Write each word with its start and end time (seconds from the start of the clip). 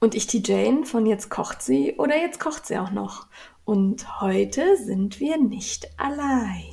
Und 0.00 0.14
ich 0.14 0.26
die 0.26 0.42
Jane 0.44 0.84
von 0.84 1.06
Jetzt 1.06 1.28
kocht 1.28 1.60
sie 1.62 1.94
oder 1.98 2.16
Jetzt 2.16 2.38
kocht 2.38 2.66
sie 2.66 2.78
auch 2.78 2.92
noch. 2.92 3.26
Und 3.64 4.20
heute 4.20 4.76
sind 4.76 5.20
wir 5.20 5.38
nicht 5.38 5.88
allein. 5.98 6.70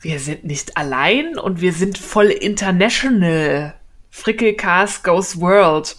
Wir 0.00 0.18
sind 0.18 0.44
nicht 0.44 0.76
allein 0.76 1.38
und 1.38 1.60
wir 1.60 1.72
sind 1.72 1.98
voll 1.98 2.26
international. 2.26 3.74
Frickelcast 4.10 5.04
Goes 5.04 5.40
World. 5.40 5.96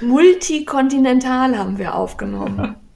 Multikontinental 0.00 1.56
haben 1.56 1.78
wir 1.78 1.94
aufgenommen. 1.94 2.76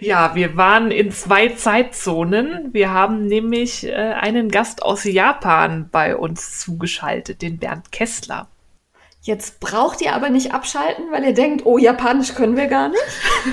Ja, 0.00 0.34
wir 0.34 0.56
waren 0.56 0.90
in 0.90 1.12
zwei 1.12 1.50
Zeitzonen. 1.50 2.70
Wir 2.72 2.90
haben 2.90 3.26
nämlich 3.26 3.86
äh, 3.86 3.92
einen 3.92 4.48
Gast 4.48 4.82
aus 4.82 5.04
Japan 5.04 5.88
bei 5.92 6.16
uns 6.16 6.58
zugeschaltet, 6.58 7.40
den 7.40 7.58
Bernd 7.58 7.92
Kessler. 7.92 8.48
Jetzt 9.24 9.58
braucht 9.58 10.02
ihr 10.02 10.14
aber 10.14 10.28
nicht 10.28 10.52
abschalten, 10.52 11.06
weil 11.10 11.24
ihr 11.24 11.32
denkt, 11.32 11.64
oh, 11.64 11.78
Japanisch 11.78 12.34
können 12.34 12.58
wir 12.58 12.66
gar 12.66 12.90
nicht. 12.90 13.02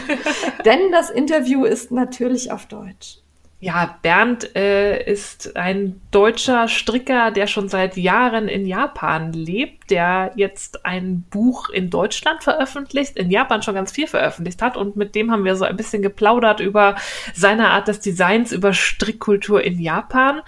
Denn 0.66 0.92
das 0.92 1.10
Interview 1.10 1.64
ist 1.64 1.92
natürlich 1.92 2.52
auf 2.52 2.66
Deutsch. 2.66 3.20
Ja, 3.62 3.96
Bernd 4.02 4.54
äh, 4.56 5.02
ist 5.10 5.56
ein 5.56 6.02
deutscher 6.12 6.68
Stricker, 6.68 7.32
der 7.32 7.48
schon 7.48 7.70
seit 7.70 7.96
Jahren 7.96 8.50
in 8.50 8.66
Japan 8.66 9.32
lebt, 9.32 9.92
der 9.92 10.34
jetzt 10.36 10.86
ein 10.86 11.22
Buch 11.30 11.70
in 11.70 11.90
Deutschland 11.90 12.44
veröffentlicht, 12.44 13.16
in 13.16 13.30
Japan 13.30 13.62
schon 13.62 13.76
ganz 13.76 13.94
viel 13.94 14.08
veröffentlicht 14.08 14.62
hat 14.62 14.76
und 14.76 14.98
mit 14.98 15.16
dem 15.16 15.32
haben 15.32 15.46
wir 15.46 15.56
so 15.56 15.64
ein 15.64 15.78
bisschen 15.78 16.02
geplaudert 16.02 16.60
über 16.60 16.96
seine 17.34 17.70
Art 17.70 17.88
des 17.88 18.02
Designs, 18.02 18.52
über 18.52 18.74
Strickkultur 18.74 19.64
in 19.64 19.80
Japan. 19.80 20.42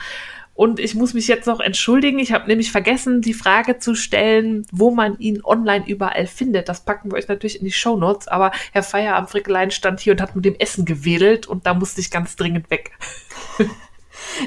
Und 0.56 0.80
ich 0.80 0.94
muss 0.94 1.14
mich 1.14 1.28
jetzt 1.28 1.48
noch 1.48 1.60
entschuldigen. 1.60 2.20
Ich 2.20 2.32
habe 2.32 2.48
nämlich 2.48 2.72
vergessen, 2.72 3.22
die 3.22 3.34
Frage 3.34 3.80
zu 3.80 3.96
stellen, 3.96 4.66
wo 4.72 4.92
man 4.92 5.18
ihn 5.18 5.44
online 5.44 5.86
überall 5.88 6.28
findet. 6.28 6.70
Das 6.70 6.86
packen 6.86 7.12
wir 7.12 7.18
euch 7.18 7.28
natürlich 7.28 7.60
in 7.60 7.66
die 7.66 7.72
Show 7.72 7.96
Notes. 7.96 8.28
Aber 8.28 8.52
Herr 8.72 8.84
Feierabendfrickelein 8.84 9.72
stand 9.72 10.00
hier 10.00 10.14
und 10.14 10.22
hat 10.22 10.36
mit 10.36 10.46
dem 10.46 10.56
Essen 10.56 10.86
gewedelt 10.86 11.48
und 11.48 11.66
da 11.66 11.74
musste 11.74 12.02
ich 12.02 12.12
ganz 12.12 12.36
dringend 12.36 12.70
weg. 12.70 12.92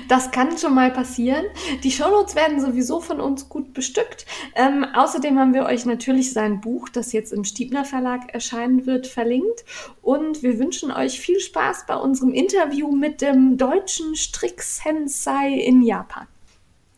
Das 0.09 0.31
kann 0.31 0.57
schon 0.59 0.75
mal 0.75 0.91
passieren. 0.91 1.45
Die 1.83 1.91
Shownotes 1.91 2.35
werden 2.35 2.61
sowieso 2.61 3.01
von 3.01 3.21
uns 3.21 3.49
gut 3.49 3.75
bestückt. 3.75 4.27
Ähm, 4.55 4.87
außerdem 4.95 5.39
haben 5.39 5.55
wir 5.55 5.65
euch 5.65 5.87
natürlich 5.87 6.33
sein 6.33 6.61
Buch, 6.61 6.89
das 6.89 7.13
jetzt 7.13 7.33
im 7.33 7.45
Stiebner 7.45 7.85
Verlag 7.85 8.33
erscheinen 8.33 8.87
wird, 8.87 9.07
verlinkt. 9.07 9.65
Und 10.03 10.43
wir 10.43 10.59
wünschen 10.59 10.91
euch 10.91 11.21
viel 11.21 11.41
Spaß 11.41 11.87
bei 11.87 11.97
unserem 11.97 12.33
Interview 12.33 12.91
mit 12.93 13.21
dem 13.21 13.57
deutschen 13.59 14.17
Strick-Sensei 14.17 15.53
in 15.53 15.83
Japan. 15.83 16.27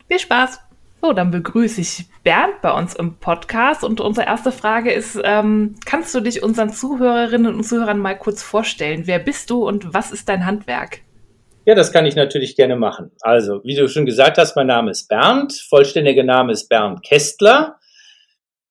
Viel 0.08 0.18
Spaß! 0.18 0.60
So, 1.00 1.12
dann 1.12 1.30
begrüße 1.30 1.80
ich 1.80 2.06
Bernd 2.24 2.60
bei 2.60 2.72
uns 2.72 2.94
im 2.94 3.14
Podcast 3.14 3.84
und 3.84 4.00
unsere 4.00 4.26
erste 4.26 4.50
Frage 4.50 4.90
ist, 4.90 5.16
ähm, 5.22 5.76
kannst 5.84 6.12
du 6.12 6.20
dich 6.20 6.42
unseren 6.42 6.70
Zuhörerinnen 6.70 7.54
und 7.54 7.62
Zuhörern 7.62 8.00
mal 8.00 8.18
kurz 8.18 8.42
vorstellen? 8.42 9.02
Wer 9.06 9.20
bist 9.20 9.50
du 9.50 9.66
und 9.66 9.94
was 9.94 10.10
ist 10.10 10.28
dein 10.28 10.44
Handwerk? 10.44 11.02
Ja, 11.68 11.74
das 11.74 11.92
kann 11.92 12.06
ich 12.06 12.16
natürlich 12.16 12.56
gerne 12.56 12.76
machen. 12.76 13.10
Also, 13.20 13.62
wie 13.62 13.74
du 13.74 13.90
schon 13.90 14.06
gesagt 14.06 14.38
hast, 14.38 14.56
mein 14.56 14.68
Name 14.68 14.90
ist 14.90 15.06
Bernd. 15.06 15.52
Vollständiger 15.52 16.22
Name 16.22 16.52
ist 16.52 16.70
Bernd 16.70 17.02
Kästler. 17.02 17.78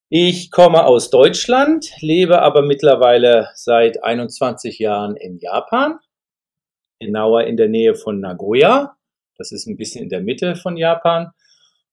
Ich 0.10 0.50
komme 0.50 0.84
aus 0.84 1.12
Deutschland, 1.12 1.92
lebe 2.00 2.42
aber 2.42 2.64
mittlerweile 2.64 3.52
seit 3.54 4.04
21 4.04 4.80
Jahren 4.80 5.16
in 5.16 5.38
Japan, 5.38 6.00
genauer 7.00 7.44
in 7.44 7.56
der 7.56 7.68
Nähe 7.68 7.94
von 7.94 8.20
Nagoya. 8.20 8.98
Das 9.38 9.52
ist 9.52 9.68
ein 9.68 9.78
bisschen 9.78 10.02
in 10.02 10.10
der 10.10 10.22
Mitte 10.22 10.56
von 10.56 10.76
Japan. 10.76 11.30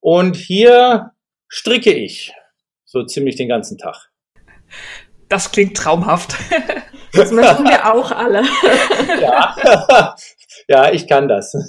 Und 0.00 0.37
hier 0.37 1.11
stricke 1.49 1.93
ich 1.93 2.33
so 2.87 3.05
ziemlich 3.05 3.37
den 3.37 3.50
ganzen 3.50 3.77
Tag. 3.77 4.11
Das 5.29 5.53
klingt 5.53 5.77
traumhaft. 5.77 6.35
Das 7.17 7.31
möchten 7.31 7.62
wir 7.62 7.95
auch 7.95 8.11
alle. 8.11 8.43
Ja, 9.23 9.55
ja, 10.69 10.91
ich 10.91 11.07
kann 11.07 11.29
das. 11.29 11.55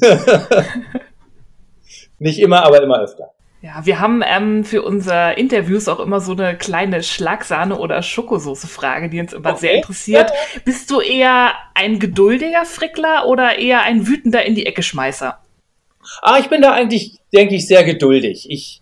Nicht 2.18 2.40
immer, 2.40 2.66
aber 2.66 2.82
immer 2.82 3.00
öfter. 3.00 3.32
Ja, 3.62 3.82
wir 3.84 4.00
haben 4.00 4.22
ähm, 4.26 4.64
für 4.64 4.84
unsere 4.84 5.34
Interviews 5.34 5.88
auch 5.88 6.00
immer 6.00 6.20
so 6.20 6.34
eine 6.34 6.58
kleine 6.58 7.02
Schlagsahne- 7.02 7.78
oder 7.78 8.02
Schokosoße-Frage, 8.02 9.10
die 9.10 9.20
uns 9.20 9.34
immer 9.34 9.52
okay. 9.52 9.60
sehr 9.60 9.76
interessiert. 9.76 10.32
Bist 10.66 10.92
du 10.92 11.00
eher 11.00 11.54
ein 11.74 12.00
geduldiger 12.00 12.66
Frickler 12.66 13.28
oder 13.28 13.58
eher 13.58 13.82
ein 13.82 14.08
wütender 14.08 14.46
in 14.46 14.56
die 14.56 14.66
Ecke 14.66 14.84
Schmeißer? 14.84 15.40
Ah, 16.22 16.38
ich 16.40 16.50
bin 16.50 16.62
da 16.62 16.74
eigentlich, 16.74 17.20
denke 17.34 17.56
ich, 17.56 17.68
sehr 17.68 17.84
geduldig. 17.84 18.46
Ich 18.50 18.82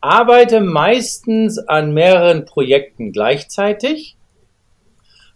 arbeite 0.00 0.60
meistens 0.60 1.58
an 1.58 1.92
mehreren 1.92 2.44
Projekten 2.44 3.12
gleichzeitig. 3.12 4.16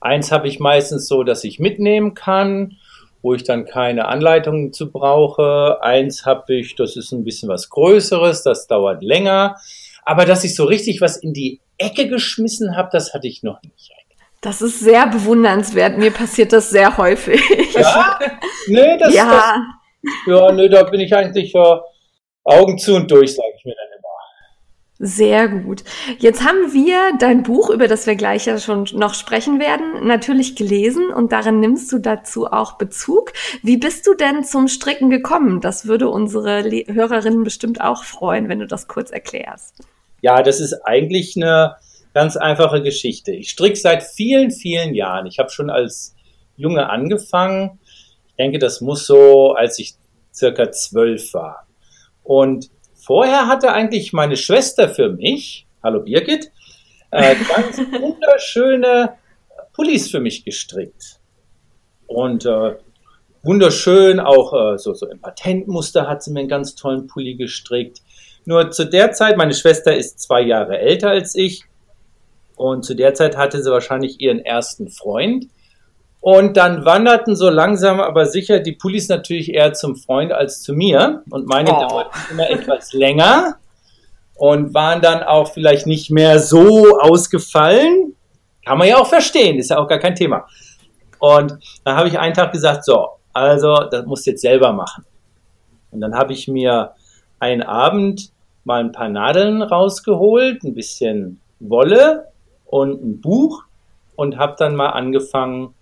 Eins 0.00 0.32
habe 0.32 0.48
ich 0.48 0.60
meistens 0.60 1.08
so, 1.08 1.22
dass 1.22 1.44
ich 1.44 1.58
mitnehmen 1.58 2.14
kann 2.14 2.76
wo 3.24 3.32
ich 3.32 3.42
dann 3.42 3.64
keine 3.64 4.06
Anleitungen 4.06 4.74
zu 4.74 4.92
brauche. 4.92 5.78
Eins 5.80 6.26
habe 6.26 6.56
ich, 6.56 6.76
das 6.76 6.94
ist 6.94 7.10
ein 7.10 7.24
bisschen 7.24 7.48
was 7.48 7.70
Größeres, 7.70 8.42
das 8.42 8.66
dauert 8.66 9.02
länger. 9.02 9.56
Aber 10.04 10.26
dass 10.26 10.44
ich 10.44 10.54
so 10.54 10.64
richtig 10.64 11.00
was 11.00 11.16
in 11.16 11.32
die 11.32 11.58
Ecke 11.78 12.06
geschmissen 12.06 12.76
habe, 12.76 12.90
das 12.92 13.14
hatte 13.14 13.26
ich 13.26 13.42
noch 13.42 13.62
nicht. 13.62 13.90
Das 14.42 14.60
ist 14.60 14.78
sehr 14.78 15.06
bewundernswert. 15.06 15.96
Mir 15.96 16.10
passiert 16.10 16.52
das 16.52 16.68
sehr 16.68 16.98
häufig. 16.98 17.40
Ja? 17.74 18.18
Nee, 18.66 18.98
das, 18.98 19.14
ja. 19.14 19.56
Das, 20.02 20.12
ja, 20.26 20.52
nee, 20.52 20.68
da 20.68 20.82
bin 20.84 21.00
ich 21.00 21.14
eigentlich 21.14 21.54
äh, 21.54 21.76
Augen 22.44 22.78
zu 22.78 22.94
und 22.94 23.10
durch, 23.10 23.34
sage 23.34 23.48
sehr 24.98 25.48
gut. 25.48 25.82
Jetzt 26.18 26.44
haben 26.44 26.72
wir 26.72 27.18
dein 27.18 27.42
Buch, 27.42 27.70
über 27.70 27.88
das 27.88 28.06
wir 28.06 28.14
gleich 28.14 28.46
ja 28.46 28.58
schon 28.58 28.86
noch 28.92 29.14
sprechen 29.14 29.58
werden, 29.58 30.06
natürlich 30.06 30.54
gelesen 30.54 31.10
und 31.10 31.32
darin 31.32 31.58
nimmst 31.58 31.90
du 31.92 31.98
dazu 31.98 32.46
auch 32.46 32.78
Bezug. 32.78 33.32
Wie 33.62 33.76
bist 33.76 34.06
du 34.06 34.14
denn 34.14 34.44
zum 34.44 34.68
Stricken 34.68 35.10
gekommen? 35.10 35.60
Das 35.60 35.86
würde 35.86 36.08
unsere 36.08 36.62
Le 36.62 36.84
Hörerinnen 36.86 37.42
bestimmt 37.42 37.80
auch 37.80 38.04
freuen, 38.04 38.48
wenn 38.48 38.60
du 38.60 38.68
das 38.68 38.86
kurz 38.86 39.10
erklärst. 39.10 39.80
Ja, 40.20 40.42
das 40.42 40.60
ist 40.60 40.74
eigentlich 40.84 41.34
eine 41.36 41.74
ganz 42.14 42.36
einfache 42.36 42.80
Geschichte. 42.80 43.32
Ich 43.32 43.50
stricke 43.50 43.76
seit 43.76 44.04
vielen, 44.04 44.52
vielen 44.52 44.94
Jahren. 44.94 45.26
Ich 45.26 45.40
habe 45.40 45.50
schon 45.50 45.70
als 45.70 46.14
Junge 46.56 46.88
angefangen. 46.88 47.80
Ich 48.28 48.36
denke, 48.36 48.60
das 48.60 48.80
muss 48.80 49.06
so, 49.06 49.52
als 49.52 49.78
ich 49.80 49.94
circa 50.32 50.70
zwölf 50.70 51.34
war. 51.34 51.66
Und 52.22 52.70
Vorher 53.04 53.48
hatte 53.48 53.70
eigentlich 53.72 54.14
meine 54.14 54.36
Schwester 54.36 54.88
für 54.88 55.10
mich, 55.10 55.66
hallo 55.82 56.00
Birgit, 56.00 56.50
äh, 57.10 57.34
ganz 57.54 57.76
wunderschöne 57.78 59.18
Pullis 59.74 60.10
für 60.10 60.20
mich 60.20 60.42
gestrickt. 60.42 61.20
Und 62.06 62.46
äh, 62.46 62.76
wunderschön, 63.42 64.20
auch 64.20 64.54
äh, 64.54 64.78
so, 64.78 64.94
so 64.94 65.06
im 65.06 65.20
Patentmuster 65.20 66.08
hat 66.08 66.22
sie 66.22 66.32
mir 66.32 66.40
einen 66.40 66.48
ganz 66.48 66.76
tollen 66.76 67.06
Pulli 67.06 67.34
gestrickt. 67.34 68.00
Nur 68.46 68.70
zu 68.70 68.86
der 68.86 69.12
Zeit, 69.12 69.36
meine 69.36 69.54
Schwester 69.54 69.94
ist 69.94 70.20
zwei 70.20 70.40
Jahre 70.40 70.78
älter 70.78 71.10
als 71.10 71.34
ich, 71.34 71.64
und 72.56 72.86
zu 72.86 72.94
der 72.94 73.12
Zeit 73.12 73.36
hatte 73.36 73.62
sie 73.62 73.70
wahrscheinlich 73.70 74.20
ihren 74.20 74.38
ersten 74.38 74.88
Freund. 74.88 75.48
Und 76.24 76.56
dann 76.56 76.86
wanderten 76.86 77.36
so 77.36 77.50
langsam 77.50 78.00
aber 78.00 78.24
sicher 78.24 78.58
die 78.58 78.72
Pullis 78.72 79.10
natürlich 79.10 79.52
eher 79.52 79.74
zum 79.74 79.94
Freund 79.94 80.32
als 80.32 80.62
zu 80.62 80.72
mir. 80.72 81.22
Und 81.28 81.46
meine 81.46 81.70
oh. 81.70 81.80
dauerten 81.80 82.18
immer 82.30 82.48
etwas 82.48 82.94
länger 82.94 83.56
und 84.34 84.72
waren 84.72 85.02
dann 85.02 85.22
auch 85.22 85.52
vielleicht 85.52 85.86
nicht 85.86 86.10
mehr 86.10 86.38
so 86.38 86.98
ausgefallen. 86.98 88.14
Kann 88.64 88.78
man 88.78 88.88
ja 88.88 88.96
auch 88.96 89.06
verstehen, 89.06 89.58
ist 89.58 89.68
ja 89.68 89.76
auch 89.76 89.86
gar 89.86 89.98
kein 89.98 90.14
Thema. 90.14 90.46
Und 91.18 91.58
dann 91.84 91.94
habe 91.94 92.08
ich 92.08 92.18
einen 92.18 92.32
Tag 92.32 92.52
gesagt, 92.52 92.86
so, 92.86 93.06
also 93.34 93.84
das 93.90 94.06
musst 94.06 94.26
du 94.26 94.30
jetzt 94.30 94.40
selber 94.40 94.72
machen. 94.72 95.04
Und 95.90 96.00
dann 96.00 96.14
habe 96.14 96.32
ich 96.32 96.48
mir 96.48 96.92
einen 97.38 97.60
Abend 97.60 98.30
mal 98.64 98.80
ein 98.80 98.92
paar 98.92 99.10
Nadeln 99.10 99.60
rausgeholt, 99.60 100.64
ein 100.64 100.72
bisschen 100.72 101.38
Wolle 101.60 102.28
und 102.64 103.04
ein 103.04 103.20
Buch 103.20 103.64
und 104.16 104.38
habe 104.38 104.54
dann 104.58 104.74
mal 104.74 104.88
angefangen, 104.88 105.74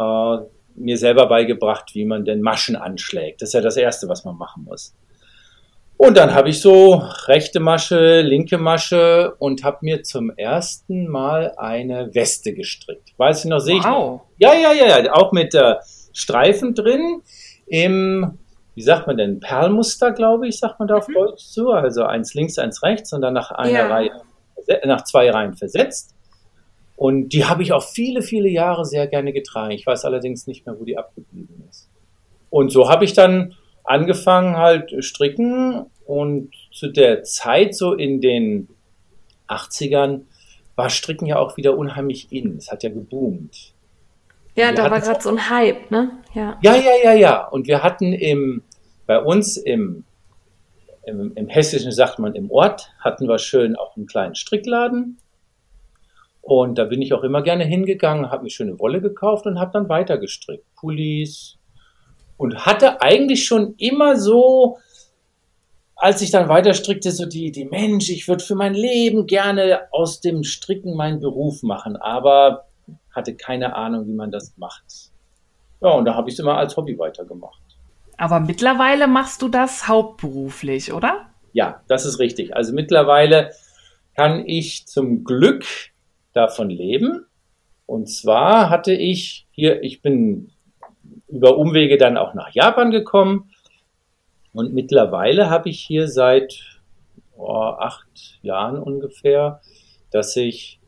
äh, 0.00 0.38
mir 0.76 0.96
selber 0.96 1.26
beigebracht, 1.26 1.90
wie 1.94 2.04
man 2.04 2.24
denn 2.24 2.40
Maschen 2.40 2.76
anschlägt. 2.76 3.42
Das 3.42 3.50
ist 3.50 3.54
ja 3.54 3.60
das 3.60 3.76
Erste, 3.76 4.08
was 4.08 4.24
man 4.24 4.36
machen 4.36 4.64
muss. 4.64 4.94
Und 5.96 6.16
dann 6.16 6.34
habe 6.34 6.48
ich 6.48 6.62
so 6.62 7.02
rechte 7.26 7.60
Masche, 7.60 8.22
linke 8.22 8.56
Masche 8.56 9.34
und 9.38 9.62
habe 9.64 9.78
mir 9.82 10.02
zum 10.02 10.30
ersten 10.30 11.06
Mal 11.08 11.52
eine 11.58 12.14
Weste 12.14 12.54
gestrickt. 12.54 13.10
Weiß 13.18 13.44
ich 13.44 13.50
noch, 13.50 13.58
sehe 13.58 13.76
ich 13.76 13.84
wow. 13.84 13.90
noch. 13.90 14.26
Ja, 14.38 14.54
ja, 14.54 14.72
ja, 14.72 14.98
ja, 14.98 15.12
auch 15.12 15.32
mit 15.32 15.54
äh, 15.54 15.74
Streifen 16.14 16.74
drin 16.74 17.20
im, 17.66 18.38
wie 18.74 18.82
sagt 18.82 19.08
man 19.08 19.18
denn, 19.18 19.40
Perlmuster, 19.40 20.12
glaube 20.12 20.48
ich, 20.48 20.58
sagt 20.58 20.78
man 20.78 20.88
da 20.88 20.96
auf 20.96 21.08
Mhm. 21.08 21.12
Deutsch 21.14 21.44
so. 21.44 21.70
Also 21.72 22.04
eins 22.04 22.32
links, 22.32 22.58
eins 22.58 22.82
rechts 22.82 23.12
und 23.12 23.20
dann 23.20 23.34
nach 23.34 23.50
einer 23.50 23.70
Ja. 23.70 23.88
Reihe, 23.88 24.10
nach 24.86 25.04
zwei 25.04 25.30
Reihen 25.30 25.54
versetzt. 25.54 26.14
Und 27.00 27.30
die 27.30 27.46
habe 27.46 27.62
ich 27.62 27.72
auch 27.72 27.82
viele, 27.82 28.20
viele 28.20 28.50
Jahre 28.50 28.84
sehr 28.84 29.06
gerne 29.06 29.32
getragen. 29.32 29.70
Ich 29.70 29.86
weiß 29.86 30.04
allerdings 30.04 30.46
nicht 30.46 30.66
mehr, 30.66 30.78
wo 30.78 30.84
die 30.84 30.98
abgeblieben 30.98 31.64
ist. 31.70 31.88
Und 32.50 32.70
so 32.70 32.90
habe 32.90 33.06
ich 33.06 33.14
dann 33.14 33.54
angefangen 33.84 34.58
halt 34.58 35.02
stricken 35.02 35.86
und 36.04 36.50
zu 36.70 36.88
der 36.88 37.22
Zeit 37.22 37.74
so 37.74 37.94
in 37.94 38.20
den 38.20 38.68
80ern 39.48 40.26
war 40.76 40.90
Stricken 40.90 41.24
ja 41.24 41.38
auch 41.38 41.56
wieder 41.56 41.78
unheimlich 41.78 42.30
in. 42.32 42.58
Es 42.58 42.70
hat 42.70 42.82
ja 42.82 42.90
geboomt. 42.90 43.72
Ja, 44.54 44.68
Wir 44.68 44.74
da 44.74 44.90
war 44.90 45.00
gerade 45.00 45.22
so 45.22 45.30
ein 45.30 45.48
Hype, 45.48 45.90
ne? 45.90 46.10
Ja. 46.34 46.58
Ja, 46.60 46.76
ja, 46.76 46.92
ja, 47.02 47.12
ja. 47.14 47.48
Und 47.48 47.66
wir 47.66 47.82
hatten 47.82 48.12
im, 48.12 48.62
bei 49.06 49.18
uns 49.22 49.56
im, 49.56 50.04
im, 51.06 51.32
im 51.34 51.48
Hessischen 51.48 51.92
sagt 51.92 52.18
man 52.18 52.34
im 52.34 52.50
Ort, 52.50 52.92
hatten 52.98 53.26
wir 53.26 53.38
schön 53.38 53.74
auch 53.74 53.96
einen 53.96 54.04
kleinen 54.04 54.34
Strickladen. 54.34 55.16
Und 56.50 56.78
da 56.78 56.84
bin 56.84 57.00
ich 57.00 57.14
auch 57.14 57.22
immer 57.22 57.42
gerne 57.42 57.62
hingegangen, 57.62 58.32
habe 58.32 58.42
mir 58.42 58.50
schöne 58.50 58.80
Wolle 58.80 59.00
gekauft 59.00 59.46
und 59.46 59.60
habe 59.60 59.70
dann 59.72 59.88
weiter 59.88 60.18
gestrickt. 60.18 60.64
Pullis. 60.74 61.58
Und 62.38 62.66
hatte 62.66 63.00
eigentlich 63.00 63.44
schon 63.46 63.76
immer 63.78 64.16
so, 64.16 64.76
als 65.94 66.22
ich 66.22 66.32
dann 66.32 66.48
weiter 66.48 66.74
strickte, 66.74 67.12
so 67.12 67.24
die, 67.26 67.52
die 67.52 67.66
Mensch, 67.66 68.10
ich 68.10 68.26
würde 68.26 68.42
für 68.42 68.56
mein 68.56 68.74
Leben 68.74 69.28
gerne 69.28 69.82
aus 69.92 70.20
dem 70.20 70.42
Stricken 70.42 70.96
meinen 70.96 71.20
Beruf 71.20 71.62
machen, 71.62 71.94
aber 71.94 72.64
hatte 73.14 73.36
keine 73.36 73.76
Ahnung, 73.76 74.08
wie 74.08 74.14
man 74.14 74.32
das 74.32 74.56
macht. 74.56 75.12
Ja, 75.80 75.90
und 75.90 76.04
da 76.04 76.16
habe 76.16 76.30
ich 76.30 76.34
es 76.34 76.40
immer 76.40 76.56
als 76.56 76.76
Hobby 76.76 76.98
weitergemacht. 76.98 77.62
Aber 78.16 78.40
mittlerweile 78.40 79.06
machst 79.06 79.40
du 79.42 79.48
das 79.48 79.86
hauptberuflich, 79.86 80.92
oder? 80.92 81.26
Ja, 81.52 81.84
das 81.86 82.04
ist 82.06 82.18
richtig. 82.18 82.56
Also 82.56 82.72
mittlerweile 82.72 83.52
kann 84.16 84.44
ich 84.44 84.88
zum 84.88 85.22
Glück 85.22 85.64
davon 86.32 86.70
leben. 86.70 87.26
Und 87.86 88.08
zwar 88.08 88.70
hatte 88.70 88.92
ich 88.92 89.46
hier, 89.50 89.82
ich 89.82 90.00
bin 90.02 90.52
über 91.28 91.56
Umwege 91.56 91.96
dann 91.96 92.16
auch 92.16 92.34
nach 92.34 92.50
Japan 92.52 92.90
gekommen. 92.90 93.50
Und 94.52 94.72
mittlerweile 94.74 95.50
habe 95.50 95.68
ich 95.68 95.80
hier 95.80 96.08
seit 96.08 96.80
oh, 97.36 97.52
acht 97.52 98.38
Jahren 98.42 98.78
ungefähr, 98.78 99.60
dass 100.10 100.36
ich 100.36 100.80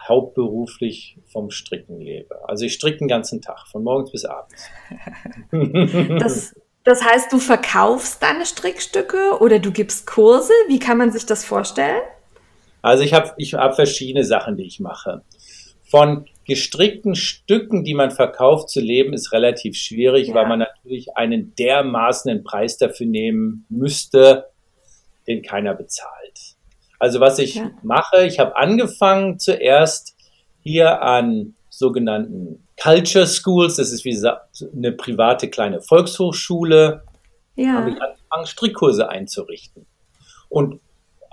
hauptberuflich 0.00 1.18
vom 1.26 1.50
Stricken 1.50 2.00
lebe. 2.00 2.48
Also 2.48 2.64
ich 2.64 2.74
stricke 2.74 2.98
den 2.98 3.08
ganzen 3.08 3.42
Tag, 3.42 3.66
von 3.66 3.82
morgens 3.82 4.12
bis 4.12 4.24
abends. 4.24 4.68
Das, 6.20 6.54
das 6.84 7.04
heißt, 7.04 7.32
du 7.32 7.38
verkaufst 7.38 8.22
deine 8.22 8.46
Strickstücke 8.46 9.38
oder 9.40 9.58
du 9.58 9.72
gibst 9.72 10.06
Kurse? 10.06 10.52
Wie 10.68 10.78
kann 10.78 10.98
man 10.98 11.10
sich 11.10 11.26
das 11.26 11.44
vorstellen? 11.44 12.02
Also 12.82 13.02
ich 13.02 13.12
habe 13.14 13.32
ich 13.38 13.54
hab 13.54 13.74
verschiedene 13.74 14.24
Sachen, 14.24 14.56
die 14.56 14.64
ich 14.66 14.80
mache. 14.80 15.22
Von 15.90 16.26
gestrickten 16.46 17.14
Stücken, 17.14 17.84
die 17.84 17.94
man 17.94 18.10
verkauft, 18.10 18.70
zu 18.70 18.80
leben, 18.80 19.12
ist 19.12 19.32
relativ 19.32 19.76
schwierig, 19.76 20.28
Ja. 20.28 20.34
weil 20.34 20.46
man 20.46 20.60
natürlich 20.60 21.16
einen 21.16 21.54
dermaßenen 21.56 22.44
Preis 22.44 22.78
dafür 22.78 23.06
nehmen 23.06 23.66
müsste, 23.68 24.46
den 25.26 25.42
keiner 25.42 25.74
bezahlt. 25.74 26.56
Also 26.98 27.20
was 27.20 27.38
ich 27.38 27.56
Ja. 27.56 27.70
mache, 27.82 28.24
ich 28.26 28.38
habe 28.38 28.56
angefangen 28.56 29.38
zuerst 29.38 30.16
hier 30.62 31.02
an 31.02 31.54
sogenannten 31.68 32.66
Culture 32.80 33.26
Schools, 33.26 33.76
das 33.76 33.92
ist 33.92 34.04
wie 34.04 34.16
eine 34.74 34.92
private 34.92 35.48
kleine 35.50 35.80
Volkshochschule, 35.80 37.02
habe 37.02 37.62
Ja. 37.62 37.86
ich 37.88 38.00
angefangen, 38.00 38.46
Strickkurse 38.46 39.08
einzurichten. 39.08 39.86
Und 40.48 40.80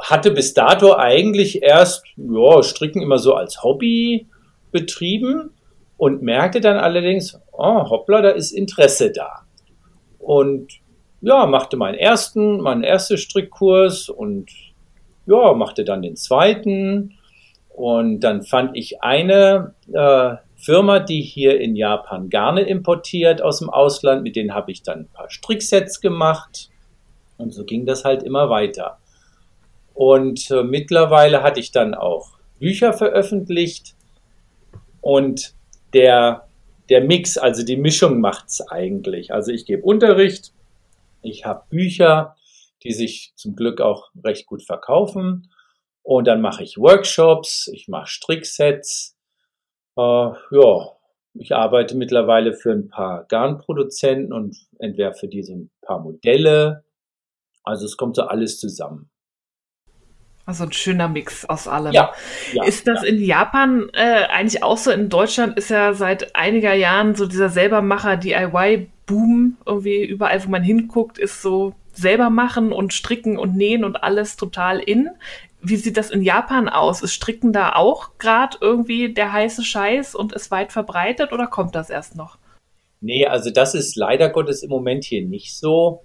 hatte 0.04 0.32
bis 0.32 0.54
dato 0.54 0.96
eigentlich 0.96 1.64
erst 1.64 2.06
ja, 2.18 2.62
Stricken 2.62 3.02
immer 3.02 3.18
so 3.18 3.34
als 3.36 3.64
Hobby 3.64 4.28
betrieben 4.72 5.52
und 5.98 6.22
merkte 6.22 6.60
dann 6.60 6.78
allerdings, 6.78 7.40
oh, 7.54 7.90
hoppla, 7.90 8.22
da 8.22 8.30
ist 8.30 8.52
Interesse 8.52 9.12
da. 9.12 9.44
Und 10.20 10.74
ja, 11.22 11.46
machte 11.46 11.78
meinen 11.78 11.98
ersten, 11.98 12.60
meinen 12.60 12.84
ersten 12.84 13.18
Strickkurs 13.18 14.10
und 14.10 14.52
ja, 15.26 15.54
machte 15.54 15.86
dann 15.86 16.02
den 16.02 16.18
zweiten. 16.18 17.14
Und 17.70 18.20
dann 18.20 18.44
fand 18.44 18.76
ich 18.76 19.02
eine 19.02 19.74
äh, 19.94 20.36
Firma, 20.56 21.00
die 21.00 21.22
hier 21.22 21.60
in 21.60 21.76
Japan 21.78 22.30
Garne 22.30 22.62
importiert 22.62 23.42
aus 23.42 23.60
dem 23.60 23.70
Ausland. 23.70 24.24
Mit 24.24 24.36
denen 24.36 24.54
habe 24.54 24.72
ich 24.72 24.84
dann 24.84 25.00
ein 25.00 25.10
paar 25.14 25.30
Stricksets 25.30 26.02
gemacht. 26.02 26.70
Und 27.38 27.54
so 27.54 27.64
ging 27.64 27.86
das 27.86 28.04
halt 28.04 28.24
immer 28.24 28.50
weiter. 28.50 28.98
Und 29.94 30.50
äh, 30.52 30.64
mittlerweile 30.64 31.44
hatte 31.44 31.60
ich 31.60 31.72
dann 31.72 31.94
auch 31.94 32.38
Bücher 32.60 32.94
veröffentlicht. 32.94 33.96
Und 35.02 35.54
der, 35.94 36.48
der 36.90 37.02
Mix, 37.02 37.38
also 37.38 37.64
die 37.64 37.78
Mischung 37.78 38.20
macht's 38.20 38.62
eigentlich. 38.62 39.34
Also 39.34 39.52
ich 39.52 39.66
gebe 39.66 39.84
Unterricht, 39.84 40.54
ich 41.22 41.46
habe 41.46 41.64
Bücher, 41.70 42.36
die 42.84 42.92
sich 42.92 43.34
zum 43.36 43.56
Glück 43.56 43.82
auch 43.82 44.10
recht 44.24 44.46
gut 44.46 44.64
verkaufen. 44.64 45.52
Und 46.02 46.28
dann 46.28 46.42
mache 46.42 46.64
ich 46.64 46.78
Workshops, 46.78 47.70
ich 47.72 47.88
mache 47.88 48.08
Stricksets. 48.08 49.18
Äh, 49.98 50.02
ja, 50.02 50.92
ich 51.34 51.56
arbeite 51.56 51.96
mittlerweile 51.96 52.54
für 52.54 52.72
ein 52.72 52.90
paar 52.90 53.26
Garnproduzenten 53.26 54.34
und 54.34 54.56
entwerfe 54.80 55.22
für 55.22 55.28
die 55.28 55.44
so 55.44 55.54
ein 55.54 55.72
paar 55.82 56.00
Modelle. 56.00 56.84
Also 57.64 57.86
es 57.86 57.98
kommt 57.98 58.18
so 58.18 58.24
alles 58.24 58.60
zusammen. 58.60 59.10
Also 60.46 60.66
ein 60.66 60.74
schöner 60.74 61.08
Mix 61.08 61.46
aus 61.46 61.70
allem. 61.70 61.94
Ja, 61.94 62.12
ja, 62.52 62.66
ist 62.66 62.86
das 62.86 63.04
in 63.04 63.24
Japan 63.24 63.90
äh, 63.94 64.26
eigentlich 64.26 64.62
auch 64.62 64.78
so? 64.78 64.92
In 64.92 65.08
Deutschland 65.08 65.58
ist 65.58 65.70
ja 65.70 65.94
seit 65.94 66.36
einiger 66.36 66.74
Jahren 66.74 67.16
so 67.16 67.26
dieser 67.26 67.48
Selbermacher 67.48 68.18
DIY-Boom 68.18 69.58
irgendwie 69.66 70.04
überall, 70.04 70.44
wo 70.44 70.50
man 70.50 70.64
hinguckt, 70.64 71.18
ist 71.18 71.42
so 71.42 71.74
selber 71.94 72.30
machen 72.30 72.74
und 72.74 72.94
stricken 72.94 73.38
und 73.38 73.56
nähen 73.56 73.86
und 73.86 74.04
alles 74.04 74.36
total 74.36 74.80
in. 74.80 75.10
Wie 75.62 75.78
sieht 75.78 75.96
das 75.96 76.12
in 76.12 76.22
Japan 76.22 76.68
aus? 76.68 77.02
Ist 77.02 77.14
Stricken 77.14 77.54
da 77.54 77.74
auch 77.74 78.18
gerade 78.18 78.58
irgendwie 78.60 79.14
der 79.14 79.32
heiße 79.32 79.64
Scheiß 79.64 80.14
und 80.14 80.34
ist 80.34 80.52
weit 80.52 80.74
verbreitet 80.74 81.32
oder 81.32 81.48
kommt 81.48 81.74
das 81.74 81.90
erst 81.90 82.18
noch? 82.18 82.38
Nee, 83.00 83.26
also 83.28 83.50
das 83.50 83.76
ist 83.76 83.96
leider 83.96 84.30
Gottes 84.30 84.62
im 84.62 84.70
Moment 84.70 85.06
hier 85.06 85.26
nicht 85.26 85.58
so. 85.58 86.04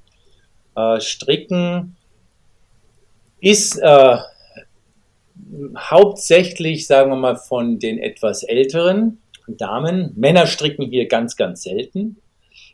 Äh, 0.76 1.00
Stricken 1.00 1.97
ist 3.40 3.78
äh, 3.78 4.16
hauptsächlich, 5.76 6.87
sagen 6.87 7.11
wir 7.11 7.16
mal, 7.16 7.37
von 7.37 7.78
den 7.78 7.99
etwas 7.99 8.42
älteren 8.42 9.18
Damen. 9.47 10.12
Männer 10.16 10.47
stricken 10.47 10.87
hier 10.87 11.07
ganz, 11.09 11.37
ganz 11.37 11.62
selten. 11.62 12.18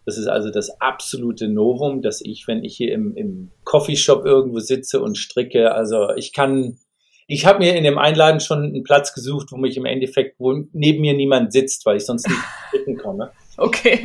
Das 0.06 0.18
ist 0.18 0.26
also 0.26 0.50
das 0.50 0.80
absolute 0.80 1.48
Novum, 1.48 2.02
dass 2.02 2.20
ich, 2.20 2.46
wenn 2.46 2.64
ich 2.64 2.76
hier 2.76 2.92
im, 2.92 3.16
im 3.16 3.50
Coffeeshop 3.64 4.24
irgendwo 4.26 4.58
sitze 4.58 5.00
und 5.00 5.16
stricke, 5.16 5.72
also 5.72 6.10
ich 6.14 6.32
kann, 6.32 6.78
ich 7.26 7.46
habe 7.46 7.60
mir 7.60 7.74
in 7.74 7.84
dem 7.84 7.96
Einladen 7.96 8.40
schon 8.40 8.64
einen 8.64 8.82
Platz 8.82 9.14
gesucht, 9.14 9.50
wo 9.50 9.56
mich 9.56 9.76
im 9.76 9.86
Endeffekt, 9.86 10.38
wo 10.38 10.52
neben 10.72 11.00
mir 11.00 11.14
niemand 11.14 11.52
sitzt, 11.52 11.86
weil 11.86 11.96
ich 11.96 12.04
sonst 12.04 12.28
nicht 12.28 12.40
stricken 12.68 12.98
komme. 12.98 13.30
Okay. 13.56 14.00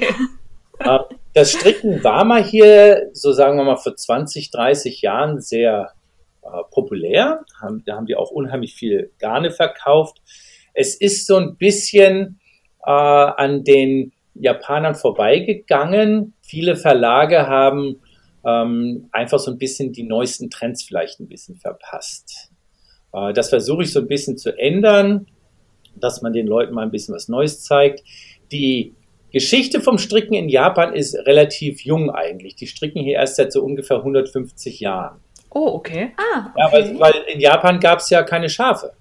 Äh, 0.79 0.99
Das 1.33 1.51
Stricken 1.51 2.03
war 2.03 2.23
mal 2.23 2.43
hier, 2.43 3.09
so 3.13 3.33
sagen 3.33 3.57
wir 3.57 3.65
mal, 3.65 3.77
vor 3.77 3.95
20, 3.95 4.51
30 4.51 5.01
Jahren 5.01 5.41
sehr 5.41 5.91
äh, 6.53 6.63
populär. 6.71 7.43
Haben, 7.61 7.83
da 7.85 7.95
haben 7.95 8.05
die 8.05 8.15
auch 8.15 8.31
unheimlich 8.31 8.75
viel 8.75 9.11
Garne 9.19 9.51
verkauft. 9.51 10.21
Es 10.73 10.95
ist 10.95 11.25
so 11.27 11.37
ein 11.37 11.57
bisschen 11.57 12.39
äh, 12.85 12.91
an 12.91 13.63
den 13.63 14.13
Japanern 14.33 14.95
vorbeigegangen. 14.95 16.33
Viele 16.41 16.75
Verlage 16.75 17.47
haben 17.47 18.01
ähm, 18.45 19.09
einfach 19.11 19.39
so 19.39 19.51
ein 19.51 19.57
bisschen 19.57 19.91
die 19.91 20.03
neuesten 20.03 20.49
Trends 20.49 20.83
vielleicht 20.83 21.19
ein 21.19 21.27
bisschen 21.27 21.55
verpasst. 21.57 22.51
Äh, 23.13 23.33
das 23.33 23.49
versuche 23.49 23.83
ich 23.83 23.91
so 23.91 23.99
ein 23.99 24.07
bisschen 24.07 24.37
zu 24.37 24.57
ändern, 24.57 25.27
dass 25.95 26.21
man 26.21 26.33
den 26.33 26.47
Leuten 26.47 26.73
mal 26.73 26.83
ein 26.83 26.91
bisschen 26.91 27.15
was 27.15 27.27
Neues 27.27 27.63
zeigt. 27.63 28.03
Die 28.51 28.95
Geschichte 29.31 29.81
vom 29.81 29.97
Stricken 29.97 30.33
in 30.33 30.49
Japan 30.49 30.93
ist 30.93 31.15
relativ 31.15 31.81
jung 31.81 32.09
eigentlich. 32.09 32.55
Die 32.55 32.67
stricken 32.67 33.03
hier 33.03 33.15
erst 33.15 33.35
seit 33.35 33.51
so 33.51 33.63
ungefähr 33.63 33.97
150 33.97 34.79
Jahren. 34.79 35.19
Oh, 35.51 35.73
okay. 35.75 36.11
Ah, 36.17 36.51
Ja, 36.57 36.67
okay. 36.67 36.73
weil, 36.73 36.99
weil 36.99 37.13
in 37.33 37.39
Japan 37.39 37.79
gab 37.79 37.99
es 37.99 38.09
ja 38.09 38.23
keine 38.23 38.49
Schafe. 38.49 38.93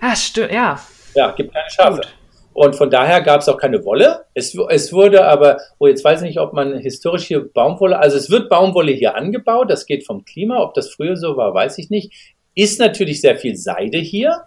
Ah, 0.00 0.14
stimmt, 0.16 0.52
ja. 0.52 0.78
Ja, 1.14 1.30
gibt 1.32 1.54
keine 1.54 1.70
Schafe. 1.70 1.96
Gut. 2.02 2.14
Und 2.52 2.76
von 2.76 2.88
daher 2.90 3.20
gab 3.22 3.40
es 3.40 3.48
auch 3.48 3.56
keine 3.56 3.84
Wolle. 3.84 4.26
Es, 4.34 4.56
es 4.68 4.92
wurde 4.92 5.24
aber, 5.26 5.58
oh, 5.78 5.86
jetzt 5.88 6.04
weiß 6.04 6.22
ich 6.22 6.28
nicht, 6.28 6.38
ob 6.38 6.52
man 6.52 6.78
historisch 6.78 7.24
hier 7.26 7.40
Baumwolle, 7.52 7.98
also 7.98 8.16
es 8.16 8.30
wird 8.30 8.48
Baumwolle 8.48 8.92
hier 8.92 9.16
angebaut, 9.16 9.70
das 9.70 9.86
geht 9.86 10.06
vom 10.06 10.24
Klima, 10.24 10.62
ob 10.62 10.74
das 10.74 10.88
früher 10.90 11.16
so 11.16 11.36
war, 11.36 11.52
weiß 11.52 11.78
ich 11.78 11.90
nicht. 11.90 12.12
Ist 12.54 12.78
natürlich 12.78 13.20
sehr 13.20 13.36
viel 13.36 13.56
Seide 13.56 13.98
hier, 13.98 14.44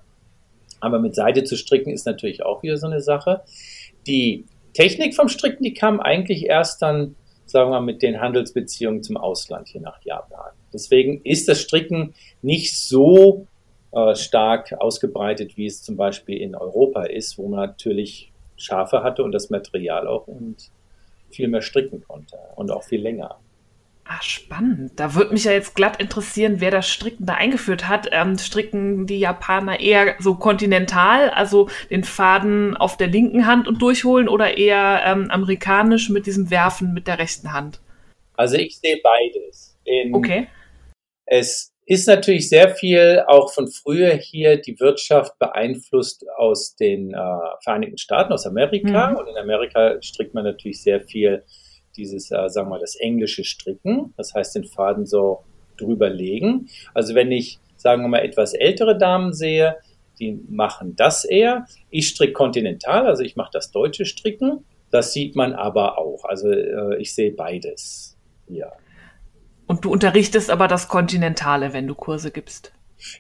aber 0.80 1.00
mit 1.00 1.16
Seide 1.16 1.44
zu 1.44 1.58
stricken 1.58 1.92
ist 1.92 2.06
natürlich 2.06 2.44
auch 2.46 2.64
wieder 2.64 2.78
so 2.78 2.88
eine 2.88 3.02
Sache. 3.02 3.42
die 4.06 4.46
Technik 4.74 5.16
vom 5.16 5.28
Stricken, 5.28 5.64
die 5.64 5.74
kam 5.74 6.00
eigentlich 6.00 6.46
erst 6.46 6.82
dann, 6.84 7.16
sagen 7.46 7.72
wir 7.72 7.80
mal, 7.80 7.86
mit 7.86 8.04
den 8.04 8.22
Handelsbeziehungen 8.22 9.02
zum 9.02 9.18
Ausland 9.18 9.68
hier 9.70 9.82
nach 9.82 10.00
Japan. 10.04 10.52
Deswegen 10.78 11.22
ist 11.24 11.48
das 11.48 11.60
Stricken 11.60 12.14
nicht 12.44 12.78
so 12.78 13.48
äh, 13.92 14.16
stark 14.16 14.74
ausgebreitet, 14.80 15.58
wie 15.58 15.66
es 15.66 15.82
zum 15.82 15.98
Beispiel 15.98 16.38
in 16.38 16.54
Europa 16.54 17.04
ist, 17.04 17.40
wo 17.40 17.48
man 17.48 17.62
natürlich 17.62 18.32
Schafe 18.56 19.04
hatte 19.04 19.24
und 19.24 19.32
das 19.32 19.50
Material 19.50 20.08
auch 20.08 20.28
und 20.28 20.70
viel 21.32 21.48
mehr 21.48 21.62
stricken 21.62 22.04
konnte 22.08 22.38
und 22.56 22.70
auch 22.70 22.84
viel 22.84 23.02
länger. 23.02 23.40
Ah, 24.06 24.22
spannend. 24.22 24.92
Da 24.96 25.16
würde 25.16 25.34
mich 25.34 25.44
ja 25.44 25.52
jetzt 25.52 25.76
glatt 25.76 26.00
interessieren, 26.00 26.62
wer 26.62 26.72
das 26.72 26.88
Stricken 26.88 27.26
da 27.26 27.34
eingeführt 27.34 27.90
hat. 27.90 28.08
Ähm, 28.12 28.38
stricken 28.38 29.06
die 29.06 29.20
Japaner 29.20 29.80
eher 29.80 30.16
so 30.20 30.36
kontinental, 30.36 31.30
also 31.32 31.70
den 31.90 32.06
Faden 32.06 32.78
auf 32.78 32.96
der 32.96 33.08
linken 33.08 33.48
Hand 33.48 33.68
und 33.68 33.82
durchholen 33.82 34.30
oder 34.30 34.58
eher 34.58 35.02
ähm, 35.06 35.30
amerikanisch 35.30 36.10
mit 36.10 36.26
diesem 36.26 36.52
Werfen 36.52 36.94
mit 36.94 37.08
der 37.08 37.20
rechten 37.20 37.52
Hand? 37.52 37.82
Also 38.36 38.56
ich 38.56 38.78
sehe 38.78 39.02
beides. 39.04 39.76
In, 39.84 40.14
okay. 40.14 40.48
Es 41.28 41.74
ist 41.86 42.08
natürlich 42.08 42.50
sehr 42.50 42.70
viel 42.76 43.24
auch 43.28 43.54
von 43.54 43.68
früher 43.68 44.12
hier 44.14 44.58
die 44.58 44.78
Wirtschaft 44.80 45.40
beeinflusst 45.40 46.26
aus 46.38 46.76
den 46.76 47.14
äh, 47.14 47.18
Vereinigten 47.64 47.98
Staaten, 47.98 48.34
aus 48.34 48.46
Amerika. 48.46 49.12
Mhm. 49.12 49.18
Und 49.18 49.28
in 49.28 49.38
Amerika 49.38 50.02
strickt 50.02 50.34
man 50.34 50.44
natürlich 50.44 50.82
sehr 50.82 51.02
viel 51.02 51.44
dieses, 51.96 52.30
äh, 52.32 52.50
sagen 52.50 52.68
wir 52.68 52.72
mal, 52.72 52.80
das 52.80 52.96
englische 52.96 53.44
Stricken, 53.44 54.14
das 54.18 54.34
heißt 54.34 54.56
den 54.56 54.66
Faden 54.66 55.06
so 55.06 55.44
drüber 55.78 56.10
legen. 56.10 56.70
Also 56.94 57.16
wenn 57.16 57.32
ich, 57.32 57.60
sagen 57.76 58.02
wir 58.04 58.10
mal, 58.10 58.20
etwas 58.20 58.54
ältere 58.54 58.98
Damen 58.98 59.34
sehe, 59.34 59.78
die 60.20 60.40
machen 60.50 60.96
das 60.96 61.26
eher. 61.26 61.68
Ich 61.90 62.10
stricke 62.10 62.34
kontinental, 62.34 63.06
also 63.06 63.24
ich 63.24 63.36
mache 63.36 63.52
das 63.54 63.72
deutsche 63.72 64.06
Stricken. 64.06 64.66
Das 64.92 65.14
sieht 65.14 65.36
man 65.36 65.54
aber 65.54 65.98
auch. 65.98 66.26
Also 66.26 66.50
äh, 66.50 66.98
ich 66.98 67.14
sehe 67.14 67.32
beides. 67.32 68.18
Ja. 68.50 68.72
Und 69.68 69.86
du 69.86 69.92
unterrichtest 69.92 70.50
aber 70.50 70.68
das 70.68 70.88
Kontinentale, 70.88 71.74
wenn 71.74 71.88
du 71.88 71.96
Kurse 71.96 72.32
gibst. 72.32 72.72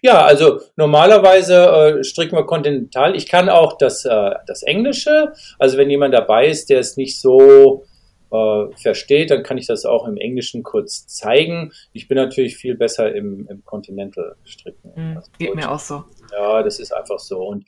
Ja, 0.01 0.25
also 0.25 0.59
normalerweise 0.75 1.99
äh, 1.99 2.03
stricken 2.03 2.35
wir 2.35 2.45
kontinental. 2.45 3.15
Ich 3.15 3.27
kann 3.27 3.49
auch 3.49 3.77
das, 3.77 4.05
äh, 4.05 4.31
das 4.47 4.63
Englische. 4.63 5.33
Also 5.59 5.77
wenn 5.77 5.89
jemand 5.89 6.13
dabei 6.13 6.47
ist, 6.47 6.69
der 6.69 6.79
es 6.79 6.97
nicht 6.97 7.19
so 7.19 7.83
äh, 8.31 8.65
versteht, 8.75 9.29
dann 9.29 9.43
kann 9.43 9.57
ich 9.57 9.67
das 9.67 9.85
auch 9.85 10.07
im 10.07 10.17
Englischen 10.17 10.63
kurz 10.63 11.05
zeigen. 11.07 11.71
Ich 11.93 12.07
bin 12.07 12.17
natürlich 12.17 12.57
viel 12.57 12.75
besser 12.75 13.13
im, 13.13 13.47
im 13.49 13.63
Continental-Stricken. 13.63 14.93
Mhm, 14.95 15.21
geht 15.37 15.55
mir 15.55 15.71
auch 15.71 15.79
so. 15.79 16.05
Ja, 16.31 16.63
das 16.63 16.79
ist 16.79 16.91
einfach 16.91 17.19
so. 17.19 17.39
Und 17.39 17.65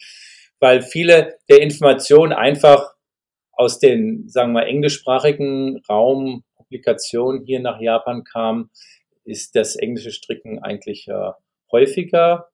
weil 0.60 0.82
viele 0.82 1.36
der 1.48 1.62
Informationen 1.62 2.34
einfach 2.34 2.94
aus 3.54 3.80
den, 3.80 4.28
sagen 4.30 4.54
wir, 4.54 4.66
englischsprachigen 4.66 5.82
Raum 5.90 6.44
Publikationen 6.70 7.44
hier 7.46 7.60
nach 7.60 7.82
Japan 7.82 8.24
kamen, 8.24 8.70
ist 9.24 9.56
das 9.56 9.76
englische 9.76 10.12
Stricken 10.12 10.60
eigentlich 10.60 11.08
äh, 11.08 11.32
häufiger. 11.72 12.50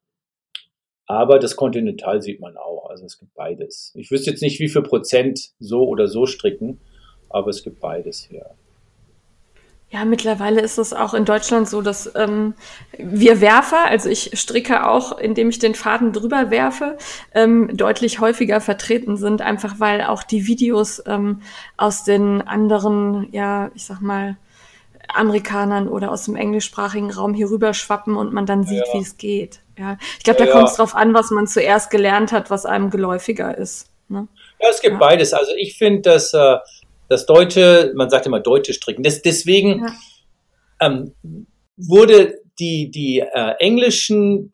Aber 1.06 1.38
das 1.38 1.56
Kontinental 1.56 2.22
sieht 2.22 2.40
man 2.40 2.58
auch. 2.58 2.90
Also 2.90 3.06
es 3.06 3.20
gibt 3.20 3.34
beides. 3.36 3.94
Ich 3.96 4.10
wüsste 4.10 4.32
jetzt 4.32 4.42
nicht, 4.42 4.60
wie 4.60 4.70
viel 4.70 4.82
Prozent 4.82 5.52
so 5.60 5.88
oder 5.88 6.08
so 6.08 6.26
stricken 6.26 6.80
aber 7.36 7.50
es 7.50 7.64
gibt 7.64 7.80
beides 7.82 8.24
hier. 8.24 8.56
Ja, 9.90 10.04
mittlerweile 10.04 10.62
ist 10.62 10.78
es 10.78 10.94
auch 10.94 11.14
in 11.14 11.26
Deutschland 11.26 11.70
so, 11.70 11.82
dass 11.82 12.12
ähm, 12.16 12.56
wir 12.98 13.40
Werfer, 13.40 13.86
also 13.86 14.10
ich 14.10 14.32
stricke 14.34 14.88
auch, 14.88 15.18
indem 15.18 15.50
ich 15.50 15.60
den 15.60 15.76
Faden 15.76 16.12
drüber 16.12 16.50
werfe, 16.50 16.98
ähm, 17.34 17.70
deutlich 17.72 18.20
häufiger 18.20 18.60
vertreten 18.62 19.16
sind, 19.16 19.42
einfach 19.42 19.80
weil 19.80 20.02
auch 20.02 20.24
die 20.24 20.48
Videos 20.48 21.02
ähm, 21.06 21.42
aus 21.78 22.04
den 22.04 22.42
anderen, 22.42 23.30
ja, 23.32 23.72
ich 23.76 23.86
sag 23.86 24.02
mal, 24.02 24.38
Amerikanern 25.08 25.88
oder 25.88 26.12
aus 26.12 26.26
dem 26.26 26.36
englischsprachigen 26.36 27.12
Raum 27.12 27.34
hier 27.34 27.50
rüber 27.50 27.74
schwappen 27.74 28.18
und 28.18 28.34
man 28.34 28.46
dann 28.46 28.64
sieht, 28.64 28.86
ja. 28.88 28.94
wie 28.94 29.04
es 29.04 29.18
geht. 29.18 29.60
Ja, 29.78 29.98
ich 30.18 30.24
glaube, 30.24 30.40
da 30.40 30.46
ja, 30.46 30.52
kommt 30.52 30.70
es 30.70 30.76
drauf 30.76 30.96
an, 30.96 31.14
was 31.14 31.32
man 31.32 31.48
zuerst 31.48 31.90
gelernt 31.90 32.32
hat, 32.32 32.50
was 32.50 32.66
einem 32.66 32.90
geläufiger 32.90 33.58
ist. 33.58 33.90
Ne? 34.08 34.28
Ja, 34.60 34.70
es 34.70 34.82
gibt 34.82 34.94
ja. 34.94 35.00
beides. 35.00 35.34
Also 35.34 35.52
ich 35.58 35.78
finde, 35.78 36.02
dass 36.02 36.34
äh, 36.34 36.58
das 37.08 37.26
deutsche, 37.26 37.94
man 37.96 38.10
sagt 38.10 38.26
immer 38.26 38.40
deutsche 38.40 38.74
Stricken. 38.74 39.04
Das, 39.04 39.22
deswegen 39.22 39.80
ja. 39.80 39.94
ähm, 40.82 41.14
wurde 41.78 42.40
die, 42.60 42.90
die 42.90 43.20
äh, 43.20 43.54
englischen 43.60 44.52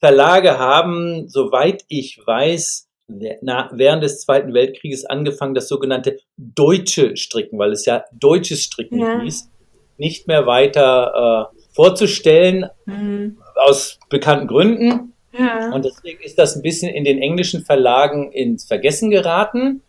Verlage 0.00 0.58
haben, 0.58 1.28
soweit 1.28 1.84
ich 1.88 2.20
weiß, 2.24 2.88
während 3.06 4.02
des 4.02 4.20
Zweiten 4.20 4.54
Weltkrieges 4.54 5.04
angefangen, 5.04 5.54
das 5.54 5.68
sogenannte 5.68 6.18
deutsche 6.36 7.16
Stricken, 7.16 7.58
weil 7.58 7.72
es 7.72 7.84
ja 7.84 8.04
deutsches 8.12 8.62
Stricken 8.62 9.00
ja. 9.00 9.20
hieß, 9.20 9.50
nicht 9.98 10.26
mehr 10.26 10.46
weiter 10.46 11.50
äh, 11.52 11.58
vorzustellen, 11.74 12.66
mhm. 12.86 13.38
aus 13.56 13.98
bekannten 14.08 14.46
Gründen. 14.46 15.12
Ja. 15.36 15.72
Und 15.72 15.84
deswegen 15.84 16.22
ist 16.22 16.38
das 16.38 16.56
ein 16.56 16.62
bisschen 16.62 16.92
in 16.92 17.04
den 17.04 17.20
englischen 17.20 17.64
Verlagen 17.64 18.32
ins 18.32 18.64
Vergessen 18.64 19.10
geraten. 19.10 19.82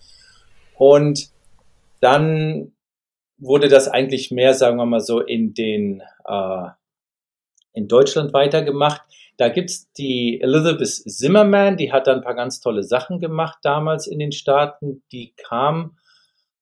Und 0.75 1.29
dann 2.05 2.71
wurde 3.39 3.67
das 3.67 3.87
eigentlich 3.87 4.29
mehr, 4.29 4.53
sagen 4.53 4.77
wir 4.77 4.85
mal 4.85 4.99
so, 4.99 5.21
in 5.21 5.55
den 5.55 6.03
äh, 6.25 6.67
in 7.73 7.87
Deutschland 7.87 8.31
weitergemacht. 8.31 9.01
Da 9.37 9.49
gibt's 9.49 9.91
die 9.93 10.39
Elizabeth 10.39 10.87
Zimmerman, 10.87 11.77
die 11.77 11.91
hat 11.91 12.05
da 12.05 12.13
ein 12.13 12.21
paar 12.21 12.35
ganz 12.35 12.61
tolle 12.61 12.83
Sachen 12.83 13.19
gemacht 13.19 13.57
damals 13.63 14.05
in 14.05 14.19
den 14.19 14.31
Staaten. 14.31 15.03
Die 15.11 15.33
kam, 15.35 15.97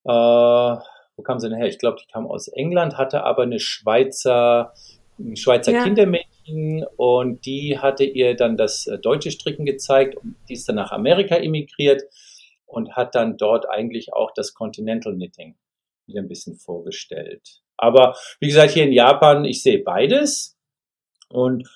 äh, 0.06 0.10
wo 0.10 1.22
kam 1.24 1.40
sie 1.40 1.50
denn 1.50 1.58
her? 1.58 1.68
Ich 1.68 1.78
glaube, 1.78 1.98
die 2.02 2.12
kam 2.12 2.26
aus 2.26 2.48
England, 2.48 2.98
hatte 2.98 3.26
aber 3.26 3.44
eine 3.44 3.60
Schweizer, 3.60 4.74
ein 5.20 5.36
Schweizer 5.36 5.74
ja. 5.74 5.84
Kindermädchen 5.84 6.86
und 6.96 7.46
die 7.46 7.78
hatte 7.78 8.06
ihr 8.06 8.36
dann 8.36 8.56
das 8.56 8.88
äh, 8.88 8.98
deutsche 8.98 9.30
Stricken 9.30 9.66
gezeigt 9.66 10.16
und 10.16 10.36
die 10.48 10.54
ist 10.54 10.68
dann 10.70 10.78
nach 10.78 10.94
Amerika 10.94 11.36
emigriert 11.36 12.04
und 12.74 12.96
hat 12.96 13.16
dann 13.16 13.38
dort 13.38 13.70
eigentlich 13.70 14.14
auch 14.14 14.32
das 14.36 14.54
Continental 14.54 15.14
Knitting 15.14 15.56
wieder 16.08 16.22
ein 16.22 16.28
bisschen 16.28 16.56
vorgestellt. 16.56 17.62
Aber 17.78 18.16
wie 18.40 18.48
gesagt, 18.48 18.72
hier 18.72 18.84
in 18.84 18.92
Japan, 18.92 19.46
ich 19.46 19.62
sehe 19.62 19.84
beides. 19.84 20.58
Und 21.30 21.68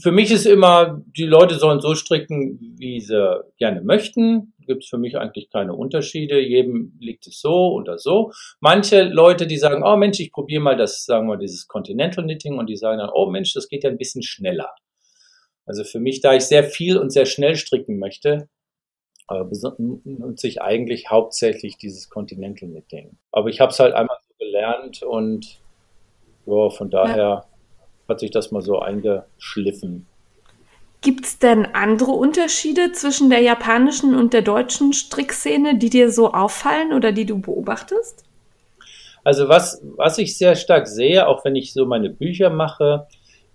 für 0.00 0.12
mich 0.12 0.30
ist 0.30 0.46
immer, 0.46 1.02
die 1.16 1.26
Leute 1.26 1.56
sollen 1.56 1.80
so 1.80 1.94
stricken, 1.94 2.58
wie 2.78 3.00
sie 3.00 3.44
gerne 3.58 3.82
möchten. 3.82 4.54
Gibt 4.66 4.84
es 4.84 4.88
für 4.88 4.98
mich 4.98 5.18
eigentlich 5.18 5.50
keine 5.50 5.74
Unterschiede. 5.74 6.40
Jedem 6.40 6.96
liegt 6.98 7.26
es 7.26 7.40
so 7.40 7.72
oder 7.72 7.98
so. 7.98 8.32
Manche 8.60 9.02
Leute, 9.02 9.46
die 9.46 9.58
sagen, 9.58 9.82
oh 9.84 9.96
Mensch, 9.96 10.20
ich 10.20 10.32
probiere 10.32 10.62
mal 10.62 10.76
das, 10.76 11.04
sagen 11.04 11.28
wir, 11.28 11.36
dieses 11.36 11.68
Continental 11.68 12.24
Knitting 12.24 12.58
und 12.58 12.68
die 12.68 12.76
sagen 12.76 12.98
dann, 12.98 13.10
oh 13.12 13.30
Mensch, 13.30 13.52
das 13.52 13.68
geht 13.68 13.84
ja 13.84 13.90
ein 13.90 13.98
bisschen 13.98 14.22
schneller. 14.22 14.74
Also 15.66 15.84
für 15.84 16.00
mich, 16.00 16.20
da 16.20 16.34
ich 16.34 16.44
sehr 16.44 16.64
viel 16.64 16.98
und 16.98 17.10
sehr 17.10 17.26
schnell 17.26 17.56
stricken 17.56 17.98
möchte, 17.98 18.48
und 19.26 20.38
sich 20.38 20.60
eigentlich 20.60 21.10
hauptsächlich 21.10 21.76
dieses 21.76 22.10
Continental 22.10 22.68
Knitting. 22.68 23.16
Aber 23.32 23.48
ich 23.48 23.60
habe 23.60 23.72
es 23.72 23.78
halt 23.78 23.94
einmal 23.94 24.18
so 24.28 24.34
gelernt 24.38 25.02
und 25.02 25.60
ja, 26.46 26.70
von 26.70 26.90
daher 26.90 27.16
ja. 27.16 27.44
hat 28.08 28.20
sich 28.20 28.30
das 28.30 28.50
mal 28.50 28.62
so 28.62 28.78
eingeschliffen. 28.78 30.06
Gibt 31.00 31.26
es 31.26 31.38
denn 31.38 31.66
andere 31.74 32.12
Unterschiede 32.12 32.92
zwischen 32.92 33.28
der 33.28 33.40
japanischen 33.40 34.14
und 34.14 34.32
der 34.32 34.42
deutschen 34.42 34.92
Strickszene, 34.92 35.76
die 35.76 35.90
dir 35.90 36.10
so 36.10 36.32
auffallen 36.32 36.94
oder 36.94 37.12
die 37.12 37.26
du 37.26 37.40
beobachtest? 37.40 38.24
Also 39.22 39.48
was, 39.48 39.82
was 39.96 40.18
ich 40.18 40.36
sehr 40.36 40.54
stark 40.54 40.86
sehe, 40.86 41.26
auch 41.26 41.44
wenn 41.44 41.56
ich 41.56 41.72
so 41.72 41.86
meine 41.86 42.10
Bücher 42.10 42.50
mache, 42.50 43.06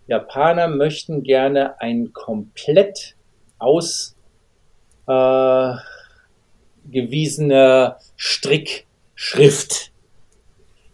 Japaner 0.07 0.67
möchten 0.67 1.21
gerne 1.23 1.79
ein 1.79 2.13
komplett 2.13 3.15
aus 3.59 4.15
äh, 5.09 5.75
gewiesene 6.85 7.97
Strickschrift. 8.15 9.91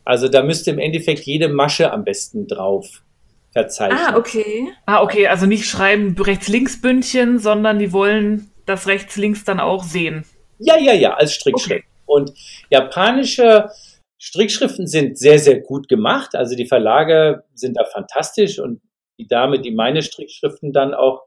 Also 0.05 0.29
da 0.29 0.41
müsste 0.41 0.71
im 0.71 0.79
Endeffekt 0.79 1.25
jede 1.25 1.49
Masche 1.49 1.91
am 1.91 2.05
besten 2.05 2.47
drauf 2.47 3.03
verzeichnen. 3.51 3.99
Ah, 3.99 4.17
okay. 4.17 4.69
Ah, 4.85 5.01
okay, 5.01 5.27
also 5.27 5.45
nicht 5.45 5.65
schreiben 5.65 6.15
Rechts-Links-Bündchen, 6.17 7.39
sondern 7.39 7.79
die 7.79 7.91
wollen 7.91 8.51
das 8.65 8.87
Rechts-Links 8.87 9.43
dann 9.43 9.59
auch 9.59 9.83
sehen. 9.83 10.25
Ja, 10.59 10.77
ja, 10.77 10.93
ja, 10.93 11.13
als 11.15 11.33
Strickschrift. 11.33 11.83
Okay. 11.83 11.85
Und 12.05 12.31
japanische 12.69 13.69
Strickschriften 14.17 14.87
sind 14.87 15.17
sehr, 15.17 15.39
sehr 15.39 15.59
gut 15.59 15.89
gemacht. 15.89 16.35
Also 16.35 16.55
die 16.55 16.67
Verlage 16.67 17.43
sind 17.53 17.77
da 17.77 17.85
fantastisch 17.85 18.59
und 18.59 18.81
die 19.17 19.27
Dame, 19.27 19.59
die 19.59 19.71
meine 19.71 20.01
Strickschriften 20.01 20.71
dann 20.71 20.93
auch 20.93 21.23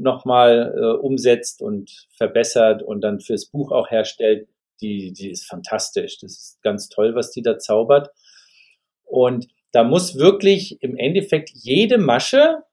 nochmal 0.00 0.74
äh, 0.76 0.98
umsetzt 0.98 1.62
und 1.62 2.08
verbessert 2.16 2.82
und 2.82 3.02
dann 3.02 3.20
fürs 3.20 3.46
Buch 3.46 3.70
auch 3.70 3.90
herstellt, 3.90 4.48
die, 4.80 5.12
die 5.12 5.30
ist 5.30 5.46
fantastisch. 5.46 6.18
Das 6.18 6.32
ist 6.32 6.62
ganz 6.62 6.88
toll, 6.88 7.14
was 7.14 7.30
die 7.30 7.42
da 7.42 7.58
zaubert. 7.58 8.10
Und 9.04 9.48
da 9.72 9.84
muss 9.84 10.16
wirklich 10.16 10.82
im 10.82 10.96
Endeffekt 10.96 11.50
jede 11.54 11.98
Masche 11.98 12.64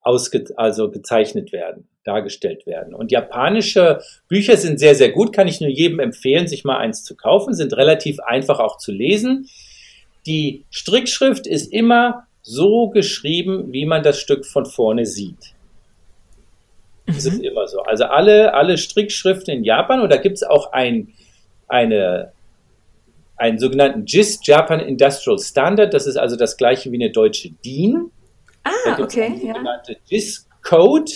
ausge 0.00 0.46
also 0.56 0.90
gezeichnet 0.90 1.52
werden. 1.52 1.88
dargestellt 2.04 2.64
werden. 2.66 2.94
Und 2.94 3.12
japanische 3.12 4.00
Bücher 4.28 4.56
sind 4.56 4.80
sehr, 4.80 4.94
sehr 4.94 5.10
gut, 5.12 5.34
kann 5.34 5.46
ich 5.46 5.60
nur 5.60 5.68
jedem 5.68 6.00
empfehlen, 6.00 6.48
sich 6.48 6.64
mal 6.64 6.78
eins 6.78 7.04
zu 7.04 7.14
kaufen, 7.14 7.52
sind 7.52 7.76
relativ 7.76 8.18
einfach 8.20 8.60
auch 8.60 8.78
zu 8.78 8.92
lesen. 8.92 9.48
Die 10.24 10.64
Strickschrift 10.70 11.46
ist 11.46 11.70
immer 11.70 12.26
so 12.40 12.88
geschrieben, 12.88 13.72
wie 13.72 13.84
man 13.84 14.02
das 14.02 14.18
Stück 14.18 14.46
von 14.46 14.64
vorne 14.64 15.04
sieht. 15.04 15.54
Das 17.08 17.24
ist 17.24 17.38
mhm. 17.38 17.44
immer 17.44 17.66
so. 17.66 17.80
Also 17.80 18.04
alle, 18.04 18.54
alle 18.54 18.78
Strickschriften 18.78 19.52
in 19.52 19.64
Japan, 19.64 20.00
und 20.00 20.10
da 20.10 20.16
gibt 20.18 20.36
es 20.36 20.42
auch 20.42 20.72
ein, 20.72 21.08
eine, 21.66 22.32
einen 23.36 23.58
sogenannten 23.58 24.04
JIS, 24.06 24.40
Japan 24.42 24.80
Industrial 24.80 25.38
Standard, 25.38 25.94
das 25.94 26.06
ist 26.06 26.16
also 26.16 26.36
das 26.36 26.56
gleiche 26.56 26.92
wie 26.92 26.96
eine 26.96 27.10
deutsche 27.10 27.50
DIN. 27.64 28.10
Ah, 28.64 29.00
okay. 29.00 29.24
Einen 29.24 29.40
sogenannte 29.40 29.92
ja. 29.92 29.98
JIS-Code, 30.06 31.12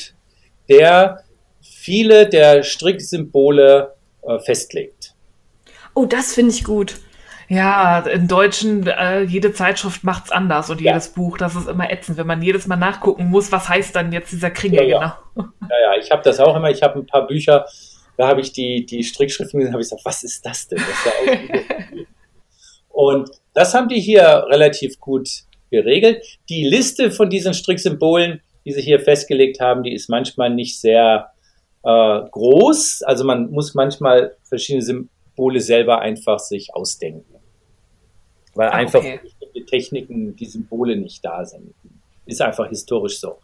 der 0.69 1.23
viele 1.61 2.27
der 2.29 2.63
Stricksymbole 2.63 3.93
äh, 4.23 4.39
festlegt. 4.39 5.15
Oh, 5.95 6.07
das 6.07 6.33
finde 6.35 6.53
ich 6.53 6.65
gut. 6.65 6.95
Ja, 7.53 7.99
im 7.99 8.29
Deutschen, 8.29 8.87
äh, 8.87 9.25
jede 9.25 9.53
Zeitschrift 9.53 10.05
macht 10.05 10.25
es 10.25 10.31
anders 10.31 10.71
und 10.71 10.81
jedes 10.81 11.09
ja. 11.09 11.13
Buch, 11.15 11.37
das 11.37 11.55
ist 11.55 11.69
immer 11.69 11.93
ätzend, 11.93 12.17
wenn 12.17 12.27
man 12.27 12.41
jedes 12.41 12.67
Mal 12.67 12.77
nachgucken 12.77 13.27
muss, 13.27 13.53
was 13.53 13.69
heißt 13.69 13.95
dann 13.95 14.11
jetzt 14.11 14.33
dieser 14.33 14.51
Kringel 14.51 14.89
ja, 14.89 14.89
ja. 14.89 15.23
genau. 15.35 15.49
Ja, 15.69 15.93
ja, 15.93 16.01
ich 16.01 16.11
habe 16.11 16.23
das 16.23 16.41
auch 16.41 16.57
immer, 16.57 16.71
ich 16.71 16.83
habe 16.83 17.01
ein 17.01 17.07
paar 17.07 17.27
Bücher, 17.27 17.67
da 18.17 18.27
habe 18.27 18.41
ich 18.41 18.53
die, 18.53 18.87
die 18.87 19.05
Strickschriften 19.05 19.61
gesehen, 19.61 19.75
habe 19.75 19.83
ich 19.83 19.91
gesagt, 19.91 20.03
was 20.07 20.25
ist 20.25 20.47
das 20.47 20.67
denn? 20.67 20.79
Das 20.79 21.13
und 22.89 23.29
das 23.53 23.75
haben 23.75 23.89
die 23.89 24.01
hier 24.01 24.47
relativ 24.49 24.99
gut 24.99 25.29
geregelt. 25.71 26.25
Die 26.49 26.65
Liste 26.65 27.11
von 27.11 27.29
diesen 27.29 27.53
Stricksymbolen, 27.53 28.41
die 28.65 28.73
sie 28.73 28.81
hier 28.81 28.99
festgelegt 28.99 29.61
haben, 29.61 29.83
die 29.83 29.93
ist 29.93 30.09
manchmal 30.09 30.49
nicht 30.49 30.81
sehr 30.81 31.33
äh, 31.83 32.21
groß. 32.31 33.03
Also 33.03 33.25
man 33.25 33.51
muss 33.51 33.75
manchmal 33.75 34.37
verschiedene 34.43 34.83
Symbole 34.83 35.61
selber 35.61 36.01
einfach 36.01 36.39
sich 36.39 36.75
ausdenken 36.75 37.32
weil 38.55 38.69
ah, 38.69 38.73
einfach 38.73 39.01
okay. 39.01 39.21
bestimmte 39.23 39.65
Techniken, 39.67 40.37
die 40.37 40.47
Symbole 40.47 40.97
nicht 40.97 41.25
da 41.25 41.45
sind. 41.45 41.75
Ist 42.27 42.41
einfach 42.41 42.69
historisch 42.69 43.19
so. 43.19 43.39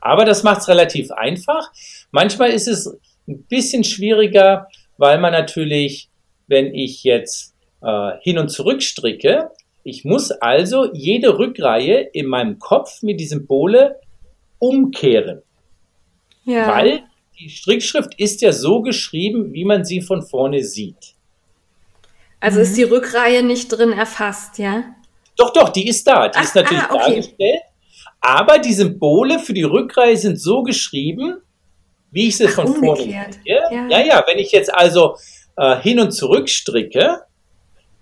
Aber 0.00 0.24
das 0.24 0.42
macht 0.42 0.62
es 0.62 0.68
relativ 0.68 1.10
einfach. 1.12 1.70
Manchmal 2.10 2.50
ist 2.50 2.68
es 2.68 2.98
ein 3.28 3.42
bisschen 3.44 3.84
schwieriger, 3.84 4.68
weil 4.98 5.18
man 5.18 5.32
natürlich, 5.32 6.08
wenn 6.48 6.74
ich 6.74 7.04
jetzt 7.04 7.54
äh, 7.82 8.12
hin 8.20 8.38
und 8.38 8.48
zurück 8.48 8.82
stricke, 8.82 9.50
ich 9.84 10.04
muss 10.04 10.30
also 10.30 10.92
jede 10.92 11.38
Rückreihe 11.38 12.00
in 12.00 12.26
meinem 12.26 12.58
Kopf 12.58 13.02
mit 13.02 13.20
die 13.20 13.26
Symbole 13.26 14.00
umkehren. 14.58 15.42
Ja. 16.44 16.68
Weil 16.68 17.02
die 17.38 17.48
Strickschrift 17.48 18.14
ist 18.18 18.42
ja 18.42 18.52
so 18.52 18.82
geschrieben, 18.82 19.52
wie 19.52 19.64
man 19.64 19.84
sie 19.84 20.00
von 20.00 20.22
vorne 20.22 20.62
sieht. 20.62 21.14
Also 22.42 22.58
mhm. 22.58 22.64
ist 22.64 22.76
die 22.76 22.82
Rückreihe 22.82 23.44
nicht 23.44 23.68
drin 23.68 23.92
erfasst, 23.92 24.58
ja? 24.58 24.82
Doch, 25.36 25.52
doch, 25.52 25.68
die 25.68 25.86
ist 25.88 26.06
da. 26.06 26.28
Die 26.28 26.38
Ach, 26.38 26.42
ist 26.42 26.56
natürlich 26.56 26.82
ah, 26.82 26.92
okay. 26.92 27.04
dargestellt. 27.06 27.60
Aber 28.20 28.58
die 28.58 28.72
Symbole 28.72 29.38
für 29.38 29.54
die 29.54 29.62
Rückreihe 29.62 30.16
sind 30.16 30.40
so 30.40 30.64
geschrieben, 30.64 31.36
wie 32.10 32.28
ich 32.28 32.36
sie 32.36 32.48
Ach, 32.48 32.50
von 32.50 32.74
vorne. 32.74 33.06
Ja. 33.44 33.70
ja, 33.70 34.00
ja, 34.04 34.24
wenn 34.26 34.38
ich 34.38 34.50
jetzt 34.50 34.74
also 34.74 35.16
äh, 35.56 35.76
hin 35.76 36.00
und 36.00 36.10
zurück 36.10 36.48
stricke 36.48 37.20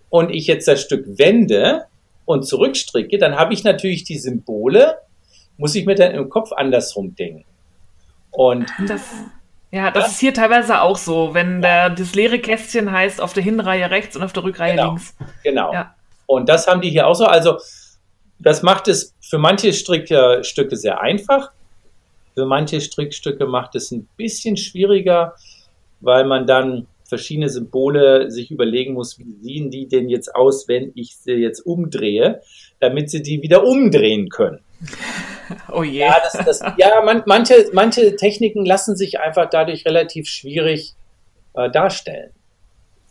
und 0.08 0.30
ich 0.30 0.46
jetzt 0.46 0.66
das 0.66 0.80
Stück 0.80 1.04
wende 1.18 1.84
und 2.24 2.44
zurückstricke, 2.46 3.18
dann 3.18 3.36
habe 3.36 3.52
ich 3.52 3.62
natürlich 3.62 4.04
die 4.04 4.18
Symbole, 4.18 4.96
muss 5.58 5.74
ich 5.74 5.84
mir 5.84 5.96
dann 5.96 6.12
im 6.12 6.30
Kopf 6.30 6.52
andersrum 6.52 7.14
denken. 7.14 7.44
Und 8.30 8.72
das, 8.88 9.02
ja, 9.72 9.90
das 9.90 10.04
ja? 10.04 10.10
ist 10.10 10.20
hier 10.20 10.34
teilweise 10.34 10.80
auch 10.80 10.96
so, 10.96 11.34
wenn 11.34 11.62
der, 11.62 11.90
das 11.90 12.14
leere 12.14 12.38
Kästchen 12.38 12.90
heißt 12.90 13.20
auf 13.20 13.32
der 13.32 13.42
Hinreihe 13.42 13.90
rechts 13.90 14.16
und 14.16 14.22
auf 14.22 14.32
der 14.32 14.42
Rückreihe 14.42 14.72
genau. 14.72 14.88
links. 14.88 15.14
Genau. 15.44 15.72
Ja. 15.72 15.94
Und 16.26 16.48
das 16.48 16.66
haben 16.66 16.80
die 16.80 16.90
hier 16.90 17.06
auch 17.06 17.14
so. 17.14 17.26
Also, 17.26 17.58
das 18.38 18.62
macht 18.62 18.88
es 18.88 19.14
für 19.20 19.38
manche 19.38 19.72
Strickstücke 19.72 20.76
sehr 20.76 21.00
einfach. 21.00 21.52
Für 22.34 22.46
manche 22.46 22.80
Strickstücke 22.80 23.46
macht 23.46 23.74
es 23.74 23.90
ein 23.90 24.08
bisschen 24.16 24.56
schwieriger, 24.56 25.34
weil 26.00 26.24
man 26.24 26.46
dann 26.46 26.86
verschiedene 27.04 27.48
Symbole 27.48 28.30
sich 28.30 28.50
überlegen 28.50 28.94
muss, 28.94 29.18
wie 29.18 29.34
sehen 29.42 29.70
die 29.70 29.88
denn 29.88 30.08
jetzt 30.08 30.34
aus, 30.34 30.68
wenn 30.68 30.92
ich 30.94 31.16
sie 31.16 31.32
jetzt 31.32 31.60
umdrehe, 31.60 32.40
damit 32.78 33.10
sie 33.10 33.22
die 33.22 33.42
wieder 33.42 33.64
umdrehen 33.64 34.28
können. 34.28 34.60
Oh 35.72 35.82
je. 35.82 36.00
Ja, 36.00 36.20
das, 36.22 36.44
das, 36.44 36.60
ja 36.76 37.02
man, 37.02 37.22
manche, 37.26 37.70
manche 37.72 38.16
Techniken 38.16 38.64
lassen 38.64 38.96
sich 38.96 39.20
einfach 39.20 39.48
dadurch 39.50 39.84
relativ 39.84 40.28
schwierig 40.28 40.94
äh, 41.54 41.70
darstellen. 41.70 42.32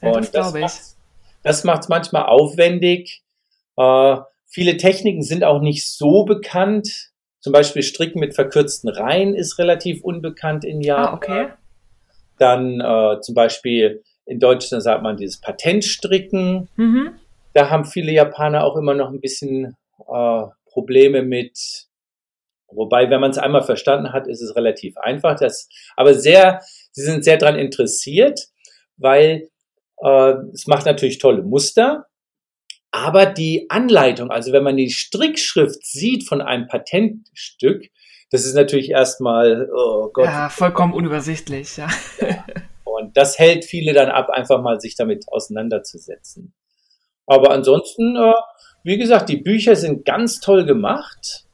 Ja, 0.02 0.12
Und 0.12 0.34
das. 0.36 0.95
Das 1.41 1.63
macht 1.63 1.84
es 1.84 1.89
manchmal 1.89 2.23
aufwendig. 2.23 3.21
Äh, 3.78 4.17
viele 4.47 4.78
Techniken 4.78 5.21
sind 5.21 5.43
auch 5.43 5.62
nicht 5.62 5.88
so 5.88 6.25
bekannt. 6.25 7.12
Zum 7.39 7.54
Beispiel 7.54 7.82
Stricken 7.82 8.19
mit 8.19 8.36
verkürzten 8.36 8.89
Reihen 8.89 9.34
ist 9.34 9.58
relativ 9.58 10.04
unbekannt 10.04 10.65
in 10.65 10.82
Japan. 10.82 11.08
Ah, 11.08 11.13
okay. 11.13 11.47
Dann 12.38 12.82
äh, 12.82 13.21
zum 13.21 13.36
Beispiel 13.36 14.04
in 14.25 14.39
Deutschland 14.39 14.84
sagt 14.84 15.02
man 15.02 15.17
dieses 15.17 15.39
Patentstricken. 15.39 16.67
Mhm. 16.75 17.12
Da 17.54 17.69
haben 17.69 17.86
viele 17.86 18.12
Japaner 18.12 18.63
auch 18.63 18.75
immer 18.75 18.93
noch 18.93 19.10
ein 19.10 19.21
bisschen 19.21 19.78
äh, 20.08 20.41
Probleme 20.65 21.21
mit. 21.23 21.88
Wobei, 22.71 23.10
wenn 23.10 23.21
man 23.21 23.32
es 23.32 23.38
einmal 23.38 23.63
verstanden 23.63 24.13
hat, 24.13 24.27
ist 24.27 24.41
es 24.41 24.55
relativ 24.55 24.97
einfach. 24.97 25.36
Das, 25.39 25.69
aber 25.95 26.13
sehr, 26.13 26.62
sie 26.91 27.03
sind 27.03 27.23
sehr 27.23 27.38
daran 27.38 27.58
interessiert, 27.58 28.47
weil 28.97 29.49
äh, 30.03 30.34
es 30.53 30.67
macht 30.67 30.86
natürlich 30.86 31.19
tolle 31.19 31.43
Muster. 31.43 32.05
Aber 32.91 33.27
die 33.27 33.69
Anleitung, 33.69 34.32
also 34.32 34.51
wenn 34.51 34.63
man 34.63 34.77
die 34.77 34.89
Strickschrift 34.89 35.86
sieht 35.86 36.27
von 36.27 36.41
einem 36.41 36.67
Patentstück, 36.67 37.89
das 38.32 38.45
ist 38.45 38.55
natürlich 38.55 38.91
erstmal, 38.91 39.69
oh 39.71 40.10
Gott. 40.12 40.25
Ja, 40.25 40.49
vollkommen 40.49 40.93
unübersichtlich, 40.93 41.77
ja. 41.77 41.88
ja. 42.21 42.45
Und 42.84 43.15
das 43.15 43.39
hält 43.39 43.65
viele 43.65 43.93
dann 43.93 44.10
ab, 44.10 44.29
einfach 44.29 44.62
mal 44.62 44.79
sich 44.82 44.95
damit 44.95 45.25
auseinanderzusetzen. 45.27 46.53
Aber 47.25 47.51
ansonsten, 47.51 48.15
äh, 48.15 48.34
wie 48.84 48.97
gesagt, 48.97 49.29
die 49.29 49.38
Bücher 49.38 49.75
sind 49.75 50.03
ganz 50.03 50.39
toll 50.39 50.65
gemacht. 50.65 51.45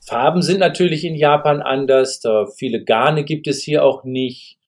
Farben 0.00 0.42
sind 0.42 0.58
natürlich 0.58 1.04
in 1.04 1.14
Japan 1.14 1.60
anders. 1.60 2.22
Viele 2.56 2.84
Garne 2.84 3.24
gibt 3.24 3.46
es 3.46 3.62
hier 3.62 3.84
auch 3.84 4.04
nicht. 4.04 4.58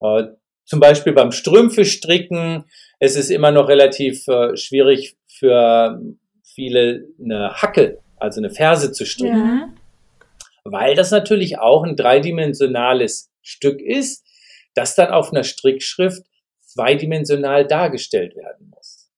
Äh, 0.00 0.24
zum 0.64 0.80
Beispiel 0.80 1.12
beim 1.12 1.32
Strümpfe 1.32 1.84
stricken. 1.84 2.64
Es 2.98 3.16
ist 3.16 3.30
immer 3.30 3.50
noch 3.50 3.68
relativ 3.68 4.26
äh, 4.28 4.56
schwierig 4.56 5.16
für 5.26 6.00
viele 6.42 7.06
eine 7.22 7.54
Hacke, 7.54 8.00
also 8.16 8.40
eine 8.40 8.50
Ferse 8.50 8.92
zu 8.92 9.06
stricken. 9.06 9.58
Ja. 9.60 9.68
Weil 10.64 10.94
das 10.94 11.10
natürlich 11.10 11.58
auch 11.58 11.84
ein 11.84 11.96
dreidimensionales 11.96 13.30
Stück 13.40 13.80
ist, 13.80 14.24
das 14.74 14.94
dann 14.94 15.10
auf 15.10 15.32
einer 15.32 15.44
Strickschrift 15.44 16.22
zweidimensional 16.60 17.66
dargestellt 17.66 18.36
werden 18.36 18.70
muss. 18.74 19.10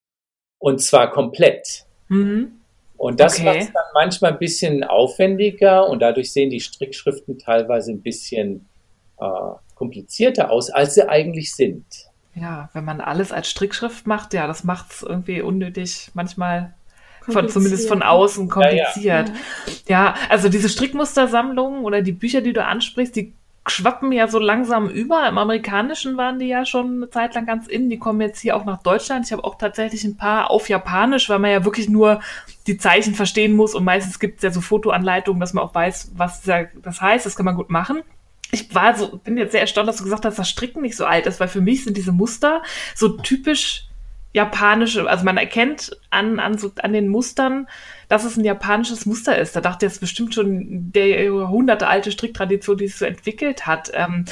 Und 0.59 0.81
zwar 0.81 1.11
komplett. 1.11 1.87
Mhm. 2.09 2.60
Und 3.00 3.18
das 3.18 3.36
okay. 3.36 3.44
macht 3.44 3.56
es 3.56 3.72
dann 3.72 3.84
manchmal 3.94 4.32
ein 4.32 4.38
bisschen 4.38 4.84
aufwendiger 4.84 5.88
und 5.88 6.00
dadurch 6.00 6.34
sehen 6.34 6.50
die 6.50 6.60
Strickschriften 6.60 7.38
teilweise 7.38 7.92
ein 7.92 8.02
bisschen 8.02 8.68
äh, 9.18 9.24
komplizierter 9.74 10.50
aus, 10.50 10.68
als 10.68 10.96
sie 10.96 11.08
eigentlich 11.08 11.54
sind. 11.54 11.86
Ja, 12.34 12.68
wenn 12.74 12.84
man 12.84 13.00
alles 13.00 13.32
als 13.32 13.48
Strickschrift 13.48 14.06
macht, 14.06 14.34
ja, 14.34 14.46
das 14.46 14.64
macht 14.64 14.92
es 14.92 15.02
irgendwie 15.02 15.40
unnötig, 15.40 16.10
manchmal 16.12 16.74
von, 17.22 17.48
zumindest 17.48 17.88
von 17.88 18.02
außen 18.02 18.50
kompliziert. 18.50 18.98
Ja, 18.98 19.24
ja. 19.24 19.32
ja, 19.88 20.14
also 20.28 20.50
diese 20.50 20.68
Strickmustersammlungen 20.68 21.84
oder 21.84 22.02
die 22.02 22.12
Bücher, 22.12 22.42
die 22.42 22.52
du 22.52 22.62
ansprichst, 22.62 23.16
die 23.16 23.32
schwappen 23.66 24.11
ja 24.12 24.27
so 24.27 24.38
langsam 24.38 24.88
über. 24.88 25.29
Im 25.29 25.38
Amerikanischen 25.38 26.16
waren 26.16 26.38
die 26.38 26.46
ja 26.46 26.64
schon 26.64 26.96
eine 26.96 27.11
Zeit 27.11 27.35
lang 27.35 27.46
ganz 27.46 27.66
in. 27.66 27.90
Die 27.90 27.99
kommen 27.99 28.20
jetzt 28.20 28.40
hier 28.40 28.57
auch 28.57 28.64
nach 28.64 28.83
Deutschland. 28.83 29.27
Ich 29.27 29.33
habe 29.33 29.44
auch 29.44 29.57
tatsächlich 29.57 30.05
ein 30.05 30.16
paar 30.16 30.51
auf 30.51 30.68
Japanisch, 30.68 31.29
weil 31.29 31.38
man 31.38 31.51
ja 31.51 31.64
wirklich 31.64 31.88
nur 31.88 32.20
die 32.66 32.79
Zeichen 32.79 33.14
verstehen 33.14 33.55
muss. 33.55 33.75
Und 33.75 33.85
meistens 33.85 34.18
gibt 34.18 34.38
es 34.38 34.42
ja 34.42 34.51
so 34.51 34.61
Fotoanleitungen, 34.61 35.40
dass 35.40 35.53
man 35.53 35.64
auch 35.64 35.75
weiß, 35.75 36.12
was 36.16 36.42
das 36.42 37.01
heißt. 37.01 37.27
Das 37.27 37.37
kann 37.37 37.44
man 37.44 37.57
gut 37.57 37.70
machen. 37.70 38.03
Ich 38.51 38.75
war 38.75 38.96
so, 38.96 39.18
bin 39.18 39.37
jetzt 39.37 39.53
sehr 39.53 39.61
erstaunt, 39.61 39.88
dass 39.88 39.99
du 39.99 40.05
gesagt 40.05 40.25
hast, 40.25 40.38
dass 40.38 40.49
das 40.49 40.51
Stricken 40.51 40.83
nicht 40.83 40.96
so 40.96 41.05
alt 41.05 41.27
ist, 41.27 41.38
weil 41.38 41.49
für 41.49 41.61
mich 41.61 41.85
sind 41.85 41.96
diese 41.96 42.12
Muster 42.12 42.62
so 42.96 43.11
typisch 43.18 43.87
japanische, 44.33 45.09
also 45.09 45.25
man 45.25 45.37
erkennt 45.37 45.96
an, 46.11 46.38
an, 46.40 46.57
so, 46.57 46.73
an 46.83 46.92
den 46.92 47.09
Mustern, 47.09 47.68
dass 48.11 48.25
es 48.25 48.37
ein 48.37 48.44
japanisches 48.44 49.07
Muster 49.07 49.38
ist. 49.38 49.55
Da 49.55 49.61
dachte 49.61 49.87
ich, 49.87 49.92
jetzt 49.92 50.01
bestimmt 50.01 50.35
schon 50.35 50.90
der 50.92 51.07
Jahrhunderte 51.07 51.87
alte 51.87 52.11
Stricktradition, 52.11 52.77
die 52.77 52.88
sich 52.88 52.99
so 52.99 53.05
entwickelt 53.05 53.68
hat. 53.68 53.92
Ähm, 53.94 54.25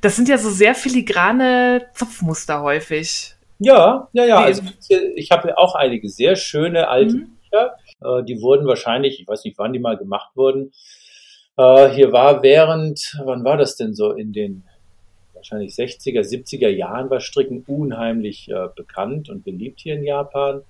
das 0.00 0.14
sind 0.14 0.28
ja 0.28 0.38
so 0.38 0.50
sehr 0.50 0.76
filigrane 0.76 1.86
Zopfmuster 1.94 2.62
häufig. 2.62 3.34
Ja, 3.58 4.06
ja, 4.12 4.24
ja. 4.24 4.36
Also 4.38 4.62
ich 5.16 5.32
habe 5.32 5.58
auch 5.58 5.74
einige 5.74 6.08
sehr 6.08 6.36
schöne 6.36 6.86
alte 6.86 7.16
mhm. 7.16 7.36
Bücher. 7.40 7.74
Äh, 8.00 8.22
die 8.22 8.40
wurden 8.40 8.68
wahrscheinlich, 8.68 9.20
ich 9.20 9.26
weiß 9.26 9.42
nicht, 9.42 9.58
wann 9.58 9.72
die 9.72 9.80
mal 9.80 9.96
gemacht 9.96 10.30
wurden, 10.36 10.72
Äh, 11.56 11.88
hier 11.88 12.12
war 12.12 12.44
während, 12.44 13.18
wann 13.24 13.42
war 13.42 13.56
das 13.56 13.74
denn 13.74 13.94
so? 13.94 14.12
In 14.12 14.32
den 14.32 14.62
wahrscheinlich 15.34 15.74
60er, 15.74 16.20
70er 16.20 16.68
Jahren 16.68 17.10
war 17.10 17.18
Stricken 17.18 17.64
unheimlich 17.66 18.48
äh, 18.48 18.68
bekannt 18.76 19.28
und 19.28 19.42
beliebt 19.42 19.80
hier 19.80 19.96
in 19.96 20.04
Japan. 20.04 20.62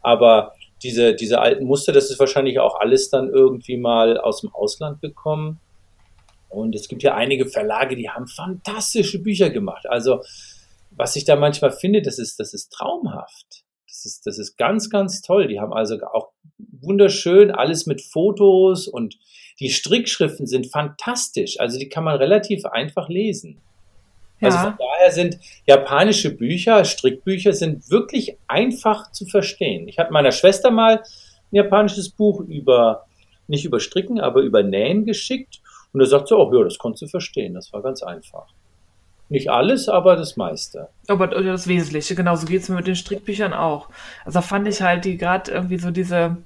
Aber 0.00 0.54
diese, 0.82 1.14
diese 1.14 1.40
alten 1.40 1.64
Muster, 1.64 1.92
das 1.92 2.10
ist 2.10 2.18
wahrscheinlich 2.18 2.58
auch 2.58 2.78
alles 2.78 3.10
dann 3.10 3.28
irgendwie 3.28 3.76
mal 3.76 4.18
aus 4.18 4.40
dem 4.40 4.54
Ausland 4.54 5.00
gekommen. 5.00 5.60
Und 6.48 6.74
es 6.74 6.88
gibt 6.88 7.02
ja 7.02 7.14
einige 7.14 7.46
Verlage, 7.46 7.96
die 7.96 8.08
haben 8.08 8.26
fantastische 8.26 9.22
Bücher 9.22 9.50
gemacht. 9.50 9.86
Also, 9.88 10.20
was 10.90 11.16
ich 11.16 11.24
da 11.24 11.36
manchmal 11.36 11.72
finde, 11.72 12.02
das 12.02 12.18
ist, 12.18 12.38
das 12.38 12.54
ist 12.54 12.70
traumhaft. 12.72 13.64
Das 13.88 14.04
ist, 14.04 14.26
das 14.26 14.38
ist 14.38 14.56
ganz, 14.56 14.90
ganz 14.90 15.22
toll. 15.22 15.48
Die 15.48 15.60
haben 15.60 15.72
also 15.72 15.98
auch 16.12 16.32
wunderschön 16.58 17.50
alles 17.50 17.86
mit 17.86 18.02
Fotos 18.02 18.86
und 18.86 19.16
die 19.58 19.70
Strickschriften 19.70 20.46
sind 20.46 20.70
fantastisch. 20.70 21.58
Also, 21.58 21.78
die 21.78 21.88
kann 21.88 22.04
man 22.04 22.16
relativ 22.16 22.64
einfach 22.66 23.08
lesen. 23.08 23.60
Also 24.40 24.58
von 24.58 24.74
daher 24.78 25.10
sind 25.10 25.38
japanische 25.66 26.30
Bücher, 26.30 26.84
Strickbücher, 26.84 27.52
sind 27.52 27.90
wirklich 27.90 28.36
einfach 28.46 29.10
zu 29.12 29.26
verstehen. 29.26 29.88
Ich 29.88 29.98
hatte 29.98 30.12
meiner 30.12 30.32
Schwester 30.32 30.70
mal 30.70 30.96
ein 30.96 31.02
japanisches 31.52 32.10
Buch 32.10 32.40
über, 32.40 33.06
nicht 33.48 33.64
über 33.64 33.80
Stricken, 33.80 34.20
aber 34.20 34.42
über 34.42 34.62
Nähen 34.62 35.04
geschickt. 35.04 35.60
Und 35.92 36.00
da 36.00 36.06
sagt 36.06 36.28
sie, 36.28 36.36
oh 36.36 36.52
ja, 36.52 36.64
das 36.64 36.78
konntest 36.78 37.02
du 37.02 37.06
verstehen. 37.06 37.54
Das 37.54 37.72
war 37.72 37.82
ganz 37.82 38.02
einfach. 38.02 38.46
Nicht 39.28 39.50
alles, 39.50 39.88
aber 39.88 40.14
das 40.14 40.36
meiste. 40.36 40.88
Aber 41.08 41.26
das 41.26 41.66
Wesentliche, 41.66 42.14
genau, 42.14 42.36
so 42.36 42.46
geht 42.46 42.62
es 42.62 42.68
mir 42.68 42.76
mit 42.76 42.86
den 42.86 42.94
Strickbüchern 42.94 43.52
auch. 43.52 43.88
Also 44.24 44.40
fand 44.40 44.68
ich 44.68 44.82
halt 44.82 45.04
die 45.04 45.16
gerade 45.16 45.50
irgendwie 45.50 45.78
so 45.78 45.90
diese 45.90 46.36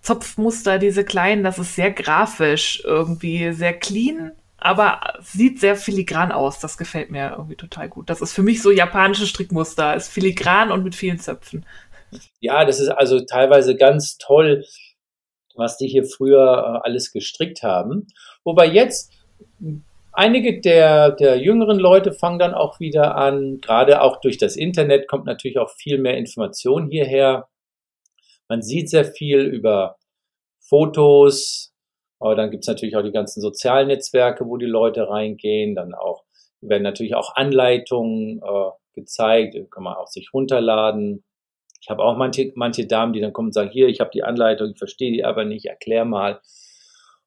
Zopfmuster, 0.00 0.78
diese 0.78 1.04
kleinen, 1.04 1.44
das 1.44 1.58
ist 1.58 1.74
sehr 1.74 1.90
grafisch, 1.90 2.82
irgendwie 2.84 3.52
sehr 3.52 3.74
clean, 3.74 4.32
aber 4.64 5.00
sieht 5.20 5.60
sehr 5.60 5.76
filigran 5.76 6.32
aus. 6.32 6.58
Das 6.58 6.78
gefällt 6.78 7.10
mir 7.10 7.32
irgendwie 7.32 7.56
total 7.56 7.88
gut. 7.88 8.08
Das 8.08 8.20
ist 8.20 8.32
für 8.32 8.42
mich 8.42 8.62
so 8.62 8.70
japanische 8.70 9.26
Strickmuster. 9.26 9.94
Ist 9.94 10.08
filigran 10.08 10.70
und 10.70 10.84
mit 10.84 10.94
vielen 10.94 11.18
Zöpfen. 11.18 11.66
Ja, 12.40 12.64
das 12.64 12.80
ist 12.80 12.88
also 12.88 13.20
teilweise 13.20 13.76
ganz 13.76 14.18
toll, 14.18 14.64
was 15.54 15.76
die 15.78 15.88
hier 15.88 16.04
früher 16.04 16.40
äh, 16.82 16.86
alles 16.86 17.12
gestrickt 17.12 17.62
haben. 17.62 18.06
Wobei 18.44 18.66
jetzt 18.66 19.12
einige 20.12 20.60
der, 20.60 21.12
der 21.12 21.38
jüngeren 21.38 21.78
Leute 21.78 22.12
fangen 22.12 22.38
dann 22.38 22.54
auch 22.54 22.80
wieder 22.80 23.16
an, 23.16 23.60
gerade 23.60 24.02
auch 24.02 24.20
durch 24.20 24.38
das 24.38 24.56
Internet 24.56 25.08
kommt 25.08 25.26
natürlich 25.26 25.58
auch 25.58 25.70
viel 25.70 25.98
mehr 25.98 26.16
Information 26.16 26.90
hierher. 26.90 27.48
Man 28.48 28.62
sieht 28.62 28.90
sehr 28.90 29.04
viel 29.04 29.40
über 29.40 29.96
Fotos, 30.60 31.71
aber 32.22 32.36
dann 32.36 32.52
gibt 32.52 32.62
es 32.62 32.68
natürlich 32.68 32.96
auch 32.96 33.02
die 33.02 33.10
ganzen 33.10 33.40
sozialen 33.40 33.88
Netzwerke, 33.88 34.46
wo 34.46 34.56
die 34.56 34.66
Leute 34.66 35.08
reingehen. 35.08 35.74
Dann 35.74 35.92
auch 35.92 36.22
werden 36.60 36.84
natürlich 36.84 37.16
auch 37.16 37.34
Anleitungen 37.34 38.38
äh, 38.38 38.70
gezeigt, 38.94 39.54
die 39.54 39.64
kann 39.68 39.82
man 39.82 39.96
auch 39.96 40.06
sich 40.06 40.32
runterladen. 40.32 41.24
Ich 41.80 41.90
habe 41.90 42.04
auch 42.04 42.16
manche, 42.16 42.52
manche 42.54 42.86
Damen, 42.86 43.12
die 43.12 43.20
dann 43.20 43.32
kommen 43.32 43.48
und 43.48 43.54
sagen, 43.54 43.70
hier, 43.70 43.88
ich 43.88 43.98
habe 43.98 44.10
die 44.14 44.22
Anleitung, 44.22 44.70
ich 44.70 44.78
verstehe 44.78 45.10
die 45.10 45.24
aber 45.24 45.44
nicht, 45.44 45.66
erklär 45.66 46.04
mal. 46.04 46.40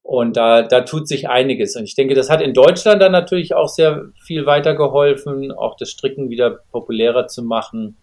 Und 0.01 0.37
da, 0.37 0.61
da 0.61 0.81
tut 0.81 1.09
sich 1.09 1.27
einiges. 1.27 1.75
Und 1.75 1.83
ich 1.83 1.95
denke, 1.95 2.13
das 2.13 2.29
hat 2.29 2.41
in 2.41 2.53
Deutschland 2.53 3.01
dann 3.01 3.11
natürlich 3.11 3.53
auch 3.53 3.67
sehr 3.67 4.05
viel 4.23 4.45
weitergeholfen, 4.45 5.51
auch 5.51 5.75
das 5.75 5.89
Stricken 5.89 6.29
wieder 6.29 6.59
populärer 6.71 7.27
zu 7.27 7.43
machen. 7.43 7.97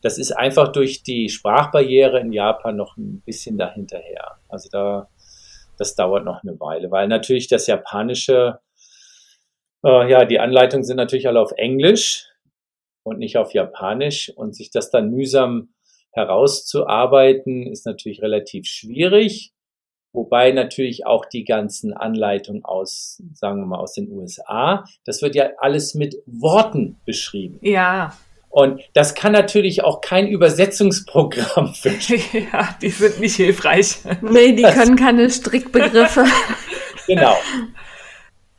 Das 0.00 0.16
ist 0.16 0.32
einfach 0.32 0.68
durch 0.68 1.02
die 1.02 1.28
Sprachbarriere 1.28 2.18
in 2.18 2.32
Japan 2.32 2.76
noch 2.76 2.96
ein 2.96 3.20
bisschen 3.26 3.58
dahinterher. 3.58 4.38
Also 4.48 4.70
da 4.72 5.08
das 5.82 5.96
dauert 5.96 6.24
noch 6.24 6.44
eine 6.44 6.58
Weile, 6.60 6.92
weil 6.92 7.08
natürlich 7.08 7.48
das 7.48 7.66
Japanische, 7.66 8.60
äh, 9.84 10.08
ja, 10.08 10.24
die 10.24 10.38
Anleitungen 10.38 10.84
sind 10.84 10.96
natürlich 10.96 11.26
alle 11.26 11.40
auf 11.40 11.50
Englisch 11.56 12.28
und 13.02 13.18
nicht 13.18 13.36
auf 13.36 13.52
Japanisch 13.52 14.32
und 14.34 14.54
sich 14.54 14.70
das 14.70 14.90
dann 14.90 15.10
mühsam 15.10 15.74
herauszuarbeiten, 16.12 17.66
ist 17.66 17.84
natürlich 17.84 18.22
relativ 18.22 18.66
schwierig. 18.66 19.52
Wobei 20.12 20.52
natürlich 20.52 21.04
auch 21.04 21.24
die 21.24 21.42
ganzen 21.42 21.94
Anleitungen 21.94 22.64
aus, 22.64 23.20
sagen 23.32 23.60
wir 23.60 23.66
mal, 23.66 23.78
aus 23.78 23.94
den 23.94 24.12
USA, 24.12 24.84
das 25.04 25.20
wird 25.20 25.34
ja 25.34 25.50
alles 25.58 25.94
mit 25.94 26.16
Worten 26.26 27.00
beschrieben. 27.04 27.58
Ja. 27.62 28.14
Und 28.52 28.82
das 28.92 29.14
kann 29.14 29.32
natürlich 29.32 29.82
auch 29.82 30.02
kein 30.02 30.28
Übersetzungsprogramm 30.28 31.72
verstehen. 31.74 32.48
Ja, 32.52 32.76
die 32.82 32.90
sind 32.90 33.18
nicht 33.18 33.36
hilfreich. 33.36 34.00
Nee, 34.20 34.52
die 34.52 34.60
das 34.60 34.74
können 34.74 34.94
keine 34.94 35.30
Strickbegriffe. 35.30 36.26
genau. 37.06 37.34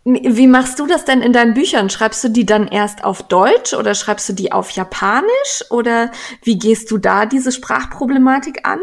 Wie 0.03 0.47
machst 0.47 0.79
du 0.79 0.87
das 0.87 1.05
denn 1.05 1.21
in 1.21 1.31
deinen 1.31 1.53
Büchern? 1.53 1.91
Schreibst 1.91 2.23
du 2.23 2.29
die 2.29 2.45
dann 2.45 2.67
erst 2.67 3.03
auf 3.03 3.21
Deutsch 3.27 3.75
oder 3.75 3.93
schreibst 3.93 4.27
du 4.27 4.33
die 4.33 4.51
auf 4.51 4.71
Japanisch? 4.71 5.63
Oder 5.69 6.11
wie 6.41 6.57
gehst 6.57 6.89
du 6.89 6.97
da 6.97 7.27
diese 7.27 7.51
Sprachproblematik 7.51 8.67
an? 8.67 8.79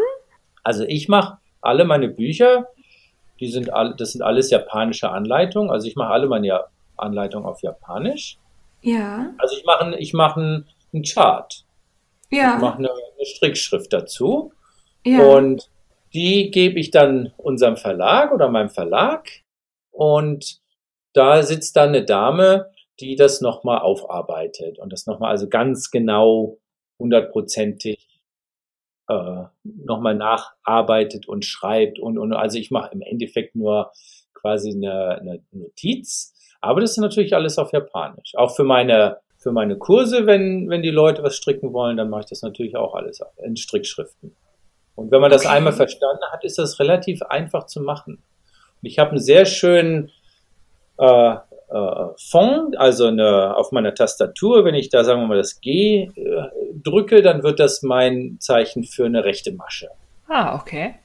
Also 0.63 0.85
ich 0.85 1.09
mache 1.09 1.39
alle 1.61 1.85
meine 1.85 2.07
Bücher, 2.07 2.69
die 3.41 3.49
sind 3.49 3.75
alle, 3.75 3.97
das 3.97 4.13
sind 4.13 4.23
alles 4.23 4.49
japanische 4.51 5.11
Anleitungen. 5.11 5.73
Also 5.73 5.89
ich 5.89 5.97
mache 5.97 6.13
alle 6.13 6.29
meine 6.29 6.61
Anleitungen 6.97 7.49
auf 7.49 7.63
Japanisch. 7.63 8.39
Ja. 8.81 9.31
Also 9.39 9.57
ich 9.57 9.65
mache 9.65 9.97
ich 9.99 10.13
mach 10.13 10.37
ein 10.37 10.67
einen 10.93 11.05
Chart. 11.05 11.65
Ja. 12.31 12.57
Ich 12.57 12.61
mache 12.61 12.79
eine, 12.79 12.91
eine 12.91 13.27
Strickschrift 13.27 13.93
dazu. 13.93 14.53
Ja. 15.05 15.37
Und 15.37 15.71
die 16.13 16.51
gebe 16.51 16.79
ich 16.79 16.91
dann 16.91 17.33
unserem 17.37 17.77
Verlag 17.77 18.33
oder 18.33 18.49
meinem 18.49 18.71
Verlag. 18.71 19.29
Und 19.91 20.61
da 21.13 21.43
sitzt 21.43 21.77
dann 21.77 21.91
eine 21.91 22.05
Dame, 22.05 22.71
die 23.01 23.17
das 23.17 23.41
nochmal 23.41 23.81
aufarbeitet 23.81 24.79
und 24.79 24.93
das 24.93 25.07
nochmal 25.07 25.31
also 25.31 25.49
ganz 25.49 25.91
genau 25.91 26.59
hundertprozentig 26.99 28.21
äh, 29.09 29.45
nochmal 29.65 30.15
nacharbeitet 30.15 31.27
und 31.27 31.45
schreibt 31.45 31.99
und, 31.99 32.19
und 32.19 32.33
also 32.33 32.59
ich 32.59 32.71
mache 32.71 32.93
im 32.93 33.01
Endeffekt 33.01 33.57
nur 33.57 33.91
quasi 34.35 34.71
eine, 34.71 35.19
eine 35.19 35.43
Notiz, 35.51 36.35
aber 36.61 36.81
das 36.81 36.93
ist 36.93 36.99
natürlich 36.99 37.35
alles 37.35 37.59
auf 37.59 37.73
Japanisch. 37.73 38.35
Auch 38.37 38.55
für 38.55 38.65
meine 38.65 39.19
für 39.41 39.53
meine 39.53 39.77
Kurse, 39.77 40.27
wenn, 40.27 40.69
wenn 40.69 40.83
die 40.83 40.91
Leute 40.91 41.23
was 41.23 41.35
stricken 41.35 41.73
wollen, 41.73 41.97
dann 41.97 42.11
mache 42.11 42.21
ich 42.21 42.27
das 42.27 42.43
natürlich 42.43 42.77
auch 42.77 42.95
alles 42.95 43.21
in 43.43 43.57
Strickschriften. 43.57 44.37
Und 44.95 45.11
wenn 45.11 45.23
man 45.23 45.31
das 45.31 45.47
okay. 45.47 45.57
einmal 45.57 45.73
verstanden 45.73 46.23
hat, 46.31 46.45
ist 46.45 46.59
das 46.59 46.79
relativ 46.79 47.23
einfach 47.23 47.65
zu 47.65 47.81
machen. 47.81 48.17
Und 48.83 48.89
ich 48.89 48.99
habe 48.99 49.11
einen 49.11 49.19
sehr 49.19 49.47
schönen 49.47 50.11
äh, 50.99 51.37
äh, 51.71 52.07
Fond, 52.19 52.77
also 52.77 53.07
eine, 53.07 53.57
auf 53.57 53.73
meiner 53.73 53.95
Tastatur, 53.95 54.67
wenn 54.67 54.75
ich 54.75 54.91
da, 54.91 55.05
sagen 55.05 55.23
wir 55.23 55.29
mal, 55.29 55.39
das 55.39 55.63
G 55.63 56.11
äh, 56.15 56.43
drücke, 56.75 57.23
dann 57.23 57.43
wird 57.43 57.61
das 57.61 57.83
mein 57.83 58.37
Zeichen 58.41 58.85
für 58.85 59.07
eine 59.07 59.25
rechte 59.25 59.53
Masche. 59.53 59.89
Ah, 60.29 60.55
okay. 60.61 60.97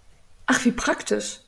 Ach, 0.45 0.65
wie 0.65 0.71
praktisch. 0.71 1.39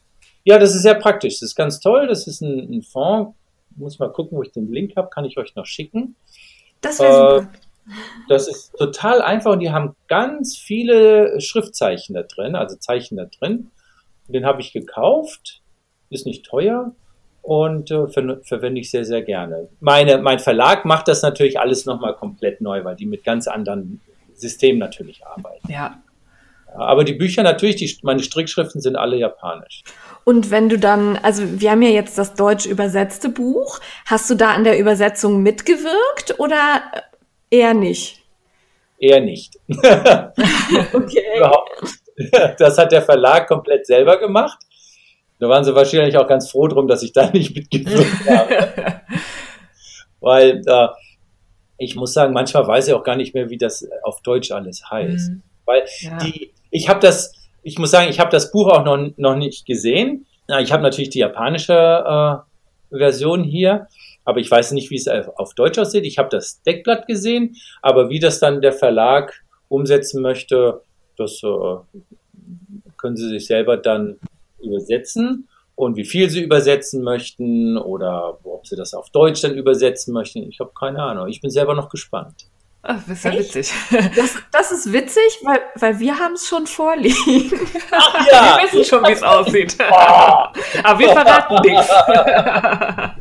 Ja, 0.46 0.58
das 0.58 0.74
ist 0.74 0.84
sehr 0.84 0.96
praktisch. 0.96 1.34
Das 1.34 1.50
ist 1.50 1.56
ganz 1.56 1.82
toll. 1.82 2.08
Das 2.08 2.28
ist 2.28 2.40
ein, 2.40 2.72
ein 2.72 2.82
Fond. 2.82 3.36
Muss 3.76 4.00
mal 4.00 4.10
gucken, 4.10 4.38
wo 4.38 4.44
ich 4.44 4.54
den 4.54 4.72
Link 4.72 4.96
habe. 4.96 5.10
Kann 5.10 5.26
ich 5.26 5.38
euch 5.38 5.54
noch 5.56 5.66
schicken. 5.66 6.16
Das 6.82 7.00
wäre 7.00 7.38
äh, 7.38 7.40
super. 7.42 7.52
Das 8.28 8.48
ist 8.48 8.74
total 8.78 9.22
einfach 9.22 9.54
und 9.54 9.60
die 9.60 9.72
haben 9.72 9.96
ganz 10.08 10.58
viele 10.58 11.40
Schriftzeichen 11.40 12.16
da 12.16 12.24
drin, 12.24 12.56
also 12.56 12.76
Zeichen 12.76 13.16
da 13.18 13.26
drin. 13.26 13.72
Den 14.28 14.46
habe 14.46 14.60
ich 14.60 14.74
gekauft, 14.74 15.62
ist 16.10 16.26
nicht 16.26 16.46
teuer 16.46 16.92
und 17.42 17.92
äh, 17.92 18.08
ver 18.08 18.42
verwende 18.44 18.82
ich 18.82 18.92
sehr, 18.92 19.06
sehr 19.06 19.22
gerne. 19.22 19.70
Meine, 19.80 20.18
mein 20.18 20.40
Verlag 20.40 20.84
macht 20.84 21.08
das 21.08 21.22
natürlich 21.22 21.60
alles 21.62 21.86
nochmal 21.86 22.14
komplett 22.14 22.60
neu, 22.60 22.84
weil 22.84 22.98
die 22.98 23.06
mit 23.06 23.24
ganz 23.24 23.48
anderen 23.48 24.02
Systemen 24.36 24.80
natürlich 24.80 25.26
arbeiten. 25.26 25.72
Ja. 25.72 26.02
Aber 26.78 27.04
die 27.04 27.14
Bücher 27.14 27.44
natürlich, 27.44 27.76
die, 27.78 27.98
meine 28.04 28.24
Strickschriften 28.24 28.82
sind 28.82 28.96
alle 28.96 29.18
japanisch. 29.18 29.84
Und 30.24 30.52
wenn 30.52 30.70
du 30.70 30.78
dann, 30.78 31.18
also 31.18 31.44
wir 31.60 31.72
haben 31.72 31.82
ja 31.82 31.90
jetzt 31.90 32.18
das 32.18 32.34
deutsch 32.36 32.66
übersetzte 32.66 33.30
Buch, 33.30 33.80
hast 34.06 34.30
du 34.30 34.36
da 34.36 34.52
an 34.52 34.64
der 34.64 34.78
Übersetzung 34.78 35.42
mitgewirkt 35.42 36.40
oder 36.40 36.82
eher 37.50 37.74
nicht? 37.74 38.22
Eher 39.00 39.22
nicht. 39.22 39.58
okay. 40.94 41.24
Das 42.58 42.80
hat 42.80 42.92
der 42.92 43.04
Verlag 43.04 43.48
komplett 43.48 43.86
selber 43.86 44.18
gemacht. 44.18 44.58
Da 45.40 45.48
waren 45.48 45.64
sie 45.64 45.76
wahrscheinlich 45.76 46.18
auch 46.18 46.28
ganz 46.28 46.50
froh 46.50 46.68
drum, 46.68 46.88
dass 46.88 47.04
ich 47.04 47.14
da 47.14 47.30
nicht 47.30 47.56
mitgewirkt 47.56 48.28
habe. 48.30 49.02
Weil 50.20 50.64
äh, 50.66 50.88
ich 51.78 51.96
muss 51.96 52.14
sagen, 52.14 52.34
manchmal 52.34 52.68
weiß 52.68 52.88
ich 52.88 52.94
auch 52.96 53.04
gar 53.04 53.16
nicht 53.16 53.36
mehr, 53.36 53.52
wie 53.52 53.58
das 53.58 53.88
auf 54.02 54.22
Deutsch 54.22 54.52
alles 54.52 54.90
heißt. 54.90 55.30
Mhm. 55.30 55.44
Weil 55.66 55.84
ja. 56.00 56.18
die, 56.18 56.52
ich 56.72 56.90
habe 56.90 57.00
das, 57.00 57.34
ich 57.64 57.80
muss 57.80 57.92
sagen, 57.92 58.10
ich 58.10 58.20
habe 58.20 58.32
das 58.32 58.52
Buch 58.52 58.70
auch 58.70 58.84
noch, 58.84 59.12
noch 59.18 59.36
nicht 59.36 59.66
gesehen. 59.66 60.26
Ich 60.60 60.72
habe 60.72 60.84
natürlich 60.84 61.10
die 61.10 61.20
japanische 61.20 61.74
äh, 61.74 62.98
Version 62.98 63.44
hier, 63.44 63.88
aber 64.24 64.40
ich 64.40 64.50
weiß 64.50 64.72
nicht, 64.72 64.90
wie 64.90 64.96
es 64.96 65.08
auf 65.08 65.54
Deutsch 65.56 65.78
aussieht. 65.78 66.06
Ich 66.06 66.18
habe 66.18 66.30
das 66.30 66.62
Deckblatt 66.64 67.08
gesehen, 67.08 67.56
aber 67.82 68.10
wie 68.10 68.20
das 68.20 68.40
dann 68.40 68.62
der 68.62 68.72
Verlag 68.74 69.34
umsetzen 69.68 70.22
möchte, 70.22 70.82
das 71.18 71.42
äh, 71.44 72.00
können 72.98 73.18
Sie 73.18 73.28
sich 73.28 73.48
selber 73.48 73.78
dann 73.78 74.20
übersetzen. 74.62 75.48
und 75.76 75.96
wie 75.96 76.06
viel 76.06 76.28
sie 76.28 76.42
übersetzen 76.42 77.04
möchten 77.04 77.78
oder 77.78 78.40
ob 78.44 78.66
sie 78.66 78.76
das 78.76 78.96
auf 78.96 79.12
Deutsch 79.12 79.42
dann 79.42 79.54
übersetzen 79.54 80.12
möchten. 80.12 80.42
Ich 80.50 80.60
habe 80.60 80.72
keine 80.78 81.04
Ahnung. 81.04 81.28
Ich 81.28 81.40
bin 81.40 81.52
selber 81.52 81.76
noch 81.76 81.90
gespannt. 81.90 82.48
Ach, 82.84 83.00
das 83.08 83.18
ist 83.18 83.26
ja 83.26 83.32
Echt? 83.32 83.40
witzig. 83.56 83.74
Das, 84.16 84.36
das 84.52 84.72
ist 84.72 84.94
witzig, 84.94 85.40
weil, 85.44 85.60
weil 85.76 86.00
wir 86.00 86.18
haben 86.18 86.34
es 86.36 86.48
schon 86.48 86.66
vorliegen. 86.68 87.52
Ach 87.92 88.14
Wir 88.62 88.64
wissen 88.72 88.86
schon, 88.86 89.06
wie 89.08 89.12
es 89.12 89.24
aussieht. 89.24 89.76
Aber 90.84 91.00
wir 91.00 91.10
verraten 91.10 91.56
nichts. 91.64 91.90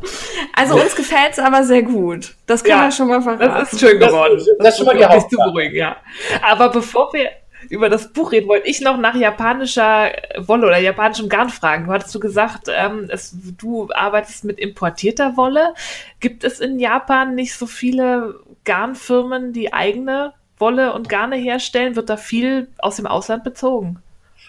Also 0.55 0.75
uns 0.75 0.95
gefällt 0.95 1.33
es 1.33 1.39
aber 1.39 1.63
sehr 1.63 1.83
gut. 1.83 2.33
Das 2.47 2.63
kann 2.63 2.71
Ja, 2.71 2.77
man 2.83 2.91
schon 2.91 3.07
mal 3.09 3.21
verraten. 3.21 3.53
Das 3.59 3.73
ist 3.73 3.79
schön 3.79 3.99
Das- 3.99 4.09
geworden. 4.09 4.43
das 4.59 4.69
ist 4.69 4.77
schon 4.77 4.85
mal 4.87 4.95
die 5.19 5.27
zu 5.27 5.37
beruhigen, 5.37 5.75
ja. 5.75 5.97
Aber 6.41 6.69
bevor 6.69 7.13
wir 7.13 7.29
über 7.69 7.89
das 7.89 8.11
Buch 8.13 8.31
reden, 8.31 8.47
wollte 8.47 8.67
ich 8.67 8.81
noch 8.81 8.97
nach 8.97 9.13
japanischer 9.15 10.11
Wolle 10.37 10.67
oder 10.67 10.77
japanischem 10.79 11.29
Garn 11.29 11.49
fragen. 11.49 11.85
Du 11.85 11.91
hattest 11.93 12.13
du 12.15 12.19
gesagt, 12.19 12.69
ähm, 12.73 13.07
es, 13.11 13.35
du 13.57 13.89
arbeitest 13.93 14.45
mit 14.45 14.57
importierter 14.59 15.37
Wolle. 15.37 15.73
Gibt 16.19 16.43
es 16.43 16.59
in 16.59 16.79
Japan 16.79 17.35
nicht 17.35 17.53
so 17.55 17.67
viele 17.67 18.39
Garnfirmen, 18.67 19.53
die 19.53 19.73
eigene 19.73 20.33
Wolle 20.59 20.93
und 20.93 21.09
Garne 21.09 21.37
herstellen? 21.37 21.95
Wird 21.95 22.09
da 22.09 22.17
viel 22.17 22.67
aus 22.77 22.97
dem 22.97 23.07
Ausland 23.07 23.43
bezogen? 23.43 24.03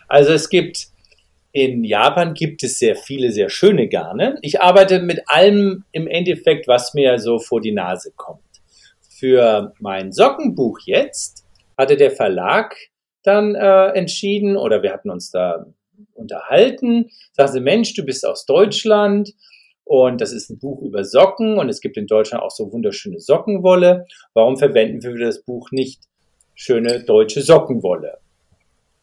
Also 0.09 0.33
es 0.33 0.51
gibt 0.51 0.89
in 1.53 1.83
Japan 1.83 2.35
gibt 2.35 2.63
es 2.63 2.79
sehr 2.79 2.95
viele 2.95 3.33
sehr 3.33 3.49
schöne 3.49 3.89
Garne. 3.89 4.39
Ich 4.43 4.61
arbeite 4.61 5.01
mit 5.01 5.23
allem 5.27 5.85
im 5.93 6.07
Endeffekt, 6.07 6.69
was 6.69 6.95
mir 6.95 7.19
so 7.19 7.39
vor 7.39 7.61
die 7.61 7.73
Nase 7.73 8.13
kommt. 8.17 8.43
Für 9.09 9.73
mein 9.81 10.13
Sockenbuch 10.13 10.81
jetzt 10.85 11.47
hatte 11.77 11.97
der 11.97 12.11
Verlag 12.11 12.77
dann 13.23 13.55
äh, 13.55 13.89
entschieden 13.89 14.57
oder 14.57 14.83
wir 14.83 14.93
hatten 14.93 15.11
uns 15.11 15.31
da 15.31 15.67
unterhalten. 16.15 17.11
Sagen 17.33 17.53
sie, 17.53 17.61
Mensch, 17.61 17.95
du 17.95 18.05
bist 18.05 18.27
aus 18.27 18.45
Deutschland 18.45 19.33
und 19.89 20.21
das 20.21 20.33
ist 20.33 20.51
ein 20.51 20.59
Buch 20.59 20.83
über 20.83 21.03
Socken 21.03 21.59
und 21.59 21.71
es 21.71 21.81
gibt 21.81 21.97
in 21.97 22.07
Deutschland 22.07 22.45
auch 22.45 22.51
so 22.51 22.71
wunderschöne 22.71 23.21
Sockenwolle. 23.21 24.07
Warum 24.35 24.59
verwenden 24.59 25.03
wir 25.03 25.13
für 25.13 25.25
das 25.25 25.41
Buch 25.43 25.71
nicht 25.71 26.03
schöne 26.55 27.05
deutsche 27.05 27.41
Sockenwolle? 27.41 28.19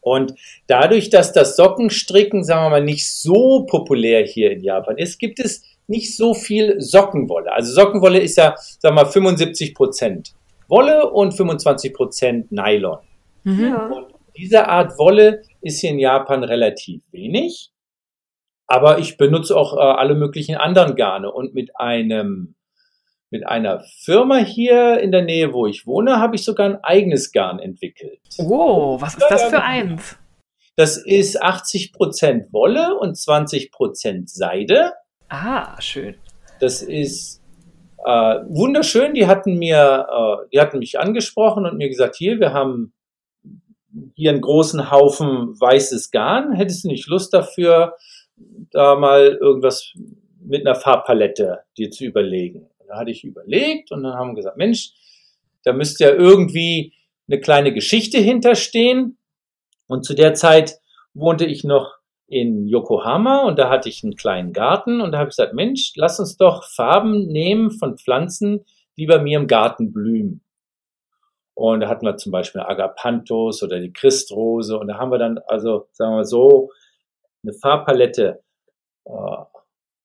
Und 0.00 0.34
dadurch, 0.68 1.10
dass 1.10 1.32
das 1.32 1.56
Sockenstricken, 1.56 2.44
sagen 2.44 2.66
wir 2.66 2.70
mal, 2.70 2.84
nicht 2.84 3.10
so 3.10 3.66
populär 3.66 4.24
hier 4.24 4.52
in 4.52 4.62
Japan 4.62 4.96
ist, 4.96 5.18
gibt 5.18 5.40
es 5.40 5.64
nicht 5.88 6.16
so 6.16 6.34
viel 6.34 6.80
Sockenwolle. 6.80 7.52
Also 7.52 7.72
Sockenwolle 7.72 8.20
ist 8.20 8.36
ja, 8.36 8.54
sagen 8.56 8.94
wir 8.94 9.02
mal, 9.02 9.10
75 9.10 9.74
Prozent 9.74 10.34
Wolle 10.68 11.10
und 11.10 11.32
25 11.32 11.94
Prozent 11.94 12.52
Nylon. 12.52 12.98
Ja. 13.42 13.86
Und 13.86 14.14
diese 14.36 14.68
Art 14.68 14.96
Wolle 15.00 15.42
ist 15.62 15.80
hier 15.80 15.90
in 15.90 15.98
Japan 15.98 16.44
relativ 16.44 17.02
wenig. 17.10 17.72
Aber 18.66 18.98
ich 18.98 19.16
benutze 19.16 19.56
auch 19.56 19.76
äh, 19.76 19.80
alle 19.80 20.14
möglichen 20.14 20.56
anderen 20.56 20.96
Garne. 20.96 21.30
Und 21.30 21.54
mit 21.54 21.78
einem, 21.78 22.56
mit 23.30 23.46
einer 23.46 23.84
Firma 24.02 24.36
hier 24.36 25.00
in 25.00 25.12
der 25.12 25.22
Nähe, 25.22 25.52
wo 25.52 25.66
ich 25.66 25.86
wohne, 25.86 26.18
habe 26.18 26.36
ich 26.36 26.44
sogar 26.44 26.66
ein 26.66 26.82
eigenes 26.82 27.32
Garn 27.32 27.58
entwickelt. 27.58 28.20
Oh, 28.38 29.00
was 29.00 29.14
ist 29.14 29.26
das 29.30 29.44
für 29.44 29.62
eins? 29.62 30.18
Das 30.76 30.98
ist 30.98 31.42
80% 31.42 32.52
Wolle 32.52 32.98
und 32.98 33.16
20% 33.16 34.24
Seide. 34.26 34.92
Ah, 35.28 35.80
schön. 35.80 36.16
Das 36.60 36.82
ist 36.82 37.42
äh, 38.04 38.10
wunderschön. 38.48 39.14
Die 39.14 39.26
hatten 39.26 39.58
mir, 39.58 40.06
äh, 40.10 40.48
die 40.52 40.60
hatten 40.60 40.78
mich 40.78 40.98
angesprochen 40.98 41.64
und 41.64 41.78
mir 41.78 41.88
gesagt, 41.88 42.16
hier, 42.16 42.40
wir 42.40 42.52
haben 42.52 42.92
hier 44.14 44.30
einen 44.30 44.42
großen 44.42 44.90
Haufen 44.90 45.58
weißes 45.58 46.10
Garn. 46.10 46.52
Hättest 46.52 46.84
du 46.84 46.88
nicht 46.88 47.08
Lust 47.08 47.32
dafür, 47.32 47.94
da 48.70 48.96
mal 48.96 49.38
irgendwas 49.40 49.92
mit 50.40 50.66
einer 50.66 50.74
Farbpalette 50.74 51.60
dir 51.76 51.90
zu 51.90 52.04
überlegen? 52.04 52.68
Da 52.88 52.98
hatte 52.98 53.10
ich 53.10 53.24
überlegt 53.24 53.90
und 53.90 54.02
dann 54.02 54.14
haben 54.14 54.30
wir 54.30 54.36
gesagt, 54.36 54.56
Mensch, 54.56 54.92
da 55.64 55.72
müsste 55.72 56.04
ja 56.04 56.10
irgendwie 56.10 56.94
eine 57.28 57.40
kleine 57.40 57.72
Geschichte 57.72 58.18
hinterstehen. 58.18 59.18
Und 59.88 60.04
zu 60.04 60.14
der 60.14 60.34
Zeit 60.34 60.78
wohnte 61.14 61.44
ich 61.44 61.64
noch 61.64 61.96
in 62.28 62.66
Yokohama 62.66 63.44
und 63.46 63.58
da 63.58 63.70
hatte 63.70 63.88
ich 63.88 64.02
einen 64.02 64.16
kleinen 64.16 64.52
Garten 64.52 65.00
und 65.00 65.12
da 65.12 65.18
habe 65.18 65.28
ich 65.28 65.36
gesagt, 65.36 65.54
Mensch, 65.54 65.92
lass 65.96 66.18
uns 66.18 66.36
doch 66.36 66.64
Farben 66.64 67.28
nehmen 67.28 67.70
von 67.70 67.98
Pflanzen, 67.98 68.64
die 68.96 69.06
bei 69.06 69.20
mir 69.20 69.38
im 69.38 69.46
Garten 69.46 69.92
blühen. 69.92 70.42
Und 71.54 71.80
da 71.80 71.88
hatten 71.88 72.04
wir 72.04 72.16
zum 72.16 72.32
Beispiel 72.32 72.60
Agapanthus 72.60 73.62
oder 73.62 73.80
die 73.80 73.92
Christrose 73.92 74.76
und 74.78 74.88
da 74.88 74.98
haben 74.98 75.10
wir 75.10 75.18
dann 75.18 75.38
also, 75.46 75.88
sagen 75.92 76.16
wir 76.16 76.24
so, 76.24 76.70
eine 77.46 77.54
Farbpalette 77.54 78.40
äh, 79.04 79.10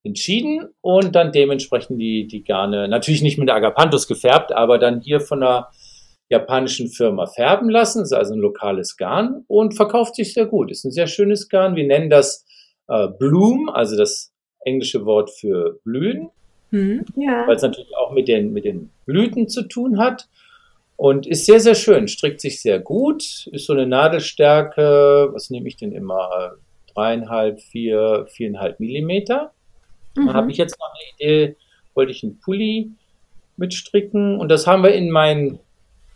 entschieden 0.04 0.70
und 0.82 1.16
dann 1.16 1.32
dementsprechend 1.32 2.00
die, 2.02 2.28
die 2.28 2.44
Garne, 2.44 2.88
natürlich 2.88 3.22
nicht 3.22 3.38
mit 3.38 3.50
Agapanthus 3.50 4.08
gefärbt, 4.08 4.52
aber 4.52 4.78
dann 4.80 5.02
hier 5.02 5.20
von 5.20 5.44
einer 5.44 5.70
japanischen 6.30 6.88
Firma 6.90 7.28
färben 7.28 7.70
lassen. 7.70 8.00
Das 8.00 8.12
ist 8.12 8.18
also 8.18 8.34
ein 8.34 8.40
lokales 8.40 8.98
Garn 8.98 9.44
und 9.48 9.76
verkauft 9.76 10.16
sich 10.16 10.34
sehr 10.34 10.46
gut. 10.46 10.72
Ist 10.72 10.86
ein 10.86 10.92
sehr 10.92 11.08
schönes 11.08 11.50
Garn. 11.50 11.76
Wir 11.76 11.86
nennen 11.86 12.10
das 12.10 12.46
äh, 12.88 13.08
Bloom, 13.10 13.70
also 13.70 13.98
das 13.98 14.32
englische 14.64 15.06
Wort 15.06 15.30
für 15.30 15.80
blühen, 15.84 16.30
Hm? 16.72 17.04
Ja. 17.18 17.46
weil 17.48 17.58
es 17.58 17.62
natürlich 17.64 17.94
auch 17.98 18.14
mit 18.14 18.30
den, 18.30 18.54
mit 18.54 18.64
den 18.64 18.92
Blüten 19.06 19.50
zu 19.50 19.64
tun 19.64 20.00
hat. 20.00 20.30
Und 20.96 21.26
ist 21.26 21.46
sehr, 21.48 21.60
sehr 21.60 21.74
schön, 21.76 22.08
strickt 22.08 22.40
sich 22.40 22.62
sehr 22.62 22.80
gut, 22.80 23.48
ist 23.52 23.66
so 23.66 23.74
eine 23.74 23.88
Nadelstärke, 23.88 25.30
was 25.34 25.50
nehme 25.50 25.68
ich 25.68 25.76
denn 25.76 25.92
immer? 25.92 26.58
Dreieinhalb, 26.94 27.62
vier, 27.62 28.26
viereinhalb 28.30 28.80
Millimeter. 28.80 29.52
Dann 30.16 30.26
Mhm. 30.26 30.34
habe 30.34 30.52
ich 30.52 30.58
jetzt 30.58 30.78
noch 30.80 30.90
eine 30.90 31.14
Idee, 31.16 31.56
wollte 31.94 32.12
ich 32.12 32.24
einen 32.24 32.40
Pulli 32.40 32.92
mitstricken 33.58 34.40
und 34.40 34.50
das 34.50 34.68
haben 34.68 34.84
wir 34.84 34.94
in 34.94 35.10
meinen 35.12 35.60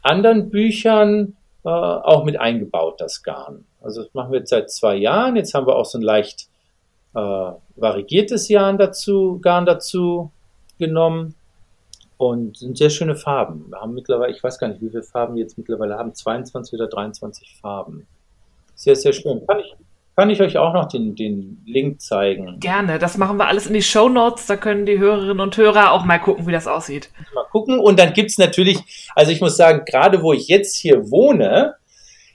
anderen 0.02 0.50
Büchern 0.50 1.36
äh, 1.64 1.70
auch 1.70 2.24
mit 2.26 2.40
eingebaut, 2.40 3.02
das 3.02 3.24
Garn. 3.24 3.66
Also 3.82 4.04
das 4.04 4.14
machen 4.14 4.32
wir 4.32 4.40
jetzt 4.40 4.50
seit 4.50 4.70
zwei 4.72 4.96
Jahren. 4.96 5.36
Jetzt 5.36 5.54
haben 5.54 5.66
wir 5.68 5.76
auch 5.76 5.86
so 5.86 5.98
ein 5.98 6.02
leicht 6.04 6.48
äh, 7.16 7.20
variegiertes 7.76 8.48
Garn 8.50 8.78
dazu, 8.78 9.40
Garn 9.42 9.66
dazu 9.66 10.32
genommen 10.78 11.34
und 12.18 12.58
sind 12.58 12.78
sehr 12.78 12.90
schöne 12.90 13.16
Farben. 13.16 13.66
Wir 13.70 13.82
haben 13.82 13.94
mittlerweile, 13.94 14.32
ich 14.34 14.44
weiß 14.44 14.60
gar 14.60 14.68
nicht, 14.68 14.82
wie 14.82 14.90
viele 14.90 15.04
Farben 15.04 15.36
wir 15.36 15.42
jetzt 15.44 15.58
mittlerweile 15.58 15.98
haben, 15.98 16.14
22 16.14 16.74
oder 16.80 16.88
23 16.88 17.56
Farben. 17.62 18.08
Sehr, 18.76 18.96
sehr 18.96 19.14
schön. 19.14 19.46
Kann 19.48 19.60
ich, 19.60 19.74
kann 20.16 20.30
ich 20.30 20.42
euch 20.42 20.58
auch 20.58 20.74
noch 20.74 20.88
den, 20.88 21.16
den 21.16 21.62
Link 21.66 22.02
zeigen? 22.02 22.60
Gerne, 22.60 23.00
das 23.00 23.18
machen 23.18 23.38
wir 23.38 23.48
alles 23.48 23.68
in 23.68 23.74
die 23.74 23.82
Show 23.82 24.08
Notes. 24.08 24.46
Da 24.46 24.56
können 24.56 24.86
die 24.86 24.98
Hörerinnen 24.98 25.42
und 25.42 25.58
Hörer 25.58 25.92
auch 25.92 26.06
mal 26.06 26.20
gucken, 26.20 26.48
wie 26.48 26.54
das 26.54 26.68
aussieht. 26.68 27.10
mal 27.34 27.44
gucken. 27.52 27.80
Und 27.80 28.00
dann 28.00 28.14
gibt's 28.14 28.38
natürlich, 28.38 28.80
also 29.14 29.32
ich 29.32 29.42
muss 29.42 29.58
sagen, 29.58 29.84
gerade 29.86 30.22
wo 30.22 30.32
ich 30.32 30.48
jetzt 30.48 30.78
hier 30.78 31.12
wohne, 31.12 31.76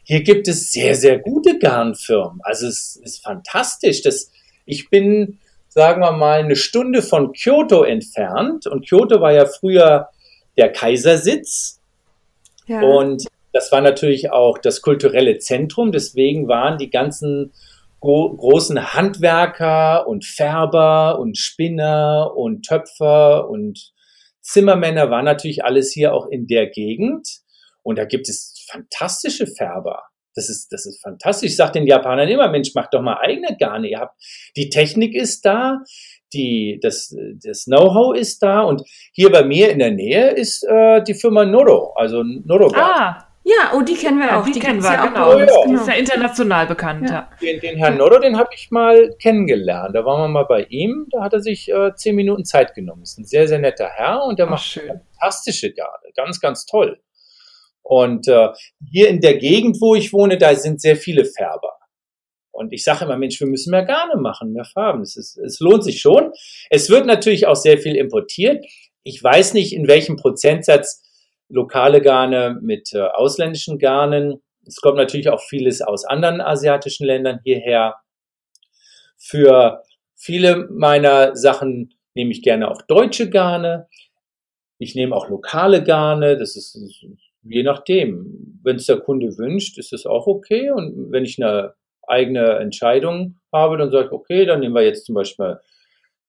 hier 0.02 0.22
gibt 0.22 0.46
es 0.46 0.70
sehr, 0.72 0.94
sehr 0.94 1.18
gute 1.18 1.58
Garnfirmen. 1.58 2.40
Also 2.42 2.66
es 2.66 2.96
ist 2.96 3.22
fantastisch. 3.22 4.02
Das, 4.02 4.30
ich 4.66 4.90
bin, 4.90 5.38
sagen 5.68 6.02
wir 6.02 6.12
mal, 6.12 6.40
eine 6.40 6.56
Stunde 6.56 7.00
von 7.00 7.32
Kyoto 7.32 7.84
entfernt. 7.84 8.66
Und 8.66 8.86
Kyoto 8.86 9.22
war 9.22 9.32
ja 9.32 9.46
früher 9.46 10.08
der 10.58 10.70
Kaisersitz. 10.70 11.80
ja. 12.66 12.82
Und 12.82 13.26
das 13.52 13.72
war 13.72 13.80
natürlich 13.80 14.30
auch 14.30 14.58
das 14.58 14.82
kulturelle 14.82 15.38
Zentrum. 15.38 15.92
Deswegen 15.92 16.48
waren 16.48 16.78
die 16.78 16.90
ganzen 16.90 17.52
gro 18.00 18.34
großen 18.34 18.94
Handwerker 18.94 20.06
und 20.06 20.24
Färber 20.24 21.18
und 21.18 21.36
Spinner 21.36 22.32
und 22.36 22.66
Töpfer 22.66 23.48
und 23.48 23.92
Zimmermänner 24.40 25.10
waren 25.10 25.26
natürlich 25.26 25.64
alles 25.64 25.92
hier 25.92 26.14
auch 26.14 26.26
in 26.26 26.46
der 26.46 26.68
Gegend. 26.68 27.28
Und 27.82 27.98
da 27.98 28.04
gibt 28.04 28.28
es 28.28 28.66
fantastische 28.70 29.46
Färber. 29.46 30.02
Das 30.34 30.48
ist, 30.48 30.72
das 30.72 30.86
ist 30.86 31.02
fantastisch. 31.02 31.50
Ich 31.50 31.56
sage 31.56 31.72
den 31.72 31.86
Japanern 31.86 32.28
immer, 32.28 32.48
Mensch, 32.48 32.74
macht 32.74 32.94
doch 32.94 33.02
mal 33.02 33.18
eigene 33.20 33.56
Garne. 33.58 33.88
Ihr 33.88 33.98
habt, 33.98 34.14
die 34.56 34.70
Technik 34.70 35.14
ist 35.14 35.44
da, 35.44 35.82
die, 36.32 36.78
das, 36.80 37.14
das 37.44 37.64
Know-how 37.64 38.16
ist 38.16 38.42
da. 38.42 38.60
Und 38.62 38.82
hier 39.12 39.30
bei 39.30 39.42
mir 39.42 39.70
in 39.70 39.80
der 39.80 39.90
Nähe 39.90 40.30
ist 40.30 40.64
äh, 40.64 41.02
die 41.02 41.14
Firma 41.14 41.44
Noro, 41.44 41.92
also 41.96 42.22
Noro. 42.22 42.70
Ah, 42.74 43.26
ja, 43.50 43.72
oh, 43.74 43.82
die 43.82 43.94
kennen 43.94 44.18
wir 44.18 44.26
ja, 44.26 44.40
auch. 44.40 44.44
die, 44.44 44.58
kennen 44.58 44.80
gibt's 44.80 44.88
wir, 44.88 44.94
ja 44.94 45.04
auch 45.04 45.08
genau. 45.08 45.36
uns, 45.36 45.50
Ja. 45.50 45.66
Die 45.66 45.74
ist 45.74 45.88
ja 45.88 45.94
international 45.94 46.66
bekannt. 46.66 47.08
Ja. 47.08 47.14
Ja. 47.14 47.30
Den, 47.40 47.60
den 47.60 47.76
Herrn 47.76 47.96
Nodder, 47.96 48.20
den 48.20 48.36
habe 48.36 48.50
ich 48.54 48.70
mal 48.70 49.14
kennengelernt. 49.20 49.94
Da 49.94 50.04
waren 50.04 50.20
wir 50.22 50.28
mal 50.28 50.44
bei 50.44 50.64
ihm. 50.64 51.06
Da 51.10 51.22
hat 51.22 51.32
er 51.32 51.40
sich 51.40 51.70
äh, 51.70 51.94
zehn 51.94 52.14
Minuten 52.16 52.44
Zeit 52.44 52.74
genommen. 52.74 53.02
Ist 53.02 53.18
ein 53.18 53.24
sehr, 53.24 53.48
sehr 53.48 53.58
netter 53.58 53.88
Herr 53.88 54.24
und 54.24 54.38
der 54.38 54.46
Ach, 54.46 54.50
macht 54.50 54.64
schön. 54.64 54.88
fantastische 54.88 55.72
Garne. 55.72 56.12
Ganz, 56.14 56.40
ganz 56.40 56.66
toll. 56.66 57.00
Und 57.82 58.28
äh, 58.28 58.48
hier 58.90 59.08
in 59.08 59.20
der 59.20 59.36
Gegend, 59.38 59.80
wo 59.80 59.94
ich 59.94 60.12
wohne, 60.12 60.38
da 60.38 60.54
sind 60.54 60.80
sehr 60.80 60.96
viele 60.96 61.24
Färber. 61.24 61.72
Und 62.52 62.72
ich 62.72 62.84
sage 62.84 63.04
immer, 63.04 63.16
Mensch, 63.16 63.40
wir 63.40 63.46
müssen 63.46 63.70
mehr 63.70 63.84
Garne 63.84 64.20
machen, 64.20 64.52
mehr 64.52 64.64
Farben. 64.64 65.02
Es, 65.02 65.16
ist, 65.16 65.38
es 65.38 65.60
lohnt 65.60 65.82
sich 65.82 66.00
schon. 66.00 66.32
Es 66.68 66.90
wird 66.90 67.06
natürlich 67.06 67.46
auch 67.46 67.56
sehr 67.56 67.78
viel 67.78 67.96
importiert. 67.96 68.64
Ich 69.02 69.22
weiß 69.22 69.54
nicht, 69.54 69.72
in 69.72 69.88
welchem 69.88 70.16
Prozentsatz 70.16 71.02
lokale 71.50 72.00
Garne 72.00 72.58
mit 72.62 72.92
äh, 72.94 73.00
ausländischen 73.00 73.78
Garnen. 73.78 74.42
Es 74.66 74.76
kommt 74.80 74.96
natürlich 74.96 75.28
auch 75.28 75.40
vieles 75.40 75.82
aus 75.82 76.04
anderen 76.04 76.40
asiatischen 76.40 77.06
Ländern 77.06 77.40
hierher. 77.44 77.96
Für 79.18 79.82
viele 80.16 80.68
meiner 80.70 81.36
Sachen 81.36 81.94
nehme 82.14 82.30
ich 82.30 82.42
gerne 82.42 82.70
auch 82.70 82.82
deutsche 82.82 83.28
Garne. 83.28 83.88
Ich 84.78 84.94
nehme 84.94 85.14
auch 85.14 85.28
lokale 85.28 85.82
Garne. 85.82 86.38
Das 86.38 86.56
ist 86.56 87.04
je 87.42 87.62
nachdem. 87.62 88.58
Wenn 88.62 88.76
es 88.76 88.86
der 88.86 89.00
Kunde 89.00 89.36
wünscht, 89.38 89.78
ist 89.78 89.92
es 89.92 90.06
auch 90.06 90.26
okay. 90.26 90.70
Und 90.70 91.10
wenn 91.10 91.24
ich 91.24 91.42
eine 91.42 91.74
eigene 92.06 92.58
Entscheidung 92.58 93.38
habe, 93.52 93.78
dann 93.78 93.90
sage 93.90 94.06
ich, 94.06 94.12
okay, 94.12 94.44
dann 94.44 94.60
nehmen 94.60 94.74
wir 94.74 94.82
jetzt 94.82 95.06
zum 95.06 95.14
Beispiel 95.14 95.58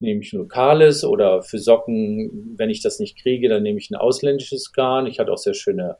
nehme 0.01 0.21
ich 0.21 0.33
ein 0.33 0.39
lokales 0.39 1.05
oder 1.05 1.43
für 1.43 1.59
Socken, 1.59 2.55
wenn 2.57 2.69
ich 2.69 2.81
das 2.81 2.99
nicht 2.99 3.17
kriege, 3.17 3.47
dann 3.49 3.63
nehme 3.63 3.79
ich 3.79 3.89
ein 3.89 3.95
ausländisches 3.95 4.73
Garn. 4.73 5.07
Ich 5.07 5.19
hatte 5.19 5.31
auch 5.31 5.37
sehr 5.37 5.53
schöne 5.53 5.97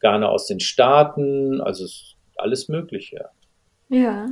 Garne 0.00 0.28
aus 0.28 0.46
den 0.46 0.60
Staaten, 0.60 1.60
also 1.60 1.86
alles 2.36 2.68
Mögliche. 2.68 3.30
Ja, 3.88 4.26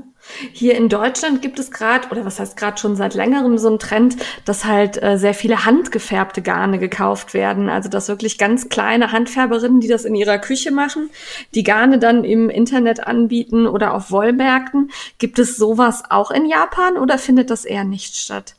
hier 0.52 0.76
in 0.76 0.88
Deutschland 0.88 1.40
gibt 1.40 1.60
es 1.60 1.70
gerade, 1.70 2.08
oder 2.08 2.24
was 2.24 2.40
heißt 2.40 2.56
gerade 2.56 2.76
schon 2.76 2.96
seit 2.96 3.14
längerem 3.14 3.56
so 3.56 3.70
ein 3.70 3.78
Trend, 3.78 4.16
dass 4.44 4.64
halt 4.64 5.00
äh, 5.00 5.16
sehr 5.16 5.32
viele 5.32 5.64
handgefärbte 5.64 6.42
Garne 6.42 6.80
gekauft 6.80 7.34
werden. 7.34 7.68
Also 7.68 7.88
dass 7.88 8.08
wirklich 8.08 8.36
ganz 8.36 8.68
kleine 8.68 9.12
Handfärberinnen, 9.12 9.78
die 9.78 9.86
das 9.86 10.04
in 10.04 10.16
ihrer 10.16 10.38
Küche 10.38 10.72
machen, 10.72 11.08
die 11.54 11.62
Garne 11.62 12.00
dann 12.00 12.24
im 12.24 12.50
Internet 12.50 13.06
anbieten 13.06 13.68
oder 13.68 13.94
auf 13.94 14.10
Wollmärkten. 14.10 14.90
Gibt 15.18 15.38
es 15.38 15.56
sowas 15.56 16.02
auch 16.10 16.32
in 16.32 16.46
Japan 16.46 16.96
oder 16.96 17.16
findet 17.16 17.50
das 17.50 17.64
eher 17.64 17.84
nicht 17.84 18.16
statt? 18.16 18.56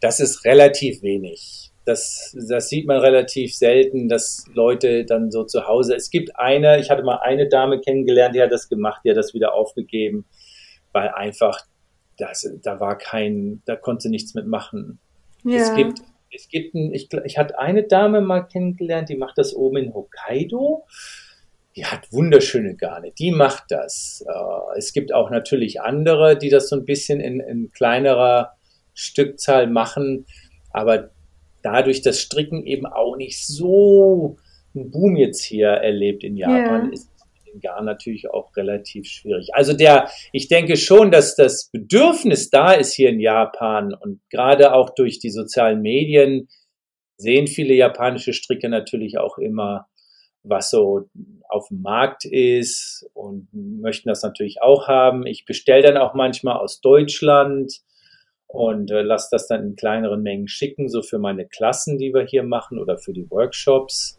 Das 0.00 0.20
ist 0.20 0.44
relativ 0.44 1.02
wenig 1.02 1.70
das, 1.90 2.36
das 2.48 2.68
sieht 2.68 2.86
man 2.86 2.98
relativ 2.98 3.54
selten, 3.54 4.08
dass 4.08 4.46
Leute 4.52 5.04
dann 5.04 5.30
so 5.30 5.44
zu 5.44 5.66
Hause. 5.66 5.94
Es 5.94 6.10
gibt 6.10 6.38
eine, 6.38 6.78
ich 6.80 6.90
hatte 6.90 7.02
mal 7.02 7.18
eine 7.18 7.48
Dame 7.48 7.80
kennengelernt, 7.80 8.34
die 8.34 8.42
hat 8.42 8.52
das 8.52 8.68
gemacht, 8.68 9.02
die 9.04 9.10
hat 9.10 9.16
das 9.16 9.34
wieder 9.34 9.54
aufgegeben, 9.54 10.24
weil 10.92 11.08
einfach 11.08 11.58
das, 12.16 12.48
da 12.62 12.80
war 12.80 12.96
kein, 12.98 13.62
da 13.64 13.76
konnte 13.76 14.10
nichts 14.10 14.34
mitmachen. 14.34 14.98
Ja. 15.42 15.56
Es 15.56 15.74
gibt, 15.74 16.00
es 16.34 16.48
gibt 16.48 16.74
ein, 16.74 16.92
ich, 16.92 17.08
ich 17.24 17.38
hatte 17.38 17.58
eine 17.58 17.82
Dame 17.82 18.20
mal 18.20 18.42
kennengelernt, 18.42 19.08
die 19.08 19.16
macht 19.16 19.38
das 19.38 19.54
oben 19.54 19.78
in 19.78 19.94
Hokkaido. 19.94 20.86
Die 21.76 21.86
hat 21.86 22.12
wunderschöne 22.12 22.74
Garne, 22.74 23.12
die 23.12 23.30
macht 23.30 23.64
das. 23.68 24.24
Äh, 24.28 24.78
es 24.78 24.92
gibt 24.92 25.14
auch 25.14 25.30
natürlich 25.30 25.80
andere, 25.80 26.36
die 26.36 26.50
das 26.50 26.68
so 26.68 26.76
ein 26.76 26.84
bisschen 26.84 27.20
in, 27.20 27.40
in 27.40 27.70
kleinerer 27.70 28.56
Stückzahl 28.94 29.66
machen, 29.66 30.26
aber 30.72 31.10
dadurch 31.62 32.02
das 32.02 32.20
Stricken 32.20 32.66
eben 32.66 32.86
auch 32.86 33.16
nicht 33.16 33.46
so 33.46 34.36
einen 34.74 34.90
Boom 34.90 35.16
jetzt 35.16 35.44
hier 35.44 35.68
erlebt 35.68 36.24
in 36.24 36.36
Japan, 36.36 36.86
ja. 36.86 36.92
ist 36.92 37.10
in 37.52 37.60
Garn 37.60 37.84
natürlich 37.84 38.30
auch 38.30 38.56
relativ 38.56 39.06
schwierig. 39.06 39.54
Also 39.54 39.72
der, 39.72 40.08
ich 40.32 40.48
denke 40.48 40.76
schon, 40.76 41.10
dass 41.10 41.34
das 41.34 41.68
Bedürfnis 41.72 42.50
da 42.50 42.72
ist 42.72 42.92
hier 42.92 43.10
in 43.10 43.20
Japan 43.20 43.94
und 43.94 44.20
gerade 44.30 44.72
auch 44.72 44.90
durch 44.90 45.18
die 45.18 45.30
sozialen 45.30 45.82
Medien 45.82 46.48
sehen 47.16 47.46
viele 47.46 47.74
japanische 47.74 48.32
Stricker 48.32 48.68
natürlich 48.68 49.18
auch 49.18 49.38
immer, 49.38 49.86
was 50.42 50.70
so 50.70 51.08
auf 51.48 51.68
dem 51.68 51.82
Markt 51.82 52.24
ist 52.24 53.06
und 53.12 53.48
möchten 53.52 54.08
das 54.08 54.22
natürlich 54.22 54.62
auch 54.62 54.88
haben. 54.88 55.26
Ich 55.26 55.44
bestelle 55.44 55.82
dann 55.82 55.96
auch 55.98 56.14
manchmal 56.14 56.56
aus 56.56 56.80
Deutschland 56.80 57.80
und 58.52 58.90
äh, 58.90 59.02
lasse 59.02 59.28
das 59.30 59.46
dann 59.46 59.62
in 59.62 59.76
kleineren 59.76 60.22
Mengen 60.22 60.48
schicken, 60.48 60.88
so 60.88 61.02
für 61.02 61.18
meine 61.18 61.46
Klassen, 61.46 61.98
die 61.98 62.12
wir 62.12 62.22
hier 62.22 62.42
machen 62.42 62.78
oder 62.78 62.98
für 62.98 63.12
die 63.12 63.30
Workshops. 63.30 64.18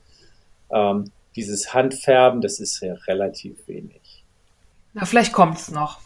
Ähm, 0.71 1.11
dieses 1.35 1.73
Handfärben, 1.73 2.41
das 2.41 2.59
ist 2.59 2.81
ja 2.81 2.93
relativ 3.07 3.67
wenig. 3.67 4.23
Na, 4.93 5.05
vielleicht 5.05 5.33
kommt 5.33 5.57
es 5.57 5.71
noch. 5.71 5.99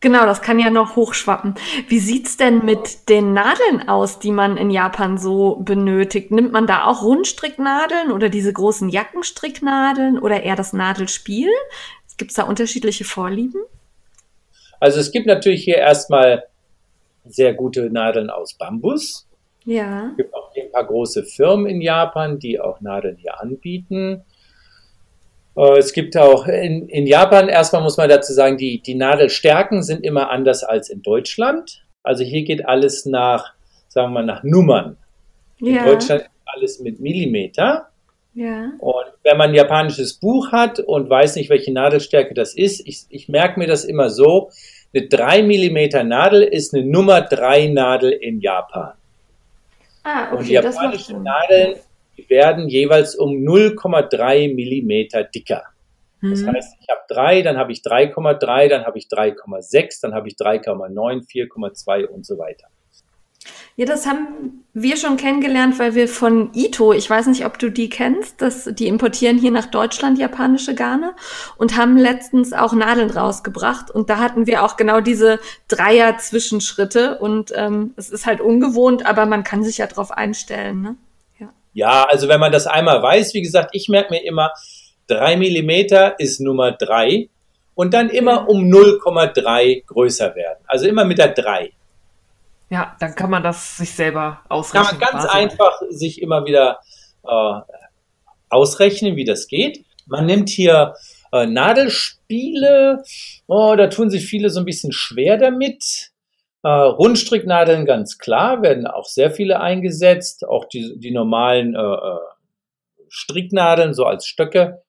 Genau, 0.00 0.26
das 0.26 0.42
kann 0.42 0.58
ja 0.58 0.68
noch 0.68 0.96
hochschwappen. 0.96 1.54
Wie 1.86 2.00
sieht's 2.00 2.36
denn 2.36 2.64
mit 2.64 3.08
den 3.08 3.34
Nadeln 3.34 3.88
aus, 3.88 4.18
die 4.18 4.32
man 4.32 4.56
in 4.56 4.70
Japan 4.70 5.16
so 5.16 5.56
benötigt? 5.56 6.32
Nimmt 6.32 6.50
man 6.50 6.66
da 6.66 6.86
auch 6.86 7.02
Rundstricknadeln 7.02 8.10
oder 8.10 8.28
diese 8.28 8.52
großen 8.52 8.88
Jackenstricknadeln 8.88 10.18
oder 10.18 10.42
eher 10.42 10.56
das 10.56 10.72
Nadelspiel? 10.72 11.50
Gibt's 12.16 12.34
da 12.34 12.42
unterschiedliche 12.42 13.04
Vorlieben? 13.04 13.62
Also 14.80 14.98
es 14.98 15.12
gibt 15.12 15.26
natürlich 15.26 15.62
hier 15.62 15.76
erstmal 15.76 16.42
sehr 17.24 17.54
gute 17.54 17.90
Nadeln 17.90 18.30
aus 18.30 18.54
Bambus. 18.54 19.26
Ja. 19.64 20.10
Es 20.10 20.16
gibt 20.16 20.34
auch 20.34 20.50
ein 20.56 20.72
paar 20.72 20.86
große 20.86 21.24
Firmen 21.24 21.66
in 21.66 21.80
Japan, 21.80 22.38
die 22.38 22.60
auch 22.60 22.80
Nadeln 22.80 23.16
hier 23.16 23.40
anbieten. 23.40 24.24
Äh, 25.56 25.78
es 25.78 25.92
gibt 25.92 26.16
auch 26.16 26.46
in, 26.46 26.88
in 26.88 27.06
Japan, 27.06 27.48
erstmal 27.48 27.82
muss 27.82 27.96
man 27.96 28.08
dazu 28.08 28.32
sagen, 28.32 28.56
die, 28.56 28.80
die 28.80 28.94
Nadelstärken 28.94 29.82
sind 29.82 30.04
immer 30.04 30.30
anders 30.30 30.64
als 30.64 30.90
in 30.90 31.02
Deutschland. 31.02 31.84
Also 32.02 32.24
hier 32.24 32.42
geht 32.42 32.66
alles 32.66 33.06
nach, 33.06 33.52
sagen 33.88 34.08
wir 34.12 34.20
mal, 34.20 34.26
nach 34.26 34.42
Nummern. 34.42 34.96
Ja. 35.60 35.80
In 35.80 35.86
Deutschland 35.86 36.24
alles 36.46 36.80
mit 36.80 37.00
Millimeter. 37.00 37.88
Ja. 38.34 38.72
Und 38.78 39.06
wenn 39.24 39.36
man 39.36 39.50
ein 39.50 39.54
japanisches 39.54 40.14
Buch 40.14 40.52
hat 40.52 40.80
und 40.80 41.08
weiß 41.08 41.36
nicht, 41.36 41.50
welche 41.50 41.72
Nadelstärke 41.72 42.34
das 42.34 42.54
ist, 42.54 42.86
ich, 42.86 43.02
ich 43.10 43.28
merke 43.28 43.58
mir 43.58 43.66
das 43.66 43.84
immer 43.84 44.10
so, 44.10 44.50
eine 44.94 45.08
3 45.08 45.42
mm 45.42 46.06
Nadel 46.08 46.42
ist 46.42 46.74
eine 46.74 46.84
Nummer 46.84 47.22
3 47.22 47.68
Nadel 47.68 48.10
in 48.12 48.40
Japan. 48.40 48.92
Ah, 50.04 50.26
okay, 50.26 50.36
und 50.36 50.48
die 50.48 50.52
japanischen 50.52 51.22
Nadeln 51.22 51.76
werden 52.28 52.68
jeweils 52.68 53.14
um 53.14 53.30
0,3 53.30 54.54
Millimeter 54.54 55.24
dicker. 55.24 55.64
Das 56.20 56.42
mhm. 56.42 56.52
heißt, 56.52 56.76
ich 56.80 56.88
habe 56.88 57.00
3, 57.08 57.42
dann 57.42 57.56
habe 57.56 57.72
ich 57.72 57.80
3,3, 57.80 58.68
dann 58.68 58.84
habe 58.84 58.98
ich 58.98 59.06
3,6, 59.06 60.00
dann 60.02 60.14
habe 60.14 60.28
ich 60.28 60.34
3,9, 60.34 61.26
4,2 61.26 62.06
und 62.06 62.24
so 62.24 62.38
weiter. 62.38 62.68
Ja, 63.76 63.86
das 63.86 64.06
haben 64.06 64.64
wir 64.74 64.96
schon 64.98 65.16
kennengelernt, 65.16 65.78
weil 65.78 65.94
wir 65.94 66.06
von 66.06 66.50
Ito, 66.54 66.92
ich 66.92 67.08
weiß 67.08 67.26
nicht, 67.28 67.46
ob 67.46 67.58
du 67.58 67.70
die 67.70 67.88
kennst, 67.88 68.42
das, 68.42 68.68
die 68.70 68.86
importieren 68.86 69.38
hier 69.38 69.50
nach 69.50 69.66
Deutschland 69.66 70.18
japanische 70.18 70.74
Garne 70.74 71.14
und 71.56 71.76
haben 71.76 71.96
letztens 71.96 72.52
auch 72.52 72.74
Nadeln 72.74 73.10
rausgebracht. 73.10 73.90
Und 73.90 74.10
da 74.10 74.18
hatten 74.18 74.46
wir 74.46 74.62
auch 74.62 74.76
genau 74.76 75.00
diese 75.00 75.40
Dreier-Zwischenschritte. 75.68 77.18
Und 77.18 77.52
ähm, 77.54 77.94
es 77.96 78.10
ist 78.10 78.26
halt 78.26 78.42
ungewohnt, 78.42 79.06
aber 79.06 79.24
man 79.24 79.42
kann 79.42 79.64
sich 79.64 79.78
ja 79.78 79.86
drauf 79.86 80.10
einstellen. 80.10 80.82
Ne? 80.82 80.96
Ja. 81.38 81.52
ja, 81.72 82.04
also 82.04 82.28
wenn 82.28 82.40
man 82.40 82.52
das 82.52 82.66
einmal 82.66 83.02
weiß, 83.02 83.32
wie 83.32 83.42
gesagt, 83.42 83.70
ich 83.72 83.88
merke 83.88 84.12
mir 84.12 84.24
immer, 84.24 84.52
drei 85.06 85.36
Millimeter 85.36 86.18
ist 86.20 86.40
Nummer 86.40 86.72
drei 86.72 87.30
und 87.74 87.94
dann 87.94 88.10
immer 88.10 88.48
um 88.48 88.64
0,3 88.64 89.86
größer 89.86 90.34
werden. 90.34 90.58
Also 90.66 90.86
immer 90.86 91.04
mit 91.04 91.18
der 91.18 91.28
drei. 91.28 91.72
Ja, 92.72 92.96
dann 93.00 93.14
kann 93.14 93.28
man 93.28 93.42
das 93.42 93.76
sich 93.76 93.90
selber 93.90 94.40
ausrechnen. 94.48 94.98
Kann 94.98 94.98
man 94.98 95.10
ganz 95.10 95.24
quasi. 95.24 95.38
einfach 95.38 95.78
sich 95.90 96.22
immer 96.22 96.46
wieder 96.46 96.80
äh, 97.22 97.60
ausrechnen, 98.48 99.14
wie 99.14 99.26
das 99.26 99.46
geht. 99.46 99.84
Man 100.06 100.24
nimmt 100.24 100.48
hier 100.48 100.94
äh, 101.32 101.44
Nadelspiele, 101.44 103.02
oh, 103.46 103.74
da 103.76 103.88
tun 103.88 104.08
sich 104.08 104.24
viele 104.24 104.48
so 104.48 104.60
ein 104.60 104.64
bisschen 104.64 104.90
schwer 104.90 105.36
damit. 105.36 106.12
Äh, 106.62 106.68
Rundstricknadeln 106.68 107.84
ganz 107.84 108.16
klar, 108.16 108.62
werden 108.62 108.86
auch 108.86 109.04
sehr 109.04 109.30
viele 109.30 109.60
eingesetzt. 109.60 110.48
Auch 110.48 110.64
die, 110.64 110.98
die 110.98 111.10
normalen 111.10 111.74
äh, 111.74 111.78
äh 111.78 112.18
Stricknadeln, 113.14 113.92
so 113.92 114.06
als 114.06 114.24
Stöcke, 114.24 114.82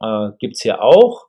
äh, 0.00 0.28
gibt's 0.38 0.62
hier 0.62 0.80
auch. 0.80 1.26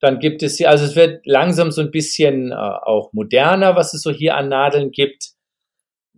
Dann 0.00 0.18
gibt 0.18 0.42
es 0.42 0.58
hier, 0.58 0.68
also 0.68 0.84
es 0.84 0.94
wird 0.94 1.26
langsam 1.26 1.70
so 1.70 1.80
ein 1.80 1.90
bisschen 1.90 2.52
äh, 2.52 2.54
auch 2.54 3.12
moderner, 3.12 3.76
was 3.76 3.94
es 3.94 4.02
so 4.02 4.10
hier 4.10 4.36
an 4.36 4.48
Nadeln 4.48 4.90
gibt. 4.90 5.30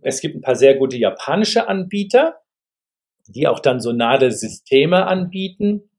Es 0.01 0.21
gibt 0.21 0.35
ein 0.35 0.41
paar 0.41 0.55
sehr 0.55 0.75
gute 0.75 0.97
japanische 0.97 1.67
Anbieter, 1.67 2.41
die 3.27 3.47
auch 3.47 3.59
dann 3.59 3.79
so 3.79 3.91
Nadelsysteme 3.91 5.07
anbieten, 5.07 5.89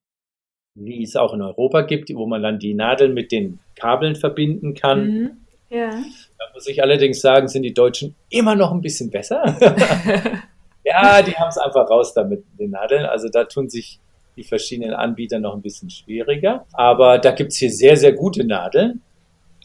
wie 0.75 1.03
es 1.03 1.17
auch 1.17 1.33
in 1.33 1.43
Europa 1.43 1.83
gibt, 1.83 2.11
wo 2.15 2.27
man 2.27 2.43
dann 2.43 2.59
die 2.59 2.75
Nadeln 2.75 3.15
mit 3.15 3.33
den 3.33 3.61
Kabeln 3.77 4.15
verbinden 4.15 4.75
kann. 4.75 5.07
Mhm. 5.07 5.31
Ja. 5.71 5.91
Da 5.91 6.45
muss 6.53 6.67
ich 6.69 6.83
allerdings 6.83 7.21
sagen, 7.21 7.49
sind 7.49 7.63
die 7.63 7.75
Deutschen 7.75 8.15
immer 8.29 8.57
noch 8.57 8.73
ein 8.73 8.81
bisschen 8.81 9.11
besser. 9.11 9.57
ja, 10.85 11.23
die 11.23 11.35
haben 11.35 11.49
es 11.49 11.59
einfach 11.59 11.89
raus 11.89 12.13
damit, 12.13 12.45
den 12.59 12.71
Nadeln. 12.71 13.05
Also 13.05 13.29
da 13.29 13.45
tun 13.45 13.69
sich 13.69 14.01
die 14.41 14.49
verschiedenen 14.49 14.95
Anbieter 14.95 15.39
noch 15.39 15.55
ein 15.55 15.61
bisschen 15.61 15.91
schwieriger. 15.91 16.67
Aber 16.73 17.19
da 17.19 17.33
gibt 17.33 17.53
es 17.53 17.59
hier 17.59 17.71
sehr, 17.71 17.97
sehr 17.97 18.13
gute 18.13 18.45
Nadeln. 18.45 19.03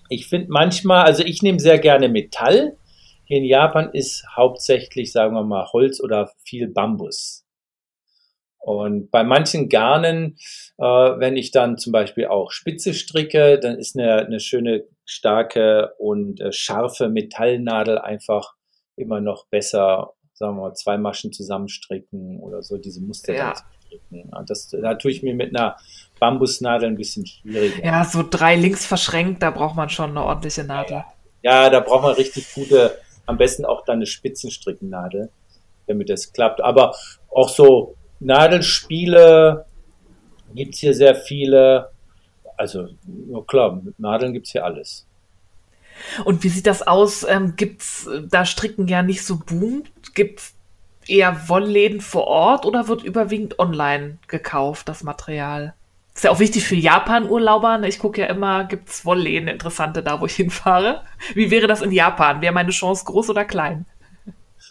Ich 0.10 0.28
finde 0.28 0.48
manchmal, 0.50 1.06
also 1.06 1.24
ich 1.24 1.42
nehme 1.42 1.60
sehr 1.60 1.80
gerne 1.80 2.10
Metall. 2.10 2.76
Hier 3.24 3.38
in 3.38 3.46
Japan 3.46 3.90
ist 3.94 4.26
hauptsächlich, 4.36 5.14
sagen 5.14 5.34
wir 5.34 5.44
mal, 5.44 5.66
Holz 5.72 6.02
oder 6.02 6.32
viel 6.44 6.68
Bambus. 6.68 7.46
Und 8.60 9.12
bei 9.12 9.24
manchen 9.24 9.70
Garnen, 9.70 10.38
äh, 10.78 10.84
wenn 10.84 11.38
ich 11.38 11.52
dann 11.52 11.78
zum 11.78 11.94
Beispiel 11.94 12.26
auch 12.26 12.52
Spitze 12.52 12.94
stricke, 12.94 13.60
dann 13.60 13.78
ist 13.78 13.98
eine, 13.98 14.26
eine 14.26 14.40
schöne, 14.40 14.84
starke 15.08 15.94
und 16.00 16.42
äh, 16.42 16.52
scharfe 16.52 17.10
Metallnadel 17.10 18.00
einfach 18.00 18.56
immer 18.96 19.22
noch 19.22 19.46
besser, 19.48 20.14
sagen 20.34 20.58
wir 20.58 20.64
mal, 20.64 20.74
zwei 20.74 20.98
Maschen 20.98 21.32
zusammenstricken 21.32 22.40
oder 22.40 22.64
so, 22.64 22.78
diese 22.78 23.02
Muster. 23.02 23.36
Ja 23.36 23.54
stricken. 23.86 24.32
Das, 24.48 24.70
da 24.70 24.96
tue 24.96 25.12
ich 25.12 25.24
mir 25.24 25.34
mit 25.34 25.56
einer 25.56 25.78
Bambusnadel 26.20 26.90
ein 26.90 26.98
bisschen 26.98 27.26
schwieriger. 27.26 27.84
Ja, 27.84 28.06
so 28.06 28.24
drei 28.28 28.56
links 28.56 28.86
verschränkt, 28.86 29.42
da 29.42 29.52
braucht 29.52 29.76
man 29.76 29.90
schon 29.90 30.12
eine 30.12 30.24
ordentliche 30.24 30.64
Nadel. 30.64 31.04
Ja, 31.42 31.64
ja 31.64 31.70
da 31.70 31.80
braucht 31.80 32.04
man 32.04 32.14
richtig 32.14 32.54
gute 32.54 32.98
am 33.26 33.38
besten 33.38 33.66
auch 33.66 33.84
dann 33.86 33.98
eine 33.98 34.06
Spitzenstricknadel, 34.06 35.30
damit 35.88 36.10
das 36.10 36.32
klappt. 36.32 36.62
Aber 36.62 36.96
auch 37.32 37.50
so 37.50 37.96
Nadelspiele 38.20 39.66
gibt 40.54 40.76
es 40.76 40.80
hier 40.80 40.94
sehr 40.94 41.16
viele. 41.16 41.90
Also, 42.58 42.88
ja 43.30 43.42
klar, 43.46 43.76
mit 43.76 44.00
Nadeln 44.00 44.34
gibt 44.34 44.46
es 44.46 44.52
hier 44.52 44.64
alles. 44.64 45.06
Und 46.26 46.44
wie 46.44 46.50
sieht 46.50 46.68
das 46.68 46.86
aus? 46.86 47.26
Ähm, 47.28 47.56
gibt's 47.56 48.10
da 48.30 48.46
Stricken 48.46 48.88
ja 48.88 49.02
nicht 49.02 49.26
so 49.26 49.38
boomt? 49.38 49.92
Gibt's 50.14 50.55
eher 51.10 51.50
Wollläden 51.50 52.02
vor 52.02 52.28
Ort 52.28 52.66
oder 52.66 52.88
wird 52.88 53.04
überwiegend 53.04 53.60
online 53.60 54.18
gekauft, 54.28 54.90
das 54.90 55.04
Material? 55.04 55.74
Ist 56.14 56.24
ja 56.24 56.32
auch 56.32 56.40
wichtig 56.40 56.64
für 56.64 56.76
Japan-Urlauber. 56.76 57.78
Ne? 57.78 57.90
Ich 57.90 58.00
gucke 58.00 58.22
ja 58.22 58.28
immer, 58.28 58.64
gibt's 58.64 59.06
Wollläden 59.06 59.50
interessante 59.50 60.02
da, 60.02 60.22
wo 60.22 60.26
ich 60.26 60.36
hinfahre. 60.36 61.02
Wie 61.34 61.52
wäre 61.52 61.68
das 61.68 61.82
in 61.82 61.92
Japan? 61.92 62.42
Wäre 62.42 62.54
meine 62.54 62.72
Chance 62.72 63.04
groß 63.06 63.30
oder 63.30 63.44
klein? 63.44 63.86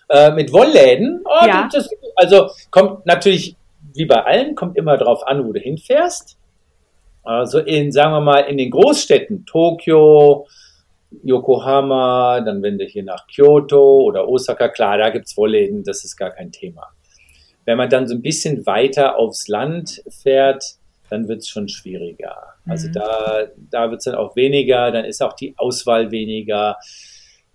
Äh, 0.08 0.32
mit 0.32 0.52
Wollläden? 0.52 1.22
Oh, 1.24 1.46
ja. 1.46 1.68
Das, 1.70 1.88
also 2.16 2.48
kommt 2.70 3.04
natürlich, 3.04 3.56
wie 3.92 4.06
bei 4.06 4.24
allen, 4.24 4.54
kommt 4.54 4.76
immer 4.76 4.96
drauf 4.96 5.26
an, 5.26 5.46
wo 5.46 5.52
du 5.52 5.60
hinfährst. 5.60 6.38
Also 7.22 7.58
in, 7.58 7.92
sagen 7.92 8.12
wir 8.12 8.20
mal, 8.20 8.40
in 8.40 8.56
den 8.56 8.70
Großstädten, 8.70 9.44
Tokio, 9.46 10.46
Yokohama, 11.22 12.40
dann 12.40 12.62
wenn 12.62 12.78
du 12.78 12.84
hier 12.84 13.04
nach 13.04 13.26
Kyoto 13.26 14.02
oder 14.02 14.28
Osaka, 14.28 14.68
klar, 14.68 14.98
da 14.98 15.10
gibt's 15.10 15.36
Wollläden, 15.36 15.84
das 15.84 16.04
ist 16.04 16.16
gar 16.16 16.30
kein 16.30 16.52
Thema. 16.52 16.88
Wenn 17.64 17.78
man 17.78 17.88
dann 17.88 18.08
so 18.08 18.14
ein 18.14 18.22
bisschen 18.22 18.66
weiter 18.66 19.16
aufs 19.16 19.48
Land 19.48 20.02
fährt, 20.08 20.62
dann 21.10 21.28
wird's 21.28 21.48
schon 21.48 21.68
schwieriger. 21.68 22.36
Also 22.66 22.88
mhm. 22.88 22.92
da, 22.92 23.46
da 23.70 23.90
wird's 23.90 24.04
dann 24.04 24.14
auch 24.14 24.36
weniger, 24.36 24.90
dann 24.90 25.04
ist 25.04 25.22
auch 25.22 25.34
die 25.34 25.54
Auswahl 25.56 26.10
weniger. 26.10 26.76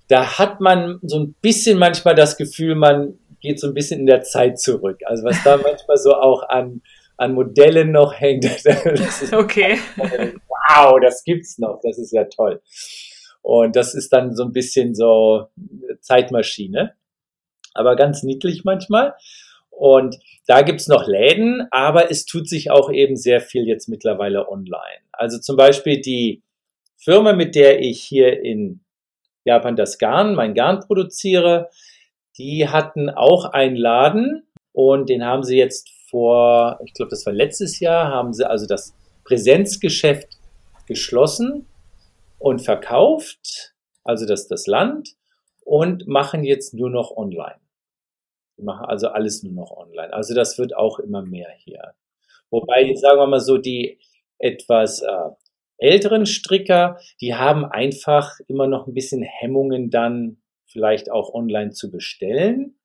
Da 0.08 0.38
hat 0.40 0.60
man 0.60 1.00
so 1.04 1.20
ein 1.20 1.36
bisschen 1.42 1.78
manchmal 1.78 2.16
das 2.16 2.38
Gefühl, 2.38 2.76
man 2.76 3.20
geht 3.42 3.60
so 3.60 3.68
ein 3.68 3.74
bisschen 3.74 4.00
in 4.02 4.06
der 4.06 4.24
Zeit 4.24 4.60
zurück. 4.60 5.00
Also 5.06 5.24
was 5.24 5.42
da 5.44 5.58
manchmal 5.64 5.98
so 5.98 6.16
auch 6.16 6.48
an, 6.50 6.82
an 7.18 7.34
Modellen 7.34 7.92
noch 7.92 8.14
hängt. 8.14 8.46
Das 8.66 9.22
ist 9.22 9.34
okay. 9.34 9.78
Wow, 10.72 11.00
das 11.02 11.24
gibt's 11.24 11.58
noch. 11.58 11.80
Das 11.82 11.98
ist 11.98 12.12
ja 12.14 12.26
toll. 12.26 12.62
Und 13.42 13.76
das 13.76 13.96
ist 13.96 14.14
dann 14.14 14.36
so 14.36 14.44
ein 14.44 14.54
bisschen 14.54 14.96
so 14.96 15.48
Zeitmaschine. 16.02 16.94
Aber 17.74 17.96
ganz 17.96 18.24
niedlich 18.24 18.64
manchmal. 18.64 19.16
Und 19.70 20.18
da 20.46 20.62
gibt's 20.62 20.88
noch 20.88 21.08
Läden, 21.08 21.68
aber 21.72 22.12
es 22.12 22.26
tut 22.26 22.50
sich 22.50 22.70
auch 22.70 22.92
eben 22.92 23.16
sehr 23.16 23.40
viel 23.40 23.68
jetzt 23.68 23.88
mittlerweile 23.88 24.50
online. 24.50 25.02
Also 25.12 25.40
zum 25.40 25.56
Beispiel 25.56 26.02
die 26.02 26.44
Firma, 26.98 27.34
mit 27.34 27.56
der 27.56 27.80
ich 27.80 28.04
hier 28.04 28.44
in 28.44 28.82
Japan 29.46 29.76
das 29.76 29.98
Garn, 29.98 30.36
mein 30.36 30.54
Garn 30.54 30.82
produziere, 30.82 31.70
die 32.38 32.68
hatten 32.68 33.10
auch 33.10 33.46
einen 33.46 33.78
Laden 33.78 34.44
und 34.74 35.10
den 35.10 35.24
haben 35.24 35.44
sie 35.44 35.58
jetzt 35.58 35.90
vor, 36.10 36.80
ich 36.86 36.94
glaube, 36.94 37.10
das 37.10 37.26
war 37.26 37.34
letztes 37.34 37.80
Jahr, 37.80 38.10
haben 38.10 38.34
sie 38.34 38.50
also 38.50 38.66
das 38.66 38.94
Präsenzgeschäft 39.24 40.28
geschlossen 40.88 41.68
und 42.40 42.60
verkauft, 42.60 43.76
also 44.04 44.26
das, 44.26 44.48
das 44.48 44.66
Land, 44.66 45.10
und 45.64 46.08
machen 46.08 46.44
jetzt 46.44 46.74
nur 46.74 46.90
noch 46.90 47.16
online. 47.16 47.60
Die 48.58 48.64
machen 48.64 48.86
also 48.86 49.10
alles 49.10 49.44
nur 49.44 49.54
noch 49.54 49.72
online. 49.72 50.12
Also 50.12 50.34
das 50.34 50.58
wird 50.58 50.76
auch 50.76 51.00
immer 51.00 51.22
mehr 51.22 51.50
hier. 51.58 51.94
Wobei, 52.50 52.94
sagen 52.96 53.20
wir 53.20 53.28
mal 53.28 53.40
so, 53.40 53.58
die 53.58 54.00
etwas 54.40 55.02
äh, 55.02 55.30
älteren 55.78 56.26
Stricker, 56.26 57.00
die 57.22 57.36
haben 57.36 57.66
einfach 57.66 58.40
immer 58.48 58.68
noch 58.68 58.88
ein 58.88 58.94
bisschen 58.94 59.22
Hemmungen 59.22 59.90
dann 59.90 60.42
vielleicht 60.66 61.12
auch 61.12 61.34
online 61.34 61.72
zu 61.72 61.92
bestellen. 61.92 62.80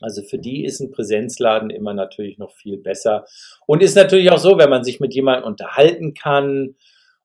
Also 0.00 0.22
für 0.22 0.38
die 0.38 0.64
ist 0.64 0.80
ein 0.80 0.90
Präsenzladen 0.90 1.70
immer 1.70 1.94
natürlich 1.94 2.38
noch 2.38 2.52
viel 2.52 2.78
besser. 2.78 3.24
Und 3.66 3.82
ist 3.82 3.96
natürlich 3.96 4.30
auch 4.30 4.38
so, 4.38 4.58
wenn 4.58 4.70
man 4.70 4.84
sich 4.84 5.00
mit 5.00 5.14
jemandem 5.14 5.44
unterhalten 5.44 6.14
kann 6.14 6.76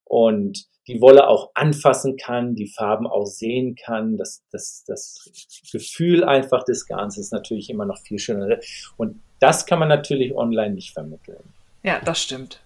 und 0.04 0.66
die 0.88 1.00
Wolle 1.00 1.28
auch 1.28 1.52
anfassen 1.54 2.18
kann, 2.18 2.56
die 2.56 2.68
Farben 2.68 3.08
auch 3.08 3.26
sehen 3.26 3.76
kann. 3.76 4.18
Das, 4.18 4.44
das, 4.52 4.84
das 4.86 5.32
Gefühl 5.72 6.24
einfach 6.24 6.64
des 6.64 6.86
Garns 6.86 7.18
ist 7.18 7.32
natürlich 7.32 7.70
immer 7.70 7.86
noch 7.86 8.00
viel 8.00 8.20
schöner. 8.20 8.58
Und 8.98 9.22
das 9.40 9.66
kann 9.66 9.80
man 9.80 9.88
natürlich 9.88 10.36
online 10.36 10.74
nicht 10.74 10.94
vermitteln. 10.94 11.44
Ja, 11.84 12.00
das 12.04 12.22
stimmt. 12.22 12.60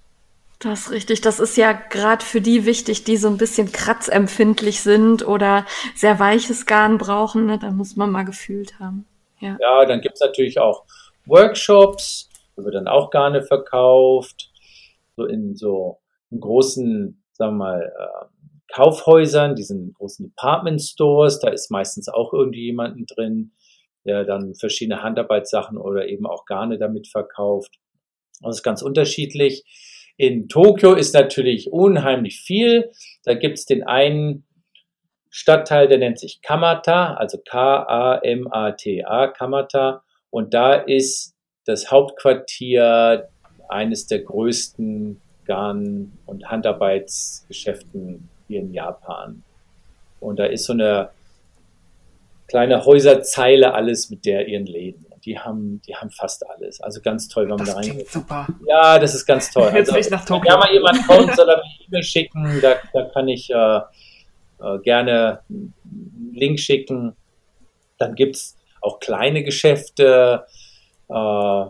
Das 0.60 0.88
ist 0.88 0.92
richtig. 0.92 1.22
Das 1.22 1.40
ist 1.40 1.56
ja 1.56 1.72
gerade 1.74 2.26
für 2.26 2.42
die 2.42 2.66
wichtig, 2.66 3.04
die 3.04 3.18
so 3.18 3.28
ein 3.28 3.38
bisschen 3.38 3.72
kratzempfindlich 3.72 4.82
sind 4.82 5.28
oder 5.28 5.66
sehr 5.96 6.20
weiches 6.20 6.66
Garn 6.66 6.98
brauchen. 6.98 7.46
Ne? 7.46 7.60
Da 7.60 7.70
muss 7.70 7.96
man 7.96 8.10
mal 8.10 8.24
gefühlt 8.24 8.80
haben. 8.80 9.06
Ja, 9.40 9.58
ja 9.60 9.86
dann 9.86 10.02
gibt's 10.02 10.20
natürlich 10.20 10.60
auch 10.60 10.84
Workshops, 11.28 12.30
wo 12.56 12.64
wird 12.64 12.74
dann 12.74 12.88
auch 12.88 13.12
Garne 13.12 13.44
verkauft. 13.44 14.50
So 15.16 15.26
in 15.26 15.56
so 15.56 16.00
in 16.32 16.40
großen 16.40 17.22
sagen 17.38 17.58
wir 17.58 17.66
mal, 17.66 17.94
äh, 17.98 18.26
Kaufhäusern, 18.74 19.56
diesen 19.56 19.94
großen 19.94 20.28
Department 20.28 20.82
Stores, 20.82 21.40
da 21.40 21.50
ist 21.50 21.72
meistens 21.72 22.10
auch 22.10 22.34
irgendwie 22.34 22.66
jemanden 22.66 23.06
drin, 23.06 23.54
der 24.06 24.26
dann 24.26 24.56
verschiedene 24.56 25.04
Handarbeitssachen 25.04 25.78
oder 25.78 26.08
eben 26.08 26.26
auch 26.26 26.46
Garne 26.46 26.78
damit 26.78 27.08
verkauft. 27.08 27.76
Das 28.42 28.58
ist 28.58 28.64
ganz 28.64 28.82
unterschiedlich. 28.82 29.64
In 30.18 30.50
Tokio 30.50 30.94
ist 30.94 31.14
natürlich 31.14 31.72
unheimlich 31.72 32.42
viel. 32.42 32.92
Da 33.24 33.36
gibt's 33.36 33.66
den 33.66 33.84
einen 33.84 34.46
Stadtteil, 35.30 35.88
der 35.88 36.00
nennt 36.00 36.20
sich 36.20 36.42
Kamata, 36.42 37.14
also 37.14 37.38
K-A-M-A-T-A, 37.38 39.28
Kamata. 39.28 40.04
Und 40.30 40.54
da 40.54 40.74
ist 40.74 41.36
das 41.66 41.92
Hauptquartier 41.92 43.30
eines 43.70 44.08
der 44.08 44.24
größten 44.24 45.22
Garn- 45.48 46.12
und 46.26 46.50
Handarbeitsgeschäften 46.50 48.30
hier 48.48 48.60
in 48.60 48.74
Japan. 48.74 49.44
Und 50.20 50.38
da 50.40 50.46
ist 50.46 50.66
so 50.66 50.74
eine 50.74 51.10
kleine 52.48 52.86
Häuserzeile 52.86 53.74
alles 53.74 54.10
mit 54.10 54.26
der 54.26 54.48
ihren 54.48 54.66
Läden. 54.66 55.06
Die 55.26 55.38
haben, 55.38 55.82
die 55.86 55.96
haben 55.96 56.10
fast 56.10 56.48
alles. 56.50 56.80
Also 56.80 57.02
ganz 57.02 57.28
toll, 57.28 57.44
wenn 57.44 57.58
man 57.58 57.60
das 57.60 57.70
da 57.70 57.76
reingeht. 57.76 58.10
Super. 58.10 58.48
Ja, 58.66 58.98
das 58.98 59.14
ist 59.14 59.26
ganz 59.26 59.52
toll. 59.52 59.72
Jetzt 59.74 59.90
also, 59.90 60.00
ich 60.00 60.10
nach 60.10 60.24
Tokio. 60.24 60.54
Wenn 60.54 60.60
mal 60.60 60.74
jemand 60.74 61.08
kommt, 61.08 61.36
soll 61.36 61.50
er 61.50 61.58
mir 61.58 61.86
E-Mail 61.88 62.04
schicken. 62.04 62.60
Da, 62.62 62.76
da 62.94 63.04
kann 63.14 63.28
ich 63.28 63.50
äh, 63.50 63.80
äh, 64.60 64.80
gerne 64.84 65.42
einen 65.50 66.32
Link 66.34 66.60
schicken. 66.60 67.16
Dann 67.98 68.16
gibt's 68.16 68.56
auch 68.82 69.00
kleine 69.00 69.44
Geschäfte. 69.44 70.46
Äh, 71.10 71.66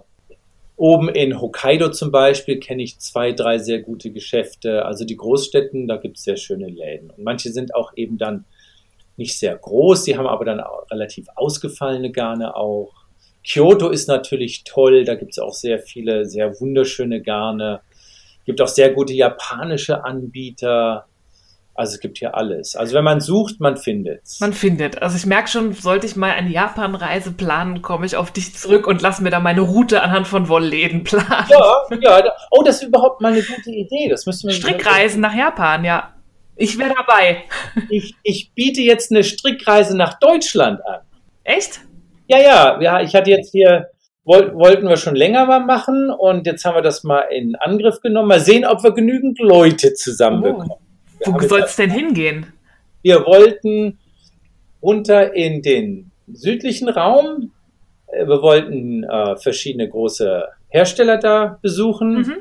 Oben 0.77 1.09
in 1.09 1.41
Hokkaido 1.41 1.89
zum 1.89 2.11
Beispiel 2.11 2.59
kenne 2.59 2.83
ich 2.83 2.99
zwei, 2.99 3.31
drei 3.31 3.57
sehr 3.57 3.81
gute 3.81 4.11
Geschäfte. 4.11 4.85
Also 4.85 5.05
die 5.05 5.17
Großstädten, 5.17 5.87
da 5.87 5.97
gibt 5.97 6.17
es 6.17 6.23
sehr 6.23 6.37
schöne 6.37 6.67
Läden. 6.67 7.09
Und 7.09 7.23
manche 7.23 7.51
sind 7.51 7.73
auch 7.73 7.93
eben 7.95 8.19
dann 8.19 8.45
nicht 9.17 9.39
sehr 9.39 9.55
groß, 9.55 10.03
die 10.03 10.15
haben 10.15 10.27
aber 10.27 10.45
dann 10.45 10.59
auch 10.59 10.89
relativ 10.91 11.27
ausgefallene 11.35 12.11
Garne 12.11 12.55
auch. 12.55 12.93
Kyoto 13.43 13.89
ist 13.89 14.07
natürlich 14.07 14.63
toll, 14.65 15.03
da 15.03 15.15
gibt 15.15 15.31
es 15.31 15.39
auch 15.39 15.53
sehr 15.53 15.79
viele, 15.79 16.25
sehr 16.25 16.59
wunderschöne 16.59 17.23
Garne. 17.23 17.81
Gibt 18.45 18.61
auch 18.61 18.67
sehr 18.67 18.93
gute 18.93 19.13
japanische 19.13 20.03
Anbieter. 20.05 21.07
Also 21.77 21.93
es 21.93 21.99
gibt 21.99 22.17
hier 22.17 22.33
alles. 22.33 22.75
Also 22.75 22.95
wenn 22.95 23.03
man 23.03 23.21
sucht, 23.21 23.59
man 23.59 23.77
findet. 23.77 24.23
Man 24.39 24.51
findet. 24.51 24.99
Also 25.03 25.15
ich 25.15 25.27
merke 25.27 25.47
schon, 25.47 25.73
sollte 25.73 26.07
ich 26.07 26.15
mal 26.15 26.31
eine 26.31 26.49
Japan-Reise 26.49 27.33
planen, 27.33 27.83
komme 27.83 28.07
ich 28.07 28.15
auf 28.15 28.31
dich 28.31 28.55
zurück 28.55 28.87
und 28.87 29.03
lass 29.03 29.21
mir 29.21 29.29
da 29.29 29.39
meine 29.39 29.61
Route 29.61 30.01
anhand 30.01 30.27
von 30.27 30.49
Wollläden 30.49 31.03
planen. 31.03 31.45
Ja, 31.49 31.83
ja. 32.01 32.31
Oh, 32.49 32.63
das 32.63 32.81
ist 32.81 32.87
überhaupt 32.87 33.21
mal 33.21 33.31
eine 33.31 33.43
gute 33.43 33.69
Idee. 33.69 34.09
Das 34.09 34.25
müssen 34.25 34.47
wir. 34.47 34.55
Strickreisen 34.55 35.21
nach 35.21 35.35
Japan, 35.35 35.85
ja. 35.85 36.15
Ich 36.55 36.79
wäre 36.79 36.95
dabei. 36.97 37.43
Ich, 37.91 38.15
ich 38.23 38.51
biete 38.55 38.81
jetzt 38.81 39.11
eine 39.11 39.23
Strickreise 39.23 39.95
nach 39.95 40.17
Deutschland 40.19 40.83
an. 40.83 41.01
Echt? 41.43 41.81
Ja, 42.27 42.39
ja. 42.39 42.81
Ja, 42.81 43.01
ich 43.01 43.13
hatte 43.13 43.29
jetzt 43.29 43.51
hier 43.51 43.91
wollten 44.25 44.89
wir 44.89 44.97
schon 44.97 45.15
länger 45.15 45.45
mal 45.45 45.59
machen 45.59 46.09
und 46.09 46.47
jetzt 46.47 46.65
haben 46.65 46.75
wir 46.75 46.81
das 46.81 47.03
mal 47.03 47.21
in 47.31 47.55
Angriff 47.55 48.01
genommen. 48.01 48.27
Mal 48.27 48.41
sehen, 48.41 48.65
ob 48.65 48.83
wir 48.83 48.91
genügend 48.91 49.39
Leute 49.39 49.93
zusammenbekommen. 49.93 50.71
Oh. 50.71 50.86
Wo 51.25 51.39
soll 51.39 51.61
es 51.61 51.75
denn 51.75 51.89
hingehen? 51.89 52.53
Wir 53.01 53.25
wollten 53.25 53.97
runter 54.81 55.33
in 55.33 55.61
den 55.61 56.11
südlichen 56.31 56.89
Raum. 56.89 57.51
Äh, 58.07 58.27
wir 58.27 58.41
wollten 58.41 59.03
äh, 59.03 59.35
verschiedene 59.37 59.89
große 59.89 60.45
Hersteller 60.69 61.17
da 61.17 61.59
besuchen. 61.61 62.13
Mhm. 62.13 62.35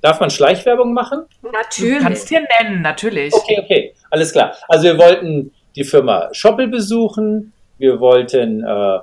Darf 0.00 0.20
man 0.20 0.30
Schleichwerbung 0.30 0.92
machen? 0.92 1.24
Natürlich. 1.42 1.98
Du 1.98 2.04
kannst 2.04 2.28
hier 2.28 2.46
nennen, 2.60 2.82
natürlich. 2.82 3.34
Okay, 3.34 3.60
okay, 3.60 3.94
alles 4.10 4.32
klar. 4.32 4.54
Also 4.68 4.84
wir 4.84 4.98
wollten 4.98 5.52
die 5.74 5.84
Firma 5.84 6.28
Schoppel 6.32 6.68
besuchen. 6.68 7.52
Wir 7.78 7.98
wollten 7.98 8.64
äh, 8.64 8.98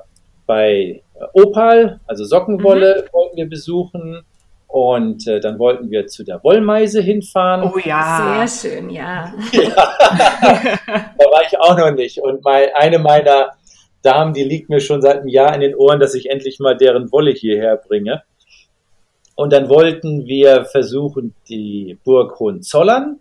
bei 0.45 1.01
Opal, 1.34 1.99
also 2.08 2.24
Sockenwolle, 2.24 3.03
mhm. 3.03 3.14
wollten 3.14 3.38
wir 3.38 3.49
besuchen. 3.49 4.22
Und 4.68 5.28
äh, 5.28 5.39
dann 5.39 5.57
wollten 5.59 5.89
wir 5.89 6.07
zu 6.07 6.24
der 6.24 6.43
Wollmeise 6.43 7.01
hinfahren. 7.01 7.72
Oh 7.74 7.78
ja. 7.78 8.45
Sehr 8.47 8.72
schön, 8.72 8.89
ja. 8.89 9.34
ja. 9.51 9.70
da 9.70 11.26
war 11.32 11.41
ich 11.47 11.57
auch 11.59 11.78
noch 11.78 11.91
nicht. 11.91 12.20
Und 12.20 12.43
mein, 12.43 12.70
eine 12.74 12.99
meiner 12.99 13.51
Damen, 14.01 14.34
die 14.34 14.43
liegt 14.43 14.70
mir 14.70 14.80
schon 14.80 15.01
seit 15.01 15.18
einem 15.18 15.28
Jahr 15.28 15.53
in 15.55 15.61
den 15.61 15.76
Ohren, 15.76 15.99
dass 15.99 16.13
ich 16.13 16.30
endlich 16.30 16.59
mal 16.59 16.76
deren 16.76 17.11
Wolle 17.11 17.32
hierher 17.32 17.78
bringe. 17.78 18.24
Und 19.36 19.51
dann 19.51 19.70
wollten 19.70 20.26
wir 20.26 20.66
versuchen, 20.66 21.36
die 21.49 21.97
Burg 22.03 22.39
Hohenzollern 22.39 23.20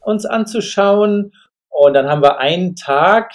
uns 0.00 0.26
anzuschauen. 0.26 1.32
Und 1.68 1.94
dann 1.94 2.08
haben 2.08 2.22
wir 2.22 2.38
einen 2.38 2.74
Tag, 2.74 3.32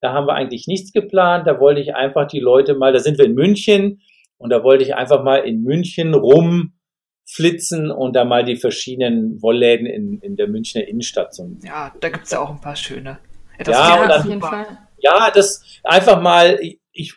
da 0.00 0.12
haben 0.12 0.26
wir 0.26 0.34
eigentlich 0.34 0.66
nichts 0.66 0.92
geplant. 0.92 1.46
Da 1.46 1.60
wollte 1.60 1.80
ich 1.80 1.94
einfach 1.94 2.26
die 2.26 2.40
Leute 2.40 2.74
mal, 2.74 2.92
da 2.92 2.98
sind 2.98 3.18
wir 3.18 3.24
in 3.24 3.34
München 3.34 4.00
und 4.44 4.50
da 4.50 4.62
wollte 4.62 4.84
ich 4.84 4.94
einfach 4.94 5.24
mal 5.24 5.38
in 5.38 5.62
München 5.62 6.12
rumflitzen 6.12 7.90
und 7.90 8.14
da 8.14 8.26
mal 8.26 8.44
die 8.44 8.56
verschiedenen 8.56 9.40
Wollläden 9.40 9.86
in, 9.86 10.20
in 10.20 10.36
der 10.36 10.48
Münchner 10.48 10.86
Innenstadt 10.86 11.34
so. 11.34 11.50
Ja, 11.64 11.94
da 11.98 12.10
gibt's 12.10 12.30
ja 12.30 12.40
auch 12.40 12.50
ein 12.50 12.60
paar 12.60 12.76
schöne. 12.76 13.20
Ja, 13.58 13.64
das 13.64 13.78
ja, 13.78 14.18
auf 14.18 14.26
jeden 14.26 14.42
Fall. 14.42 14.66
Ja, 14.98 15.30
das 15.30 15.64
einfach 15.82 16.20
mal, 16.20 16.58
ich, 16.60 16.78
ich 16.92 17.14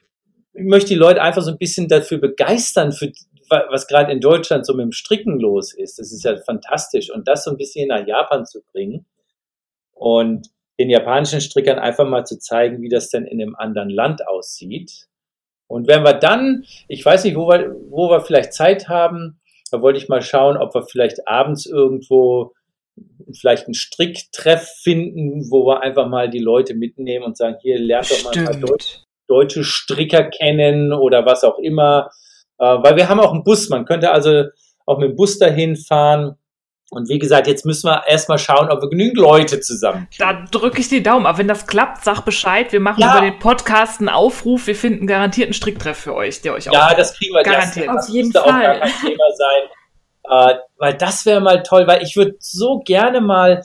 möchte 0.54 0.88
die 0.88 0.96
Leute 0.96 1.22
einfach 1.22 1.42
so 1.42 1.52
ein 1.52 1.58
bisschen 1.58 1.90
dafür 1.90 2.20
begeistern, 2.20 2.94
für 2.94 3.12
was 3.50 3.88
gerade 3.88 4.14
in 4.14 4.22
Deutschland 4.22 4.66
so 4.66 4.74
mit 4.74 4.86
dem 4.86 4.94
Stricken 4.94 5.38
los 5.38 5.74
ist. 5.74 6.00
Das 6.00 6.14
ist 6.14 6.24
ja 6.24 6.38
fantastisch. 6.38 7.12
Und 7.12 7.28
das 7.28 7.44
so 7.44 7.52
ein 7.52 7.58
bisschen 7.58 7.90
nach 7.90 8.08
Japan 8.08 8.46
zu 8.46 8.62
bringen 8.72 9.06
und 9.92 10.48
den 10.80 10.90
japanischen 10.90 11.42
Strickern 11.42 11.78
einfach 11.78 12.08
mal 12.08 12.24
zu 12.24 12.40
zeigen, 12.40 12.82
wie 12.82 12.90
das 12.90 13.10
denn 13.10 13.26
in 13.26 13.42
einem 13.42 13.56
anderen 13.56 13.90
Land 13.90 14.26
aussieht. 14.26 15.10
Und 15.68 15.88
wenn 15.88 16.04
wir 16.04 16.14
dann, 16.14 16.64
ich 16.88 17.06
weiß 17.06 17.24
nicht, 17.26 17.36
wo 17.36 17.48
wir, 17.50 17.76
wo 17.90 18.10
wir 18.10 18.22
vielleicht 18.22 18.54
Zeit 18.54 18.88
haben, 18.88 19.40
da 19.72 19.82
wollte 19.82 20.00
ich 20.00 20.08
mal 20.08 20.22
schauen, 20.22 20.58
ob 20.58 20.74
wir 20.74 20.84
vielleicht 20.84 21.28
abends 21.28 21.66
irgendwo 21.66 22.54
vielleicht 23.34 23.66
einen 23.66 23.74
Stricktreff 23.74 24.68
finden, 24.82 25.52
wo 25.52 25.66
wir 25.66 25.82
einfach 25.82 26.08
mal 26.08 26.30
die 26.30 26.40
Leute 26.40 26.74
mitnehmen 26.74 27.26
und 27.26 27.38
sagen, 27.38 27.58
hier 27.62 27.80
lernt 27.80 28.10
doch 28.10 28.24
mal 28.24 28.38
ein 28.38 28.46
paar 28.46 28.56
Deutsch, 28.56 29.04
deutsche 29.28 29.64
Stricker 29.64 30.24
kennen 30.24 30.94
oder 30.94 31.26
was 31.26 31.44
auch 31.44 31.60
immer. 31.60 32.10
Äh, 32.60 32.66
weil 32.66 32.96
wir 32.96 33.10
haben 33.10 33.20
auch 33.20 33.34
einen 33.34 33.44
Bus, 33.44 33.70
man 33.70 33.86
könnte 33.86 34.12
also 34.12 34.46
auch 34.86 34.98
mit 34.98 35.10
dem 35.10 35.16
Bus 35.16 35.38
dahin 35.38 35.76
fahren. 35.76 36.36
Und 36.90 37.10
wie 37.10 37.20
gesagt, 37.20 37.48
jetzt 37.48 37.66
müssen 37.66 37.88
wir 37.90 38.08
erstmal 38.08 38.40
schauen, 38.40 38.70
ob 38.70 38.82
wir 38.82 38.90
genügend 38.90 39.18
Leute 39.18 39.60
zusammen. 39.60 40.08
Da 40.20 40.46
drücke 40.50 40.80
ich 40.80 40.88
die 40.88 41.04
Daumen. 41.04 41.26
Aber 41.26 41.38
wenn 41.38 41.48
das 41.48 41.68
klappt, 41.68 42.06
sag 42.06 42.22
Bescheid. 42.22 42.72
Wir 42.72 42.80
machen 42.80 43.02
ja. 43.02 43.12
über 43.12 43.22
den 43.22 43.40
Podcast 43.40 44.00
einen 44.00 44.08
Aufruf. 44.08 44.68
Wir 44.68 44.76
finden 44.76 45.06
garantiert 45.06 45.48
einen 45.48 45.54
Stricktreff 45.54 45.98
für 45.98 46.16
euch, 46.16 46.42
der 46.42 46.54
euch 46.54 46.70
auch. 46.70 46.74
Ja, 46.74 46.94
das 46.94 47.14
kriegen 47.18 47.34
wir 47.34 47.44
garantiert. 47.44 47.88
Das, 47.88 47.96
das 47.96 48.08
Auf 48.08 48.14
jeden 48.14 48.32
Fall. 48.32 48.44
auch 48.44 48.48
gar 48.48 48.80
kein 48.80 48.92
Thema 49.02 49.26
sein. 49.36 49.70
Äh, 50.30 50.60
weil 50.78 50.94
das 50.94 51.26
wäre 51.26 51.42
mal 51.42 51.62
toll, 51.64 51.88
weil 51.88 52.04
ich 52.04 52.16
würde 52.16 52.36
so 52.40 52.80
gerne 52.80 53.20
mal, 53.20 53.64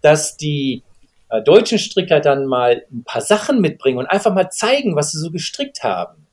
dass 0.00 0.36
die 0.36 0.82
äh, 1.28 1.42
deutschen 1.42 1.78
Stricker 1.78 2.20
dann 2.20 2.46
mal 2.46 2.84
ein 2.92 3.04
paar 3.04 3.22
Sachen 3.22 3.60
mitbringen 3.60 3.98
und 3.98 4.06
einfach 4.06 4.34
mal 4.34 4.50
zeigen, 4.50 4.96
was 4.96 5.12
sie 5.12 5.18
so 5.18 5.30
gestrickt 5.30 5.82
haben. 5.82 6.23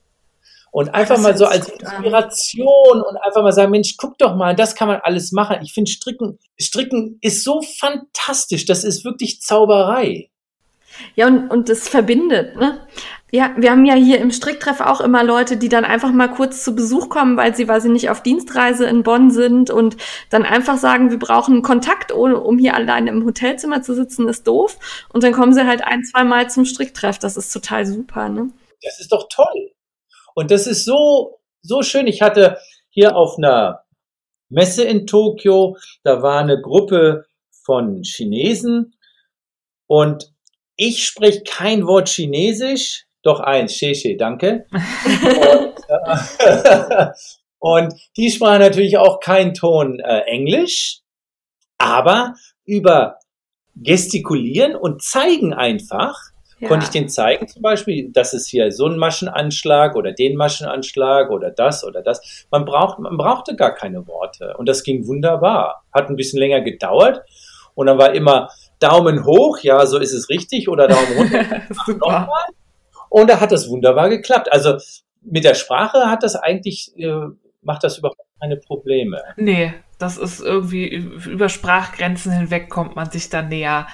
Und 0.72 0.94
einfach 0.94 1.18
mal 1.18 1.36
so 1.36 1.44
als 1.44 1.68
Inspiration 1.68 3.02
und 3.02 3.16
einfach 3.18 3.42
mal 3.42 3.52
sagen, 3.52 3.70
Mensch, 3.70 3.96
guck 3.98 4.16
doch 4.16 4.34
mal, 4.34 4.56
das 4.56 4.74
kann 4.74 4.88
man 4.88 5.00
alles 5.02 5.30
machen. 5.30 5.58
Ich 5.62 5.74
finde 5.74 5.90
Stricken, 5.90 6.38
Stricken 6.58 7.18
ist 7.20 7.44
so 7.44 7.60
fantastisch. 7.60 8.64
Das 8.64 8.82
ist 8.82 9.04
wirklich 9.04 9.42
Zauberei. 9.42 10.30
Ja, 11.14 11.26
und, 11.26 11.50
und 11.50 11.68
das 11.68 11.88
verbindet, 11.88 12.56
ne? 12.56 12.86
Ja, 13.30 13.54
wir 13.56 13.70
haben 13.70 13.84
ja 13.84 13.94
hier 13.94 14.18
im 14.18 14.30
Stricktreff 14.30 14.80
auch 14.80 15.00
immer 15.00 15.24
Leute, 15.24 15.56
die 15.58 15.68
dann 15.70 15.86
einfach 15.86 16.10
mal 16.10 16.28
kurz 16.28 16.64
zu 16.64 16.74
Besuch 16.74 17.08
kommen, 17.08 17.36
weil 17.36 17.54
sie, 17.54 17.68
weil 17.68 17.80
sie 17.80 17.88
nicht 17.88 18.10
auf 18.10 18.22
Dienstreise 18.22 18.86
in 18.86 19.02
Bonn 19.02 19.30
sind 19.30 19.70
und 19.70 19.96
dann 20.28 20.44
einfach 20.44 20.76
sagen, 20.78 21.10
wir 21.10 21.18
brauchen 21.18 21.62
Kontakt, 21.62 22.12
ohne, 22.12 22.40
um 22.40 22.58
hier 22.58 22.74
allein 22.74 23.06
im 23.06 23.24
Hotelzimmer 23.24 23.82
zu 23.82 23.94
sitzen, 23.94 24.28
ist 24.28 24.46
doof. 24.46 24.78
Und 25.12 25.22
dann 25.22 25.32
kommen 25.32 25.54
sie 25.54 25.66
halt 25.66 25.82
ein, 25.82 26.02
zwei 26.04 26.24
Mal 26.24 26.50
zum 26.50 26.64
Stricktreff. 26.64 27.18
Das 27.18 27.36
ist 27.36 27.52
total 27.52 27.86
super, 27.86 28.28
ne? 28.28 28.50
Das 28.82 29.00
ist 29.00 29.12
doch 29.12 29.28
toll. 29.30 29.72
Und 30.34 30.50
das 30.50 30.66
ist 30.66 30.84
so, 30.84 31.40
so 31.62 31.82
schön. 31.82 32.06
Ich 32.06 32.22
hatte 32.22 32.58
hier 32.90 33.16
auf 33.16 33.38
einer 33.38 33.84
Messe 34.48 34.84
in 34.84 35.06
Tokio, 35.06 35.76
da 36.02 36.22
war 36.22 36.40
eine 36.40 36.60
Gruppe 36.60 37.24
von 37.64 38.02
Chinesen 38.02 38.94
und 39.86 40.32
ich 40.76 41.04
spreche 41.04 41.42
kein 41.42 41.86
Wort 41.86 42.08
Chinesisch, 42.08 43.06
doch 43.22 43.40
eins, 43.40 43.74
Sheshe, 43.74 44.16
danke. 44.16 44.66
und, 44.72 45.74
äh, 45.88 47.06
und, 47.58 47.94
die 48.16 48.30
sprachen 48.30 48.60
natürlich 48.60 48.98
auch 48.98 49.20
keinen 49.20 49.54
Ton 49.54 50.00
äh, 50.00 50.22
Englisch, 50.22 51.00
aber 51.78 52.34
über 52.64 53.18
gestikulieren 53.76 54.76
und 54.76 55.02
zeigen 55.02 55.54
einfach 55.54 56.18
ja. 56.62 56.68
konnte 56.68 56.84
ich 56.84 56.90
den 56.90 57.08
zeigen 57.08 57.48
zum 57.48 57.60
Beispiel, 57.60 58.10
das 58.12 58.32
ist 58.32 58.48
hier 58.48 58.70
so 58.70 58.86
ein 58.86 58.96
Maschenanschlag 58.96 59.96
oder 59.96 60.12
den 60.12 60.36
Maschenanschlag 60.36 61.30
oder 61.30 61.50
das 61.50 61.84
oder 61.84 62.02
das. 62.02 62.46
Man 62.50 62.64
braucht, 62.64 62.98
man 63.00 63.16
brauchte 63.16 63.56
gar 63.56 63.74
keine 63.74 64.06
Worte 64.06 64.54
und 64.56 64.68
das 64.68 64.84
ging 64.84 65.06
wunderbar. 65.06 65.82
Hat 65.92 66.08
ein 66.08 66.16
bisschen 66.16 66.38
länger 66.38 66.60
gedauert 66.60 67.22
und 67.74 67.86
dann 67.86 67.98
war 67.98 68.14
immer 68.14 68.48
Daumen 68.78 69.24
hoch, 69.26 69.58
ja, 69.58 69.84
so 69.86 69.98
ist 69.98 70.12
es 70.12 70.28
richtig 70.28 70.68
oder 70.68 70.88
Daumen 70.88 71.16
runter. 71.16 71.44
Super. 71.86 72.28
Und 73.08 73.28
da 73.28 73.40
hat 73.40 73.52
das 73.52 73.68
wunderbar 73.68 74.08
geklappt. 74.08 74.50
Also 74.52 74.78
mit 75.20 75.44
der 75.44 75.54
Sprache 75.54 76.10
hat 76.10 76.22
das 76.22 76.36
eigentlich, 76.36 76.92
äh, 76.96 77.26
macht 77.60 77.84
das 77.84 77.98
überhaupt 77.98 78.20
keine 78.40 78.56
Probleme. 78.56 79.20
Nee, 79.36 79.74
das 80.02 80.18
ist 80.18 80.40
irgendwie 80.40 80.88
über 80.88 81.48
Sprachgrenzen 81.48 82.32
hinweg 82.32 82.68
kommt 82.68 82.96
man 82.96 83.10
sich 83.10 83.30
da 83.30 83.40
näher. 83.40 83.86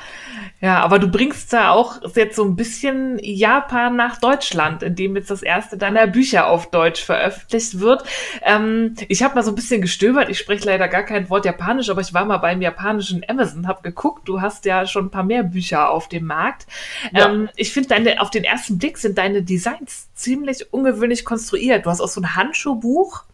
Ja, 0.60 0.80
aber 0.80 0.98
du 0.98 1.08
bringst 1.08 1.52
da 1.52 1.70
auch 1.70 2.00
jetzt 2.16 2.36
so 2.36 2.44
ein 2.44 2.56
bisschen 2.56 3.18
Japan 3.22 3.94
nach 3.94 4.18
Deutschland, 4.18 4.82
indem 4.82 5.16
jetzt 5.16 5.30
das 5.30 5.42
erste 5.42 5.76
deiner 5.76 6.06
Bücher 6.06 6.48
auf 6.48 6.70
Deutsch 6.70 7.04
veröffentlicht 7.04 7.78
wird. 7.78 8.04
Ähm, 8.42 8.94
ich 9.08 9.22
habe 9.22 9.34
mal 9.34 9.42
so 9.42 9.52
ein 9.52 9.54
bisschen 9.54 9.82
gestöbert. 9.82 10.30
Ich 10.30 10.38
spreche 10.38 10.64
leider 10.64 10.88
gar 10.88 11.02
kein 11.02 11.28
Wort 11.28 11.44
Japanisch, 11.44 11.90
aber 11.90 12.00
ich 12.00 12.14
war 12.14 12.24
mal 12.24 12.38
beim 12.38 12.62
japanischen 12.62 13.22
Amazon, 13.28 13.68
habe 13.68 13.82
geguckt. 13.82 14.28
Du 14.28 14.40
hast 14.40 14.64
ja 14.64 14.86
schon 14.86 15.06
ein 15.06 15.10
paar 15.10 15.24
mehr 15.24 15.42
Bücher 15.42 15.90
auf 15.90 16.08
dem 16.08 16.24
Markt. 16.24 16.66
Ja. 17.12 17.28
Ähm, 17.28 17.50
ich 17.54 17.72
finde 17.72 17.90
deine 17.90 18.20
auf 18.20 18.30
den 18.30 18.44
ersten 18.44 18.78
Blick 18.78 18.98
sind 18.98 19.18
deine 19.18 19.42
Designs 19.42 20.08
ziemlich 20.14 20.72
ungewöhnlich 20.72 21.24
konstruiert. 21.24 21.84
Du 21.84 21.90
hast 21.90 22.00
auch 22.00 22.08
so 22.08 22.20
ein 22.20 22.34
Handschuhbuch 22.34 23.24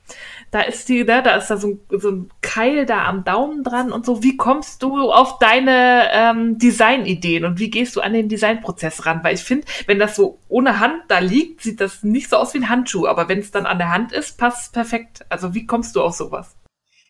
da 0.55 0.61
ist 0.61 0.89
die, 0.89 1.03
ne, 1.03 1.21
da 1.21 1.35
ist 1.35 1.49
da 1.49 1.57
so 1.57 1.67
ein, 1.67 1.81
so 1.91 2.11
ein 2.13 2.31
Keil 2.41 2.87
da 2.87 3.07
am 3.07 3.25
Daumen 3.25 3.65
dran 3.65 3.91
und 3.91 4.07
so. 4.07 4.23
Wie 4.23 4.37
kommst 4.37 4.85
du 4.85 5.11
auf 5.11 5.41
deine 5.41 6.09
ähm, 6.13 6.59
Designideen 6.59 7.45
und 7.45 7.59
wie 7.59 7.71
gehst 7.71 7.97
du 7.97 8.01
an 8.01 8.13
den 8.13 8.29
Designprozess 8.29 9.05
ran? 9.05 9.25
Weil 9.25 9.35
ich 9.35 9.43
finde, 9.43 9.67
wenn 9.87 9.99
das 9.99 10.15
so 10.15 10.39
ohne 10.47 10.79
Hand 10.79 11.03
da 11.09 11.19
liegt, 11.19 11.61
sieht 11.63 11.81
das 11.81 12.05
nicht 12.05 12.31
so 12.31 12.37
aus 12.37 12.55
wie 12.55 12.59
ein 12.59 12.69
Handschuh, 12.69 13.09
aber 13.09 13.29
wenn 13.29 13.41
es 13.41 13.51
dann 13.51 13.67
an 13.67 13.79
der 13.79 13.91
Hand 13.91 14.13
ist, 14.13 14.39
passt 14.39 14.67
es 14.67 14.71
perfekt. 14.71 15.27
Also 15.29 15.55
wie 15.55 15.67
kommst 15.67 15.97
du 15.97 16.03
auf 16.03 16.15
sowas? 16.15 16.57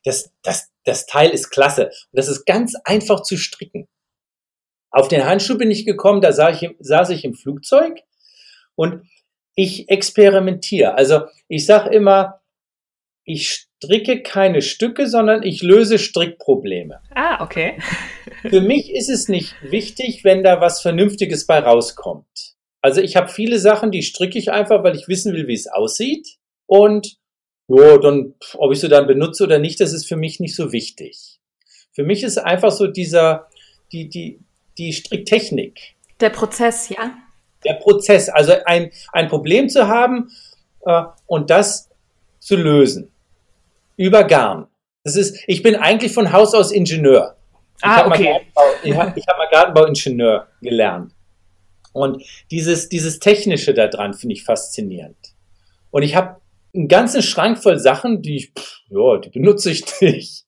Das, 0.04 0.32
das, 0.42 0.72
das 0.84 1.04
Teil 1.04 1.28
ist 1.28 1.50
klasse 1.50 1.88
und 1.88 2.16
das 2.18 2.28
ist 2.28 2.46
ganz 2.46 2.74
einfach 2.84 3.22
zu 3.22 3.36
stricken. 3.36 3.88
Auf 4.90 5.08
den 5.08 5.26
Handschuh 5.26 5.58
bin 5.58 5.70
ich 5.70 5.84
gekommen, 5.84 6.22
da 6.22 6.32
saß 6.32 6.62
ich, 6.62 6.70
saß 6.80 7.10
ich 7.10 7.26
im 7.26 7.34
Flugzeug 7.34 8.00
und 8.74 9.02
ich 9.54 9.90
experimentiere. 9.90 10.94
Also 10.94 11.26
ich 11.48 11.66
sage 11.66 11.94
immer, 11.94 12.40
ich 13.24 13.66
stricke 13.82 14.22
keine 14.22 14.62
Stücke, 14.62 15.08
sondern 15.08 15.42
ich 15.42 15.62
löse 15.62 15.98
Strickprobleme. 15.98 17.00
Ah, 17.14 17.42
okay. 17.42 17.78
Für 18.42 18.60
mich 18.60 18.92
ist 18.92 19.08
es 19.08 19.28
nicht 19.28 19.54
wichtig, 19.62 20.24
wenn 20.24 20.42
da 20.42 20.60
was 20.60 20.82
Vernünftiges 20.82 21.46
bei 21.46 21.58
rauskommt. 21.58 22.54
Also 22.82 23.00
ich 23.00 23.16
habe 23.16 23.28
viele 23.28 23.58
Sachen, 23.58 23.90
die 23.90 24.02
stricke 24.02 24.38
ich 24.38 24.52
einfach, 24.52 24.84
weil 24.84 24.94
ich 24.94 25.08
wissen 25.08 25.32
will, 25.32 25.46
wie 25.48 25.54
es 25.54 25.66
aussieht. 25.66 26.36
Und 26.66 27.16
ja, 27.68 27.96
dann, 27.96 28.34
ob 28.56 28.72
ich 28.72 28.80
sie 28.80 28.88
dann 28.88 29.06
benutze 29.06 29.44
oder 29.44 29.58
nicht, 29.58 29.80
das 29.80 29.94
ist 29.94 30.06
für 30.06 30.16
mich 30.16 30.38
nicht 30.38 30.54
so 30.54 30.72
wichtig. 30.72 31.40
Für 31.92 32.04
mich 32.04 32.22
ist 32.22 32.36
einfach 32.36 32.72
so 32.72 32.86
dieser, 32.86 33.48
die, 33.92 34.08
die, 34.10 34.40
die 34.76 34.92
Stricktechnik. 34.92 35.94
Der 36.20 36.30
Prozess, 36.30 36.90
ja. 36.90 37.16
Der 37.64 37.74
Prozess, 37.74 38.28
also 38.28 38.52
ein, 38.66 38.90
ein 39.12 39.28
Problem 39.28 39.70
zu 39.70 39.88
haben 39.88 40.30
äh, 40.84 41.04
und 41.26 41.48
das 41.48 41.88
zu 42.38 42.56
lösen 42.56 43.13
über 43.96 44.24
Garn. 44.24 44.66
Das 45.04 45.16
ist, 45.16 45.38
ich 45.46 45.62
bin 45.62 45.76
eigentlich 45.76 46.12
von 46.12 46.32
Haus 46.32 46.54
aus 46.54 46.72
Ingenieur. 46.72 47.36
Ich 47.78 47.84
ah, 47.84 48.06
okay. 48.06 48.40
Ich 48.82 48.96
habe 48.96 49.20
hab 49.20 49.38
mal 49.38 49.48
Gartenbauingenieur 49.50 50.48
gelernt. 50.62 51.12
Und 51.92 52.22
dieses, 52.50 52.88
dieses 52.88 53.18
Technische 53.18 53.74
daran 53.74 54.14
finde 54.14 54.34
ich 54.34 54.44
faszinierend. 54.44 55.16
Und 55.90 56.02
ich 56.02 56.16
habe 56.16 56.40
einen 56.74 56.88
ganzen 56.88 57.22
Schrank 57.22 57.62
voll 57.62 57.78
Sachen, 57.78 58.20
die 58.20 58.36
ich, 58.36 58.52
pff, 58.52 58.80
ja, 58.88 59.18
die 59.18 59.30
benutze 59.30 59.70
ich 59.70 59.84
nicht. 60.00 60.44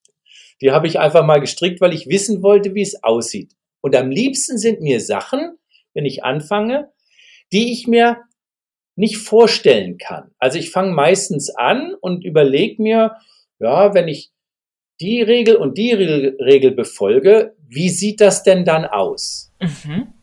Die 0.60 0.72
habe 0.72 0.86
ich 0.86 0.98
einfach 0.98 1.24
mal 1.24 1.40
gestrickt, 1.40 1.80
weil 1.80 1.92
ich 1.92 2.08
wissen 2.08 2.42
wollte, 2.42 2.74
wie 2.74 2.82
es 2.82 3.02
aussieht. 3.04 3.52
Und 3.80 3.94
am 3.94 4.10
liebsten 4.10 4.58
sind 4.58 4.80
mir 4.80 5.00
Sachen, 5.00 5.58
wenn 5.94 6.06
ich 6.06 6.24
anfange, 6.24 6.90
die 7.52 7.72
ich 7.72 7.86
mir 7.86 8.22
nicht 8.96 9.18
vorstellen 9.18 9.98
kann. 9.98 10.30
Also 10.38 10.58
ich 10.58 10.70
fange 10.70 10.92
meistens 10.92 11.50
an 11.50 11.94
und 12.00 12.24
überlege 12.24 12.82
mir, 12.82 13.16
ja, 13.58 13.94
wenn 13.94 14.08
ich 14.08 14.32
die 15.00 15.22
Regel 15.22 15.56
und 15.56 15.76
die 15.76 15.92
Regel, 15.92 16.70
befolge, 16.70 17.54
wie 17.68 17.90
sieht 17.90 18.20
das 18.20 18.42
denn 18.42 18.64
dann 18.64 18.84
aus? 18.84 19.52
Mhm. 19.60 20.14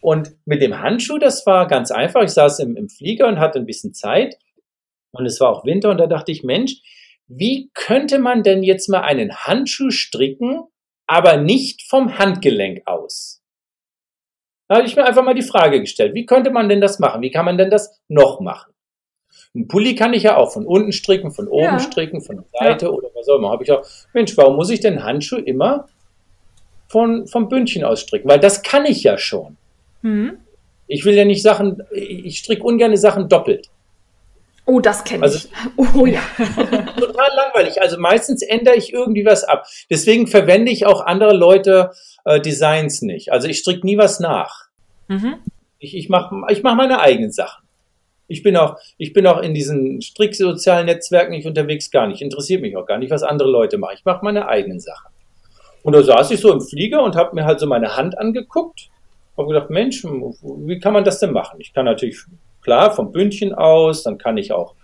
Und 0.00 0.36
mit 0.46 0.62
dem 0.62 0.80
Handschuh, 0.80 1.18
das 1.18 1.44
war 1.44 1.66
ganz 1.66 1.90
einfach. 1.90 2.22
Ich 2.22 2.30
saß 2.30 2.60
im, 2.60 2.76
im 2.76 2.88
Flieger 2.88 3.26
und 3.26 3.38
hatte 3.38 3.58
ein 3.58 3.66
bisschen 3.66 3.94
Zeit. 3.94 4.38
Und 5.10 5.26
es 5.26 5.40
war 5.40 5.50
auch 5.50 5.64
Winter 5.64 5.90
und 5.90 5.98
da 5.98 6.06
dachte 6.06 6.32
ich, 6.32 6.44
Mensch, 6.44 6.80
wie 7.26 7.70
könnte 7.74 8.18
man 8.18 8.42
denn 8.42 8.62
jetzt 8.62 8.88
mal 8.88 9.02
einen 9.02 9.34
Handschuh 9.34 9.90
stricken, 9.90 10.62
aber 11.06 11.36
nicht 11.36 11.82
vom 11.82 12.18
Handgelenk 12.18 12.86
aus? 12.86 13.42
Da 14.68 14.76
habe 14.76 14.86
ich 14.86 14.96
mir 14.96 15.04
einfach 15.04 15.24
mal 15.24 15.34
die 15.34 15.42
Frage 15.42 15.80
gestellt, 15.80 16.14
wie 16.14 16.26
könnte 16.26 16.50
man 16.50 16.68
denn 16.68 16.80
das 16.80 16.98
machen? 16.98 17.22
Wie 17.22 17.30
kann 17.30 17.44
man 17.44 17.58
denn 17.58 17.70
das 17.70 18.00
noch 18.08 18.40
machen? 18.40 18.72
Ein 19.58 19.68
Pulli 19.68 19.94
kann 19.96 20.14
ich 20.14 20.22
ja 20.22 20.36
auch 20.36 20.52
von 20.52 20.64
unten 20.66 20.92
stricken, 20.92 21.32
von 21.32 21.48
oben 21.48 21.64
Ja. 21.64 21.78
stricken, 21.80 22.20
von 22.20 22.36
der 22.36 22.44
Seite 22.58 22.86
ja. 22.86 22.92
oder 22.92 23.08
was 23.14 23.28
auch 23.28 23.36
immer. 23.38 23.50
Habe 23.50 23.64
ich 23.64 23.72
auch, 23.72 23.84
Mensch, 24.14 24.36
warum 24.36 24.56
muss 24.56 24.70
ich 24.70 24.80
den 24.80 25.02
Handschuh 25.02 25.36
immer 25.36 25.88
von, 26.88 27.26
vom 27.26 27.48
Bündchen 27.48 27.84
aus 27.84 28.00
stricken? 28.00 28.28
Weil 28.28 28.40
das 28.40 28.62
kann 28.62 28.86
ich 28.86 29.02
ja 29.02 29.18
schon. 29.18 29.56
Mhm. 30.02 30.38
Ich 30.86 31.04
will 31.04 31.14
ja 31.14 31.24
nicht 31.24 31.42
Sachen, 31.42 31.82
ich 31.92 32.38
stricke 32.38 32.62
ungern 32.62 32.96
Sachen 32.96 33.28
doppelt. 33.28 33.68
Oh, 34.64 34.80
das 34.80 35.02
kenne 35.04 35.22
Also- 35.24 35.48
ich. 35.48 35.50
Oh 35.96 36.06
ja. 36.06 36.20
Total 36.96 37.28
langweilig. 37.36 37.80
Also 37.80 37.98
meistens 37.98 38.42
ändere 38.42 38.76
ich 38.76 38.92
irgendwie 38.92 39.24
was 39.24 39.44
ab. 39.44 39.66
Deswegen 39.90 40.26
verwende 40.26 40.70
ich 40.70 40.86
auch 40.86 41.00
andere 41.04 41.34
Leute 41.34 41.90
äh, 42.24 42.40
Designs 42.40 43.02
nicht. 43.02 43.32
Also 43.32 43.48
ich 43.48 43.58
stricke 43.58 43.84
nie 43.86 43.98
was 43.98 44.20
nach. 44.20 44.66
Mhm. 45.08 45.36
Ich, 45.78 45.96
ich 45.96 46.08
mache 46.08 46.34
ich 46.50 46.62
mach 46.62 46.74
meine 46.74 47.00
eigenen 47.00 47.32
Sachen. 47.32 47.64
Ich 48.28 48.42
bin 48.42 48.56
auch, 48.56 48.76
ich 48.98 49.12
bin 49.12 49.26
auch 49.26 49.40
in 49.42 49.54
diesen 49.54 50.02
stricksozialen 50.02 50.86
Netzwerken 50.86 51.32
nicht 51.32 51.46
unterwegs, 51.46 51.90
gar 51.90 52.06
nicht. 52.06 52.20
Interessiert 52.20 52.60
mich 52.60 52.76
auch 52.76 52.86
gar 52.86 52.98
nicht, 52.98 53.10
was 53.10 53.22
andere 53.22 53.50
Leute 53.50 53.78
machen. 53.78 53.94
Ich 53.98 54.04
mache 54.04 54.24
meine 54.24 54.48
eigenen 54.48 54.80
Sachen. 54.80 55.10
Und 55.82 55.94
da 55.94 56.02
saß 56.02 56.30
ich 56.30 56.40
so 56.40 56.52
im 56.52 56.60
Flieger 56.60 57.02
und 57.02 57.16
habe 57.16 57.34
mir 57.34 57.46
halt 57.46 57.58
so 57.58 57.66
meine 57.66 57.96
Hand 57.96 58.18
angeguckt. 58.18 58.90
Habe 59.36 59.48
gedacht, 59.48 59.70
Mensch, 59.70 60.04
wie 60.04 60.78
kann 60.78 60.92
man 60.92 61.04
das 61.04 61.20
denn 61.20 61.32
machen? 61.32 61.60
Ich 61.60 61.72
kann 61.72 61.86
natürlich, 61.86 62.18
klar, 62.60 62.94
vom 62.94 63.12
Bündchen 63.12 63.54
aus, 63.54 64.02
dann 64.02 64.18
kann 64.18 64.36
ich 64.36 64.52
auch 64.52 64.74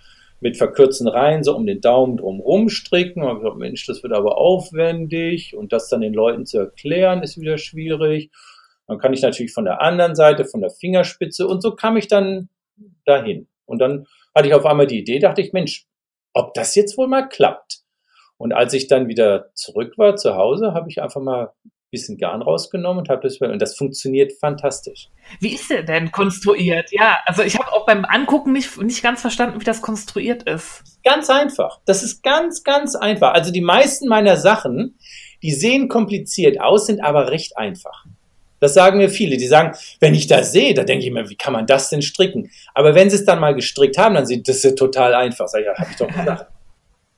mit 0.40 0.56
verkürzten 0.56 1.08
Reihen 1.08 1.44
so 1.44 1.54
um 1.54 1.66
den 1.66 1.80
Daumen 1.80 2.16
drum 2.16 2.68
stricken. 2.70 3.22
Und 3.22 3.28
habe 3.28 3.40
gedacht, 3.40 3.58
Mensch, 3.58 3.86
das 3.86 4.02
wird 4.02 4.14
aber 4.14 4.38
aufwendig 4.38 5.54
und 5.54 5.72
das 5.72 5.88
dann 5.88 6.00
den 6.00 6.14
Leuten 6.14 6.46
zu 6.46 6.58
erklären, 6.58 7.22
ist 7.22 7.38
wieder 7.38 7.58
schwierig. 7.58 8.30
Dann 8.86 8.98
kann 8.98 9.12
ich 9.12 9.22
natürlich 9.22 9.52
von 9.52 9.64
der 9.64 9.82
anderen 9.82 10.14
Seite, 10.14 10.44
von 10.44 10.60
der 10.60 10.70
Fingerspitze 10.70 11.46
und 11.46 11.62
so 11.62 11.74
kam 11.74 11.96
ich 11.96 12.08
dann 12.08 12.48
dahin. 13.04 13.48
Und 13.66 13.78
dann 13.78 14.06
hatte 14.34 14.48
ich 14.48 14.54
auf 14.54 14.66
einmal 14.66 14.86
die 14.86 14.98
Idee, 14.98 15.18
dachte 15.18 15.40
ich, 15.40 15.52
Mensch, 15.52 15.86
ob 16.32 16.54
das 16.54 16.74
jetzt 16.74 16.98
wohl 16.98 17.08
mal 17.08 17.28
klappt. 17.28 17.80
Und 18.36 18.52
als 18.52 18.74
ich 18.74 18.88
dann 18.88 19.08
wieder 19.08 19.52
zurück 19.54 19.96
war 19.96 20.16
zu 20.16 20.34
Hause, 20.34 20.74
habe 20.74 20.90
ich 20.90 21.00
einfach 21.00 21.20
mal 21.20 21.52
ein 21.64 21.70
bisschen 21.90 22.18
Garn 22.18 22.42
rausgenommen 22.42 22.98
und 22.98 23.08
habe 23.08 23.22
das 23.22 23.38
und 23.38 23.62
das 23.62 23.76
funktioniert 23.76 24.32
fantastisch. 24.40 25.08
Wie 25.38 25.54
ist 25.54 25.70
der 25.70 25.84
denn 25.84 26.10
konstruiert? 26.10 26.90
Ja, 26.90 27.18
also 27.26 27.42
ich 27.42 27.56
habe 27.56 27.72
auch 27.72 27.86
beim 27.86 28.04
Angucken 28.04 28.52
nicht, 28.52 28.76
nicht 28.82 29.02
ganz 29.02 29.20
verstanden, 29.20 29.60
wie 29.60 29.64
das 29.64 29.80
konstruiert 29.80 30.42
ist. 30.42 30.82
Ganz 31.04 31.30
einfach. 31.30 31.80
Das 31.86 32.02
ist 32.02 32.22
ganz, 32.22 32.64
ganz 32.64 32.96
einfach. 32.96 33.32
Also 33.32 33.52
die 33.52 33.60
meisten 33.60 34.08
meiner 34.08 34.36
Sachen, 34.36 34.98
die 35.42 35.52
sehen 35.52 35.88
kompliziert 35.88 36.60
aus, 36.60 36.86
sind 36.86 37.04
aber 37.04 37.30
recht 37.30 37.56
einfach. 37.56 38.04
Das 38.64 38.74
sagen 38.74 38.98
mir 38.98 39.10
viele. 39.10 39.36
Die 39.36 39.46
sagen, 39.46 39.76
wenn 40.00 40.14
ich 40.14 40.26
das 40.26 40.52
sehe, 40.52 40.72
da 40.72 40.84
denke 40.84 41.04
ich 41.04 41.12
mir, 41.12 41.28
wie 41.28 41.36
kann 41.36 41.52
man 41.52 41.66
das 41.66 41.90
denn 41.90 42.00
stricken? 42.00 42.50
Aber 42.74 42.94
wenn 42.94 43.10
sie 43.10 43.16
es 43.16 43.24
dann 43.24 43.40
mal 43.40 43.54
gestrickt 43.54 43.98
haben, 43.98 44.14
dann 44.14 44.26
sieht 44.26 44.48
das 44.48 44.62
ja 44.62 44.72
total 44.72 45.14
einfach. 45.14 45.48
Sag 45.48 45.60
ich, 45.60 45.66
ja, 45.66 45.74
habe 45.76 45.90
ich 45.90 45.96
doch 45.96 46.08
gesagt. 46.08 46.50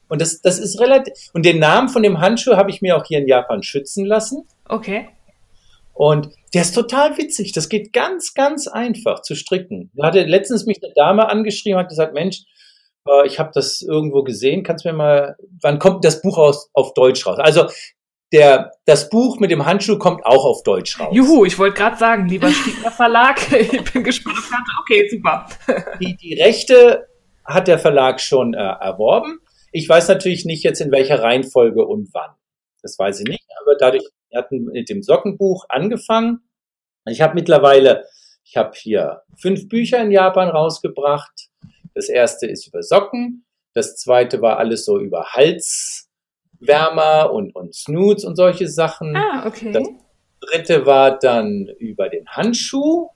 Und 0.09 0.21
das, 0.21 0.41
das 0.41 0.59
ist 0.59 0.81
relativ. 0.81 1.13
Und 1.33 1.45
den 1.47 1.59
Namen 1.59 1.89
von 1.89 2.03
dem 2.03 2.21
Handschuh 2.21 2.57
habe 2.57 2.71
ich 2.71 2.83
mir 2.83 2.97
auch 2.97 3.05
hier 3.07 3.19
in 3.19 3.29
Japan 3.29 3.63
schützen 3.63 4.05
lassen. 4.05 4.45
Okay. 4.69 5.09
Und 5.95 6.31
der 6.53 6.63
ist 6.63 6.75
total 6.75 7.17
witzig. 7.17 7.53
Das 7.53 7.69
geht 7.69 7.93
ganz, 7.93 8.35
ganz 8.35 8.69
einfach 8.69 9.23
zu 9.23 9.35
stricken. 9.35 9.91
Da 9.95 10.09
hatte 10.09 10.23
letztens 10.25 10.67
mich 10.67 10.83
eine 10.83 10.93
Dame 10.95 11.29
angeschrieben, 11.29 11.79
hat 11.79 11.89
gesagt, 11.89 12.13
Mensch, 12.13 12.43
äh, 13.09 13.27
ich 13.27 13.39
habe 13.39 13.51
das 13.55 13.83
irgendwo 13.83 14.23
gesehen. 14.23 14.63
Kannst 14.63 14.85
du 14.85 14.91
mir 14.91 14.97
mal, 14.97 15.37
wann 15.63 15.79
kommt 15.79 16.05
das 16.05 16.21
Buch 16.21 16.39
aus, 16.39 16.71
auf 16.75 16.93
Deutsch 16.95 17.27
raus? 17.27 17.39
Also 17.39 17.67
der, 18.33 18.73
das 18.85 19.09
Buch 19.09 19.39
mit 19.39 19.51
dem 19.51 19.65
Handschuh 19.65 19.99
kommt 19.99 20.25
auch 20.27 20.45
auf 20.45 20.63
Deutsch 20.63 20.99
raus. 20.99 21.11
Juhu, 21.13 21.45
ich 21.45 21.59
wollte 21.59 21.77
gerade 21.77 21.97
sagen, 21.97 22.29
lieber 22.29 22.51
Stiegler 22.51 22.91
Verlag, 22.91 23.53
ich 23.59 23.93
bin 23.93 24.03
gespannt. 24.03 24.39
Okay, 24.81 25.09
super. 25.09 25.47
Die, 26.01 26.17
die 26.17 26.35
Rechte 26.41 27.07
hat 27.45 27.69
der 27.69 27.79
Verlag 27.79 28.21
schon 28.21 28.55
äh, 28.55 28.59
erworben. 28.59 29.41
Ich 29.71 29.89
weiß 29.89 30.09
natürlich 30.09 30.45
nicht 30.45 30.65
jetzt 30.65 30.81
in 30.81 30.91
welcher 30.91 31.23
Reihenfolge 31.23 31.85
und 31.85 32.09
wann. 32.13 32.35
Das 32.83 32.99
weiß 32.99 33.21
ich 33.21 33.27
nicht, 33.27 33.45
aber 33.61 33.77
dadurch, 33.79 34.05
wir 34.31 34.39
hatten 34.39 34.65
mit 34.65 34.89
dem 34.89 35.03
Sockenbuch 35.03 35.67
angefangen. 35.69 36.41
Ich 37.09 37.21
habe 37.21 37.35
mittlerweile, 37.35 38.05
ich 38.43 38.57
habe 38.57 38.73
hier 38.75 39.23
fünf 39.37 39.69
Bücher 39.69 40.01
in 40.03 40.11
Japan 40.11 40.49
rausgebracht. 40.49 41.49
Das 41.95 42.09
erste 42.09 42.47
ist 42.47 42.67
über 42.67 42.83
Socken. 42.83 43.45
Das 43.75 43.97
zweite 43.97 44.41
war 44.43 44.59
alles 44.59 44.85
so 44.85 44.99
über 44.99 45.27
Halswärmer 46.61 47.33
und, 47.33 47.55
und 47.55 47.75
Snoots 47.75 48.25
und 48.25 48.37
solche 48.37 48.69
Sachen. 48.69 49.17
Ah, 49.17 49.47
okay. 49.47 49.73
Das 49.73 49.89
dritte 50.41 50.87
war 50.87 51.19
dann 51.19 51.69
über 51.79 52.09
den 52.09 52.27
Handschuh. 52.27 53.09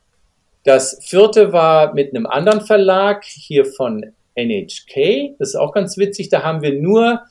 Das 0.64 0.98
vierte 1.02 1.52
war 1.52 1.94
mit 1.94 2.14
einem 2.14 2.26
anderen 2.26 2.60
Verlag 2.60 3.24
hier 3.24 3.64
von 3.64 4.12
NHK. 4.34 5.36
Das 5.38 5.50
ist 5.50 5.56
auch 5.56 5.72
ganz 5.72 5.96
witzig. 5.96 6.28
Da 6.28 6.42
haben 6.42 6.62
wir 6.62 6.80
nur 6.80 7.22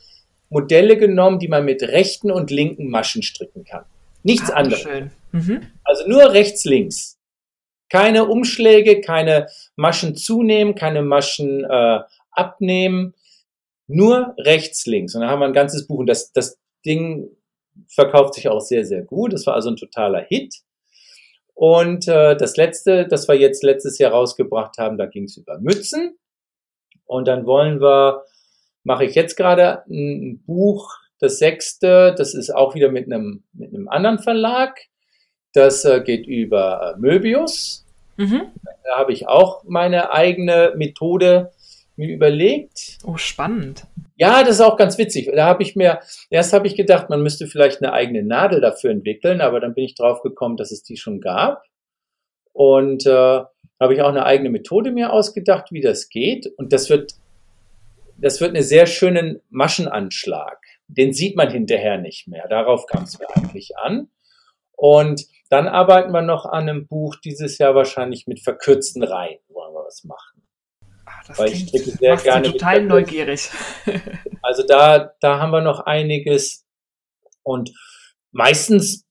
Modelle 0.49 0.97
genommen, 0.97 1.39
die 1.39 1.47
man 1.47 1.63
mit 1.65 1.83
rechten 1.83 2.31
und 2.31 2.49
linken 2.49 2.89
Maschen 2.89 3.21
stricken 3.21 3.63
kann. 3.65 3.83
Nichts 4.23 4.49
Ah, 4.51 4.55
anderes. 4.55 4.85
Mhm. 5.31 5.61
Also 5.83 6.07
nur 6.07 6.31
rechts, 6.33 6.65
links. 6.65 7.17
Keine 7.89 8.25
Umschläge, 8.25 9.01
keine 9.01 9.47
Maschen 9.75 10.15
zunehmen, 10.15 10.75
keine 10.75 11.01
Maschen 11.01 11.63
äh, 11.63 11.99
abnehmen. 12.31 13.13
Nur 13.89 14.35
rechts, 14.37 14.85
links. 14.85 15.15
Und 15.15 15.21
dann 15.21 15.31
haben 15.31 15.39
wir 15.39 15.47
ein 15.47 15.53
ganzes 15.53 15.87
Buch. 15.87 15.97
Und 15.97 16.07
das, 16.07 16.31
das 16.31 16.59
Ding 16.85 17.27
verkauft 17.87 18.35
sich 18.35 18.47
auch 18.47 18.61
sehr, 18.61 18.85
sehr 18.85 19.01
gut. 19.01 19.33
Das 19.33 19.47
war 19.47 19.55
also 19.55 19.69
ein 19.69 19.77
totaler 19.77 20.21
Hit. 20.21 20.53
Und 21.55 22.07
äh, 22.07 22.37
das 22.37 22.55
letzte, 22.55 23.07
das 23.07 23.27
wir 23.27 23.35
jetzt 23.35 23.63
letztes 23.63 23.97
Jahr 23.97 24.11
rausgebracht 24.11 24.77
haben, 24.77 24.97
da 24.97 25.07
ging 25.07 25.23
es 25.23 25.37
über 25.37 25.57
Mützen. 25.57 26.17
Und 27.05 27.27
dann 27.27 27.47
wollen 27.47 27.81
wir, 27.81 28.23
mache 28.83 29.05
ich 29.05 29.15
jetzt 29.15 29.35
gerade 29.35 29.83
ein 29.89 30.43
Buch, 30.45 30.95
das 31.19 31.39
sechste, 31.39 32.13
das 32.15 32.35
ist 32.35 32.51
auch 32.51 32.75
wieder 32.75 32.89
mit 32.91 33.07
einem, 33.07 33.43
mit 33.53 33.73
einem 33.73 33.89
anderen 33.89 34.19
Verlag. 34.19 34.79
Das 35.53 35.83
äh, 35.83 36.01
geht 36.01 36.27
über 36.27 36.95
Möbius. 36.99 37.87
Mhm. 38.17 38.51
Da 38.83 38.97
habe 38.97 39.13
ich 39.13 39.27
auch 39.27 39.63
meine 39.65 40.13
eigene 40.13 40.73
Methode 40.77 41.51
mir 41.99 42.07
überlegt. 42.07 42.97
Oh, 43.03 43.17
spannend. 43.17 43.85
Ja, 44.15 44.41
das 44.41 44.55
ist 44.55 44.61
auch 44.61 44.77
ganz 44.77 44.97
witzig. 44.97 45.29
Da 45.35 45.45
habe 45.45 45.61
ich 45.63 45.75
mir, 45.75 45.99
erst 46.29 46.53
habe 46.53 46.65
ich 46.65 46.75
gedacht, 46.75 47.09
man 47.09 47.21
müsste 47.21 47.45
vielleicht 47.45 47.83
eine 47.83 47.91
eigene 47.91 48.23
Nadel 48.23 48.61
dafür 48.61 48.89
entwickeln, 48.89 49.41
aber 49.41 49.59
dann 49.59 49.73
bin 49.73 49.83
ich 49.83 49.95
drauf 49.95 50.21
gekommen, 50.21 50.55
dass 50.55 50.71
es 50.71 50.81
die 50.81 50.95
schon 50.95 51.19
gab. 51.19 51.63
Und 52.53 53.05
äh, 53.05 53.41
habe 53.79 53.93
ich 53.93 54.01
auch 54.01 54.09
eine 54.09 54.25
eigene 54.25 54.49
Methode 54.49 54.91
mir 54.91 55.11
ausgedacht, 55.11 55.71
wie 55.71 55.81
das 55.81 56.09
geht. 56.09 56.47
Und 56.57 56.71
das 56.71 56.89
wird, 56.89 57.15
das 58.17 58.39
wird 58.39 58.55
einen 58.55 58.63
sehr 58.63 58.85
schönen 58.85 59.41
Maschenanschlag. 59.49 60.57
Den 60.87 61.13
sieht 61.13 61.35
man 61.35 61.51
hinterher 61.51 61.97
nicht 61.97 62.29
mehr. 62.29 62.47
Darauf 62.47 62.85
kam 62.85 63.03
es 63.03 63.19
mir 63.19 63.27
eigentlich 63.35 63.77
an. 63.77 64.09
Und 64.77 65.25
dann 65.49 65.67
arbeiten 65.67 66.11
wir 66.11 66.21
noch 66.21 66.45
an 66.45 66.69
einem 66.69 66.87
Buch 66.87 67.17
dieses 67.17 67.57
Jahr 67.57 67.75
wahrscheinlich 67.75 68.25
mit 68.25 68.39
verkürzten 68.39 69.03
Reihen, 69.03 69.39
wollen 69.49 69.73
wir 69.73 69.83
was 69.83 70.05
machen. 70.05 70.28
Das 71.29 71.37
Weil 71.39 71.53
ich 71.53 71.67
klingt- 71.67 71.83
stricke 71.85 71.97
sehr 71.97 72.17
gerne 72.17 72.51
total 72.51 72.83
neugierig. 72.83 73.49
Also 74.41 74.63
da, 74.65 75.11
da 75.19 75.39
haben 75.39 75.51
wir 75.51 75.61
noch 75.61 75.81
einiges. 75.81 76.65
Und 77.43 77.71
meistens 78.31 79.05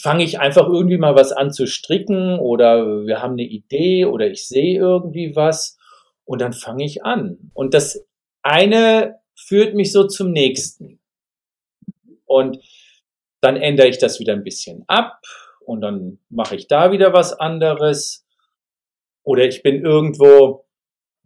fange 0.00 0.24
ich 0.24 0.40
einfach 0.40 0.66
irgendwie 0.66 0.96
mal 0.96 1.14
was 1.14 1.32
an 1.32 1.52
zu 1.52 1.66
stricken 1.66 2.38
oder 2.38 3.04
wir 3.06 3.20
haben 3.20 3.32
eine 3.34 3.42
Idee 3.44 4.06
oder 4.06 4.26
ich 4.28 4.48
sehe 4.48 4.78
irgendwie 4.78 5.36
was 5.36 5.76
und 6.24 6.40
dann 6.40 6.52
fange 6.54 6.84
ich 6.84 7.04
an. 7.04 7.50
Und 7.52 7.74
das 7.74 8.04
eine 8.42 9.20
führt 9.36 9.74
mich 9.74 9.92
so 9.92 10.04
zum 10.08 10.30
nächsten. 10.32 10.98
Und 12.24 12.58
dann 13.42 13.56
ändere 13.56 13.88
ich 13.88 13.98
das 13.98 14.18
wieder 14.18 14.32
ein 14.32 14.44
bisschen 14.44 14.84
ab 14.88 15.20
und 15.60 15.82
dann 15.82 16.18
mache 16.30 16.56
ich 16.56 16.68
da 16.68 16.90
wieder 16.90 17.12
was 17.12 17.32
anderes. 17.38 18.26
Oder 19.24 19.44
ich 19.44 19.62
bin 19.62 19.84
irgendwo, 19.84 20.63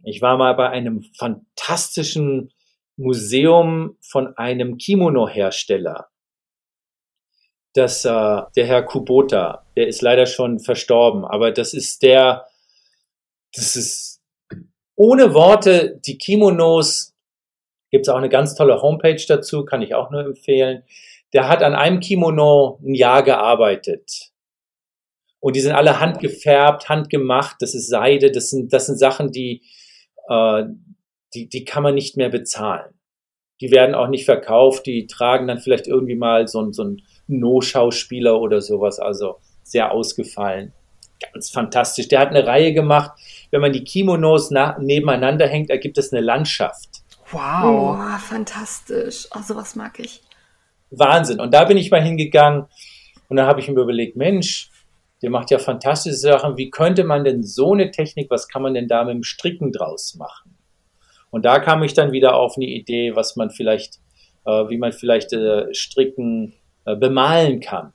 ich 0.02 0.22
war 0.22 0.36
mal 0.36 0.54
bei 0.54 0.68
einem 0.70 1.02
fantastischen 1.16 2.52
Museum 2.96 3.96
von 4.00 4.36
einem 4.36 4.78
Kimono-Hersteller. 4.78 6.08
Das, 7.74 8.04
äh, 8.04 8.08
der 8.08 8.66
Herr 8.66 8.82
Kubota, 8.82 9.66
der 9.76 9.86
ist 9.86 10.02
leider 10.02 10.26
schon 10.26 10.58
verstorben, 10.58 11.24
aber 11.24 11.52
das 11.52 11.74
ist 11.74 12.02
der, 12.02 12.46
das 13.54 13.76
ist 13.76 14.20
ohne 14.96 15.32
Worte, 15.32 16.00
die 16.04 16.18
Kimonos, 16.18 17.14
gibt's 17.90 18.08
auch 18.08 18.16
eine 18.16 18.28
ganz 18.28 18.56
tolle 18.56 18.82
Homepage 18.82 19.22
dazu, 19.28 19.64
kann 19.64 19.82
ich 19.82 19.94
auch 19.94 20.10
nur 20.10 20.24
empfehlen. 20.24 20.82
Der 21.32 21.48
hat 21.48 21.62
an 21.62 21.74
einem 21.74 22.00
Kimono 22.00 22.80
ein 22.82 22.94
Jahr 22.94 23.22
gearbeitet. 23.22 24.32
Und 25.40 25.54
die 25.54 25.60
sind 25.60 25.72
alle 25.72 26.00
handgefärbt, 26.00 26.88
handgemacht. 26.88 27.56
Das 27.60 27.74
ist 27.74 27.88
Seide. 27.88 28.32
Das 28.32 28.50
sind, 28.50 28.72
das 28.72 28.86
sind 28.86 28.98
Sachen, 28.98 29.30
die, 29.30 29.62
äh, 30.28 30.64
die, 31.34 31.48
die 31.48 31.64
kann 31.64 31.82
man 31.82 31.94
nicht 31.94 32.16
mehr 32.16 32.28
bezahlen. 32.28 32.94
Die 33.60 33.70
werden 33.70 33.94
auch 33.94 34.08
nicht 34.08 34.24
verkauft. 34.24 34.86
Die 34.86 35.06
tragen 35.06 35.48
dann 35.48 35.58
vielleicht 35.58 35.86
irgendwie 35.86 36.14
mal 36.14 36.46
so, 36.46 36.60
ein 36.60 36.72
so 36.72 36.84
ein 36.84 37.02
No-Schauspieler 37.26 38.40
oder 38.40 38.60
sowas. 38.60 38.98
Also 39.00 39.38
sehr 39.62 39.92
ausgefallen. 39.92 40.72
Ganz 41.32 41.50
fantastisch. 41.50 42.08
Der 42.08 42.20
hat 42.20 42.28
eine 42.28 42.46
Reihe 42.46 42.72
gemacht. 42.72 43.12
Wenn 43.50 43.60
man 43.60 43.72
die 43.72 43.84
Kimonos 43.84 44.50
nebeneinander 44.50 45.48
hängt, 45.48 45.70
ergibt 45.70 45.98
es 45.98 46.12
eine 46.12 46.22
Landschaft. 46.22 47.02
Wow. 47.30 47.98
Oh, 47.98 48.18
fantastisch. 48.18 49.26
Oh, 49.34 49.42
sowas 49.42 49.74
mag 49.74 49.98
ich. 49.98 50.22
Wahnsinn. 50.90 51.40
Und 51.40 51.52
da 51.52 51.64
bin 51.64 51.76
ich 51.76 51.90
mal 51.90 52.02
hingegangen 52.02 52.66
und 53.28 53.36
da 53.36 53.46
habe 53.46 53.60
ich 53.60 53.68
mir 53.68 53.80
überlegt, 53.80 54.16
Mensch, 54.16 54.70
der 55.22 55.30
macht 55.30 55.50
ja 55.50 55.58
fantastische 55.58 56.16
Sachen. 56.16 56.56
Wie 56.56 56.70
könnte 56.70 57.04
man 57.04 57.24
denn 57.24 57.42
so 57.42 57.72
eine 57.72 57.90
Technik, 57.90 58.30
was 58.30 58.48
kann 58.48 58.62
man 58.62 58.74
denn 58.74 58.88
da 58.88 59.04
mit 59.04 59.14
dem 59.14 59.22
Stricken 59.22 59.72
draus 59.72 60.14
machen? 60.14 60.56
Und 61.30 61.44
da 61.44 61.58
kam 61.58 61.82
ich 61.82 61.94
dann 61.94 62.12
wieder 62.12 62.36
auf 62.36 62.56
eine 62.56 62.66
Idee, 62.66 63.14
was 63.14 63.36
man 63.36 63.50
vielleicht, 63.50 63.98
äh, 64.46 64.68
wie 64.68 64.78
man 64.78 64.92
vielleicht 64.92 65.32
äh, 65.32 65.72
Stricken 65.74 66.54
äh, 66.84 66.96
bemalen 66.96 67.60
kann. 67.60 67.92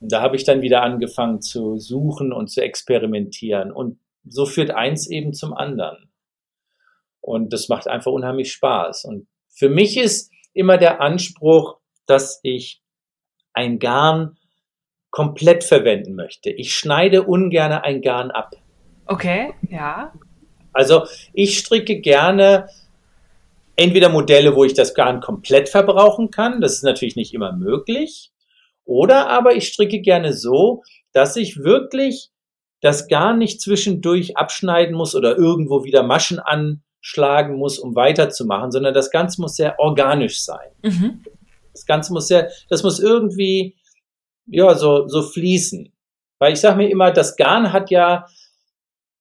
Und 0.00 0.12
da 0.12 0.20
habe 0.20 0.36
ich 0.36 0.44
dann 0.44 0.62
wieder 0.62 0.82
angefangen 0.82 1.40
zu 1.40 1.78
suchen 1.78 2.32
und 2.32 2.48
zu 2.48 2.62
experimentieren. 2.62 3.72
Und 3.72 3.98
so 4.24 4.46
führt 4.46 4.70
eins 4.70 5.08
eben 5.08 5.32
zum 5.32 5.54
anderen. 5.54 6.10
Und 7.20 7.52
das 7.52 7.68
macht 7.68 7.88
einfach 7.88 8.12
unheimlich 8.12 8.52
Spaß. 8.52 9.04
Und 9.04 9.26
für 9.48 9.68
mich 9.68 9.96
ist 9.96 10.30
immer 10.52 10.78
der 10.78 11.00
Anspruch, 11.00 11.78
dass 12.06 12.40
ich 12.42 12.80
ein 13.52 13.78
Garn 13.78 14.36
komplett 15.18 15.64
verwenden 15.64 16.14
möchte. 16.14 16.48
Ich 16.48 16.76
schneide 16.76 17.24
ungern 17.24 17.72
ein 17.72 18.02
Garn 18.02 18.30
ab. 18.30 18.54
Okay, 19.06 19.52
ja. 19.68 20.12
Also 20.72 21.06
ich 21.32 21.58
stricke 21.58 21.98
gerne 21.98 22.68
entweder 23.74 24.10
Modelle, 24.10 24.54
wo 24.54 24.62
ich 24.62 24.74
das 24.74 24.94
Garn 24.94 25.20
komplett 25.20 25.68
verbrauchen 25.68 26.30
kann. 26.30 26.60
Das 26.60 26.74
ist 26.74 26.84
natürlich 26.84 27.16
nicht 27.16 27.34
immer 27.34 27.50
möglich. 27.52 28.30
Oder 28.84 29.28
aber 29.28 29.56
ich 29.56 29.66
stricke 29.66 30.00
gerne 30.02 30.34
so, 30.34 30.84
dass 31.12 31.34
ich 31.34 31.64
wirklich 31.64 32.30
das 32.80 33.08
Garn 33.08 33.38
nicht 33.38 33.60
zwischendurch 33.60 34.36
abschneiden 34.36 34.94
muss 34.94 35.16
oder 35.16 35.36
irgendwo 35.36 35.82
wieder 35.82 36.04
Maschen 36.04 36.38
anschlagen 36.38 37.56
muss, 37.56 37.80
um 37.80 37.96
weiterzumachen, 37.96 38.70
sondern 38.70 38.94
das 38.94 39.10
Ganze 39.10 39.40
muss 39.40 39.56
sehr 39.56 39.80
organisch 39.80 40.44
sein. 40.44 40.70
Mhm. 40.84 41.24
Das 41.72 41.86
Ganze 41.86 42.12
muss 42.12 42.28
sehr, 42.28 42.52
das 42.68 42.84
muss 42.84 43.00
irgendwie 43.00 43.74
ja, 44.50 44.74
so, 44.74 45.08
so 45.08 45.22
fließen. 45.22 45.92
Weil 46.38 46.52
ich 46.52 46.60
sage 46.60 46.76
mir 46.76 46.90
immer, 46.90 47.10
das 47.10 47.36
Garn 47.36 47.72
hat 47.72 47.90
ja, 47.90 48.26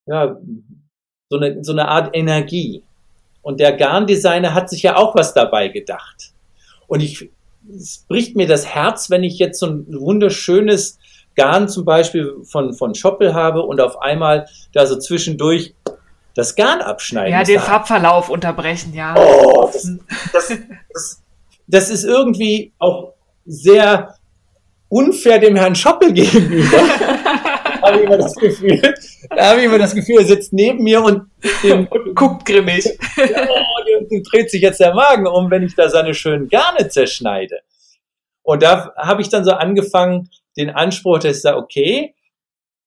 ja 0.05 0.37
so, 1.29 1.37
eine, 1.37 1.63
so 1.63 1.71
eine 1.71 1.87
Art 1.87 2.15
Energie. 2.15 2.83
Und 3.41 3.59
der 3.59 3.73
Garndesigner 3.73 4.53
hat 4.53 4.69
sich 4.69 4.83
ja 4.83 4.97
auch 4.97 5.15
was 5.15 5.33
dabei 5.33 5.69
gedacht. 5.69 6.33
Und 6.87 7.01
ich, 7.01 7.29
es 7.75 8.05
bricht 8.07 8.35
mir 8.35 8.47
das 8.47 8.65
Herz, 8.65 9.09
wenn 9.09 9.23
ich 9.23 9.39
jetzt 9.39 9.59
so 9.59 9.67
ein 9.67 9.85
wunderschönes 9.87 10.99
Garn 11.35 11.69
zum 11.69 11.85
Beispiel 11.85 12.35
von, 12.43 12.73
von 12.73 12.95
Schoppel 12.95 13.33
habe 13.33 13.61
und 13.61 13.79
auf 13.79 14.01
einmal 14.01 14.47
da 14.73 14.85
so 14.85 14.97
zwischendurch 14.97 15.73
das 16.35 16.55
Garn 16.55 16.81
abschneiden. 16.81 17.31
Ja, 17.31 17.43
den 17.43 17.59
Farbverlauf 17.59 18.29
unterbrechen, 18.29 18.93
ja. 18.93 19.15
Oh, 19.17 19.69
das, 19.71 19.91
das, 20.33 20.53
das, 20.93 21.23
das 21.67 21.89
ist 21.89 22.03
irgendwie 22.03 22.73
auch 22.79 23.13
sehr 23.45 24.16
unfair 24.89 25.39
dem 25.39 25.55
Herrn 25.55 25.75
Schoppel 25.75 26.13
gegenüber. 26.13 26.77
habe 27.81 27.97
ich 27.97 28.03
immer 28.03 28.17
das 28.17 28.35
Gefühl, 28.35 28.81
da 29.29 29.49
habe 29.49 29.59
ich 29.59 29.65
immer 29.65 29.77
das 29.77 29.93
Gefühl, 29.93 30.17
er 30.19 30.25
sitzt 30.25 30.53
neben 30.53 30.83
mir 30.83 31.01
und 31.01 31.29
dem, 31.63 31.87
guckt 32.15 32.45
grimmig. 32.45 32.85
Ja, 33.17 33.47
dem, 33.87 34.09
dem 34.09 34.23
dreht 34.23 34.51
sich 34.51 34.61
jetzt 34.61 34.79
der 34.79 34.93
Magen 34.93 35.27
um, 35.27 35.49
wenn 35.49 35.63
ich 35.63 35.75
da 35.75 35.89
seine 35.89 36.13
schönen 36.13 36.49
Garne 36.49 36.87
zerschneide. 36.87 37.61
Und 38.43 38.63
da 38.63 38.93
habe 38.95 39.21
ich 39.21 39.29
dann 39.29 39.43
so 39.43 39.51
angefangen, 39.51 40.29
den 40.57 40.69
Anspruch, 40.69 41.19
dass 41.19 41.37
ich 41.37 41.41
sage, 41.41 41.57
okay, 41.57 42.15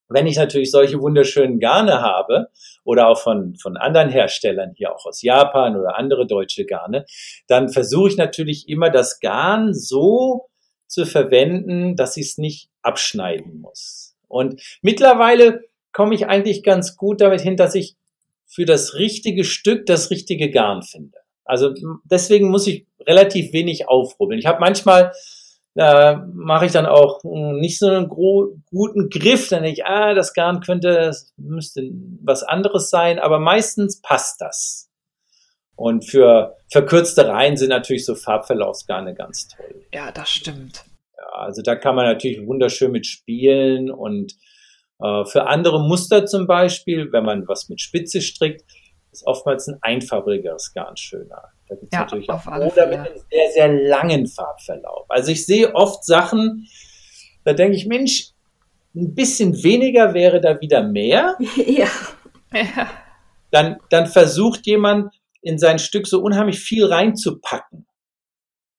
wenn 0.09 0.27
ich 0.27 0.37
natürlich 0.37 0.71
solche 0.71 1.01
wunderschönen 1.01 1.61
Garne 1.61 2.01
habe 2.01 2.49
oder 2.85 3.09
auch 3.09 3.19
von, 3.19 3.57
von 3.57 3.77
anderen 3.77 4.09
Herstellern, 4.09 4.73
hier 4.75 4.95
auch 4.95 5.07
aus 5.07 5.23
Japan 5.23 5.77
oder 5.77 5.97
andere 5.97 6.27
deutsche 6.27 6.67
Garne, 6.67 7.05
dann 7.47 7.69
versuche 7.69 8.11
ich 8.11 8.17
natürlich 8.17 8.69
immer 8.69 8.91
das 8.91 9.21
Garn 9.21 9.73
so 9.73 10.50
zu 10.91 11.07
verwenden, 11.07 11.97
dass 11.97 12.17
ich 12.17 12.27
es 12.27 12.39
nicht 12.39 12.69
abschneiden 12.83 13.61
muss. 13.61 14.17
Und 14.29 14.61
mittlerweile 14.83 15.63
komme 15.93 16.15
ich 16.15 16.27
eigentlich 16.27 16.63
ganz 16.63 16.97
gut 16.97 17.21
damit 17.21 17.41
hin, 17.41 17.57
dass 17.57 17.75
ich 17.75 17.97
für 18.47 18.65
das 18.65 18.95
richtige 18.95 19.45
Stück 19.45 19.87
das 19.87 20.11
richtige 20.11 20.51
Garn 20.51 20.83
finde. 20.83 21.19
Also 21.45 21.73
deswegen 22.05 22.51
muss 22.51 22.67
ich 22.67 22.87
relativ 23.01 23.53
wenig 23.53 23.89
aufrubbeln. 23.89 24.39
Ich 24.39 24.47
habe 24.47 24.61
manchmal 24.61 25.13
da 25.75 26.27
mache 26.35 26.67
ich 26.67 26.73
dann 26.73 26.87
auch 26.87 27.21
nicht 27.23 27.79
so 27.79 27.89
einen 27.89 28.09
guten 28.09 29.09
Griff, 29.09 29.49
dann 29.49 29.63
denke 29.63 29.81
ich, 29.81 29.87
ah, 29.87 30.15
das 30.15 30.35
Garn 30.35 30.61
könnte, 30.61 30.93
das 30.93 31.33
müsste 31.37 31.89
was 32.23 32.43
anderes 32.43 32.91
sein, 32.91 33.19
aber 33.19 33.39
meistens 33.39 34.01
passt 34.01 34.41
das. 34.41 34.90
Und 35.81 36.05
für 36.05 36.59
verkürzte 36.71 37.27
Reihen 37.27 37.57
sind 37.57 37.71
natürlich 37.71 38.05
so 38.05 38.15
Farbverlaufsgarne 38.15 39.15
ganz 39.15 39.49
toll. 39.49 39.87
Ja, 39.95 40.13
das 40.13 40.29
stimmt. 40.29 40.85
Ja, 41.17 41.39
also 41.39 41.63
da 41.63 41.75
kann 41.75 41.95
man 41.95 42.05
natürlich 42.05 42.47
wunderschön 42.47 42.93
mit 42.93 43.07
spielen 43.07 43.91
und 43.91 44.35
äh, 45.03 45.25
für 45.25 45.47
andere 45.47 45.81
Muster 45.81 46.27
zum 46.27 46.47
Beispiel, 46.47 47.11
wenn 47.13 47.25
man 47.25 47.49
was 47.49 47.71
mit 47.71 47.81
Spitze 47.81 48.21
strickt, 48.21 48.63
ist 49.11 49.27
oftmals 49.27 49.69
ein 49.69 49.79
einfabrigeres 49.81 50.75
Garn 50.75 50.99
schöner. 50.99 51.45
Da 51.67 51.75
gibt's 51.77 51.95
ja, 51.95 52.01
natürlich 52.01 52.29
auch 52.29 52.47
oder 52.47 52.87
mit 52.87 52.99
einem 52.99 53.19
sehr, 53.31 53.51
sehr 53.55 53.73
langen 53.73 54.27
Farbverlauf. 54.27 55.07
Also 55.09 55.33
ich 55.33 55.47
sehe 55.47 55.75
oft 55.75 56.05
Sachen, 56.05 56.69
da 57.45 57.55
denke 57.55 57.79
ich, 57.79 57.87
Mensch, 57.87 58.33
ein 58.95 59.15
bisschen 59.15 59.63
weniger 59.63 60.13
wäre 60.13 60.43
da 60.43 60.61
wieder 60.61 60.83
mehr. 60.83 61.39
Ja. 62.53 62.91
Dann, 63.53 63.79
dann 63.91 64.09
versucht 64.09 64.67
jemand 64.67 65.13
in 65.43 65.59
sein 65.59 65.79
Stück 65.79 66.07
so 66.07 66.21
unheimlich 66.21 66.61
viel 66.61 66.85
reinzupacken. 66.85 67.87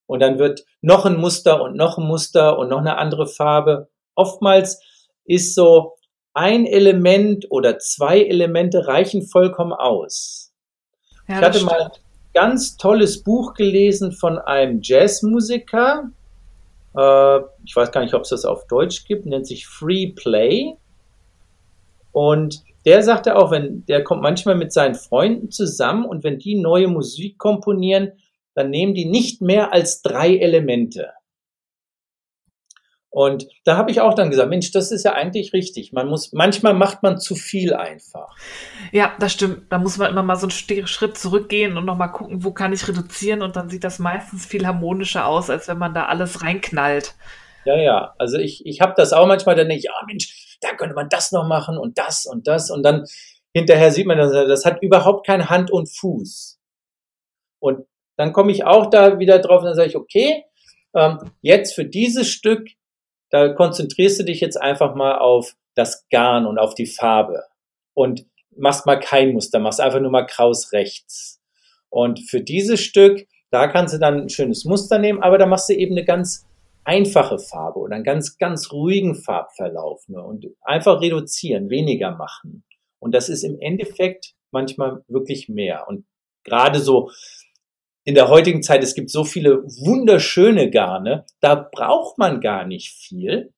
Und 0.05 0.19
dann 0.19 0.39
wird 0.39 0.65
noch 0.81 1.05
ein 1.05 1.17
Muster 1.17 1.61
und 1.61 1.75
noch 1.75 1.97
ein 1.97 2.05
Muster 2.05 2.57
und 2.59 2.69
noch 2.69 2.79
eine 2.79 2.97
andere 2.97 3.27
Farbe. 3.27 3.89
Oftmals 4.15 4.81
ist 5.25 5.55
so 5.55 5.95
ein 6.33 6.65
Element 6.65 7.47
oder 7.49 7.79
zwei 7.79 8.21
Elemente 8.21 8.87
reichen 8.87 9.25
vollkommen 9.25 9.73
aus. 9.73 10.53
Ja, 11.27 11.35
ich 11.35 11.45
hatte 11.45 11.57
stimmt. 11.59 11.71
mal 11.71 11.81
ein 11.81 11.91
ganz 12.33 12.77
tolles 12.77 13.23
Buch 13.23 13.53
gelesen 13.53 14.11
von 14.11 14.37
einem 14.37 14.79
Jazzmusiker. 14.81 16.09
Äh, 16.95 17.39
ich 17.65 17.75
weiß 17.75 17.91
gar 17.91 18.01
nicht, 18.01 18.13
ob 18.13 18.23
es 18.23 18.29
das 18.29 18.45
auf 18.45 18.67
Deutsch 18.67 19.05
gibt, 19.05 19.25
nennt 19.25 19.47
sich 19.47 19.67
Free 19.67 20.11
Play. 20.11 20.75
Und 22.11 22.63
der 22.85 23.03
sagte 23.03 23.35
auch, 23.35 23.51
wenn, 23.51 23.85
der 23.85 24.03
kommt 24.03 24.21
manchmal 24.21 24.55
mit 24.55 24.73
seinen 24.73 24.95
Freunden 24.95 25.51
zusammen 25.51 26.05
und 26.05 26.23
wenn 26.23 26.39
die 26.39 26.55
neue 26.55 26.87
Musik 26.87 27.37
komponieren, 27.37 28.13
dann 28.53 28.69
nehmen 28.69 28.93
die 28.93 29.05
nicht 29.05 29.41
mehr 29.41 29.73
als 29.73 30.01
drei 30.01 30.35
Elemente. 30.37 31.11
Und 33.13 33.45
da 33.65 33.75
habe 33.75 33.91
ich 33.91 33.99
auch 33.99 34.13
dann 34.13 34.29
gesagt, 34.29 34.49
Mensch, 34.49 34.71
das 34.71 34.89
ist 34.89 35.03
ja 35.03 35.11
eigentlich 35.11 35.51
richtig. 35.51 35.91
Man 35.91 36.07
muss, 36.07 36.31
manchmal 36.31 36.73
macht 36.73 37.03
man 37.03 37.19
zu 37.19 37.35
viel 37.35 37.73
einfach. 37.73 38.33
Ja, 38.93 39.11
das 39.19 39.33
stimmt. 39.33 39.69
Da 39.69 39.79
muss 39.79 39.97
man 39.97 40.09
immer 40.09 40.23
mal 40.23 40.37
so 40.37 40.47
einen 40.47 40.87
Schritt 40.87 41.17
zurückgehen 41.17 41.75
und 41.75 41.83
nochmal 41.83 42.13
gucken, 42.13 42.45
wo 42.45 42.51
kann 42.51 42.71
ich 42.71 42.87
reduzieren 42.87 43.41
und 43.41 43.57
dann 43.57 43.69
sieht 43.69 43.83
das 43.83 43.99
meistens 43.99 44.45
viel 44.45 44.65
harmonischer 44.65 45.27
aus, 45.27 45.49
als 45.49 45.67
wenn 45.67 45.77
man 45.77 45.93
da 45.93 46.05
alles 46.05 46.41
reinknallt. 46.41 47.15
Ja, 47.65 47.75
ja. 47.75 48.15
Also 48.17 48.37
ich, 48.37 48.65
ich 48.65 48.79
habe 48.79 48.93
das 48.95 49.11
auch 49.11 49.27
manchmal, 49.27 49.55
dann 49.55 49.67
denke 49.67 49.79
ich, 49.79 49.85
ja 49.85 49.91
Mensch, 50.07 50.40
da 50.61 50.75
könnte 50.75 50.95
man 50.95 51.09
das 51.09 51.31
noch 51.31 51.47
machen 51.47 51.77
und 51.77 51.97
das 51.97 52.25
und 52.25 52.47
das 52.47 52.71
und 52.71 52.83
dann 52.83 53.05
hinterher 53.53 53.91
sieht 53.91 54.07
man, 54.07 54.17
das, 54.17 54.65
hat 54.65 54.81
überhaupt 54.81 55.25
kein 55.27 55.49
Hand 55.49 55.71
und 55.71 55.93
Fuß. 55.93 56.57
Und 57.59 57.85
dann 58.17 58.31
komme 58.31 58.51
ich 58.51 58.63
auch 58.63 58.89
da 58.89 59.19
wieder 59.19 59.39
drauf 59.39 59.59
und 59.59 59.65
dann 59.65 59.75
sage 59.75 59.89
ich, 59.89 59.97
okay, 59.97 60.45
ähm, 60.95 61.31
jetzt 61.41 61.75
für 61.75 61.85
dieses 61.85 62.29
Stück 62.29 62.69
da 63.31 63.47
konzentrierst 63.49 64.19
du 64.19 64.23
dich 64.25 64.41
jetzt 64.41 64.61
einfach 64.61 64.93
mal 64.93 65.17
auf 65.17 65.55
das 65.73 66.07
Garn 66.09 66.45
und 66.45 66.59
auf 66.59 66.75
die 66.75 66.85
Farbe 66.85 67.45
und 67.93 68.25
machst 68.55 68.85
mal 68.85 68.99
kein 68.99 69.31
Muster, 69.31 69.59
machst 69.59 69.79
einfach 69.79 70.01
nur 70.01 70.11
mal 70.11 70.25
kraus 70.25 70.73
rechts. 70.73 71.41
Und 71.89 72.19
für 72.29 72.41
dieses 72.41 72.81
Stück, 72.81 73.25
da 73.49 73.67
kannst 73.67 73.93
du 73.93 73.99
dann 73.99 74.23
ein 74.23 74.29
schönes 74.29 74.65
Muster 74.65 74.99
nehmen, 74.99 75.23
aber 75.23 75.37
da 75.37 75.45
machst 75.45 75.69
du 75.69 75.73
eben 75.73 75.93
eine 75.93 76.05
ganz 76.05 76.45
einfache 76.83 77.39
Farbe 77.39 77.79
oder 77.79 77.95
einen 77.95 78.03
ganz, 78.03 78.37
ganz 78.37 78.71
ruhigen 78.71 79.15
Farbverlauf 79.15 80.07
nur 80.07 80.25
und 80.25 80.47
einfach 80.61 81.01
reduzieren, 81.01 81.69
weniger 81.69 82.11
machen. 82.15 82.63
Und 82.99 83.13
das 83.13 83.29
ist 83.29 83.43
im 83.43 83.59
Endeffekt 83.59 84.33
manchmal 84.51 85.03
wirklich 85.07 85.49
mehr. 85.49 85.87
Und 85.87 86.05
gerade 86.43 86.79
so 86.79 87.11
in 88.03 88.15
der 88.15 88.29
heutigen 88.29 88.63
Zeit, 88.63 88.83
es 88.83 88.95
gibt 88.95 89.11
so 89.11 89.23
viele 89.23 89.63
wunderschöne 89.63 90.69
Garne, 90.71 91.25
da 91.39 91.55
braucht 91.55 92.17
man 92.17 92.41
gar 92.41 92.65
nicht 92.65 92.91
viel. 92.91 93.53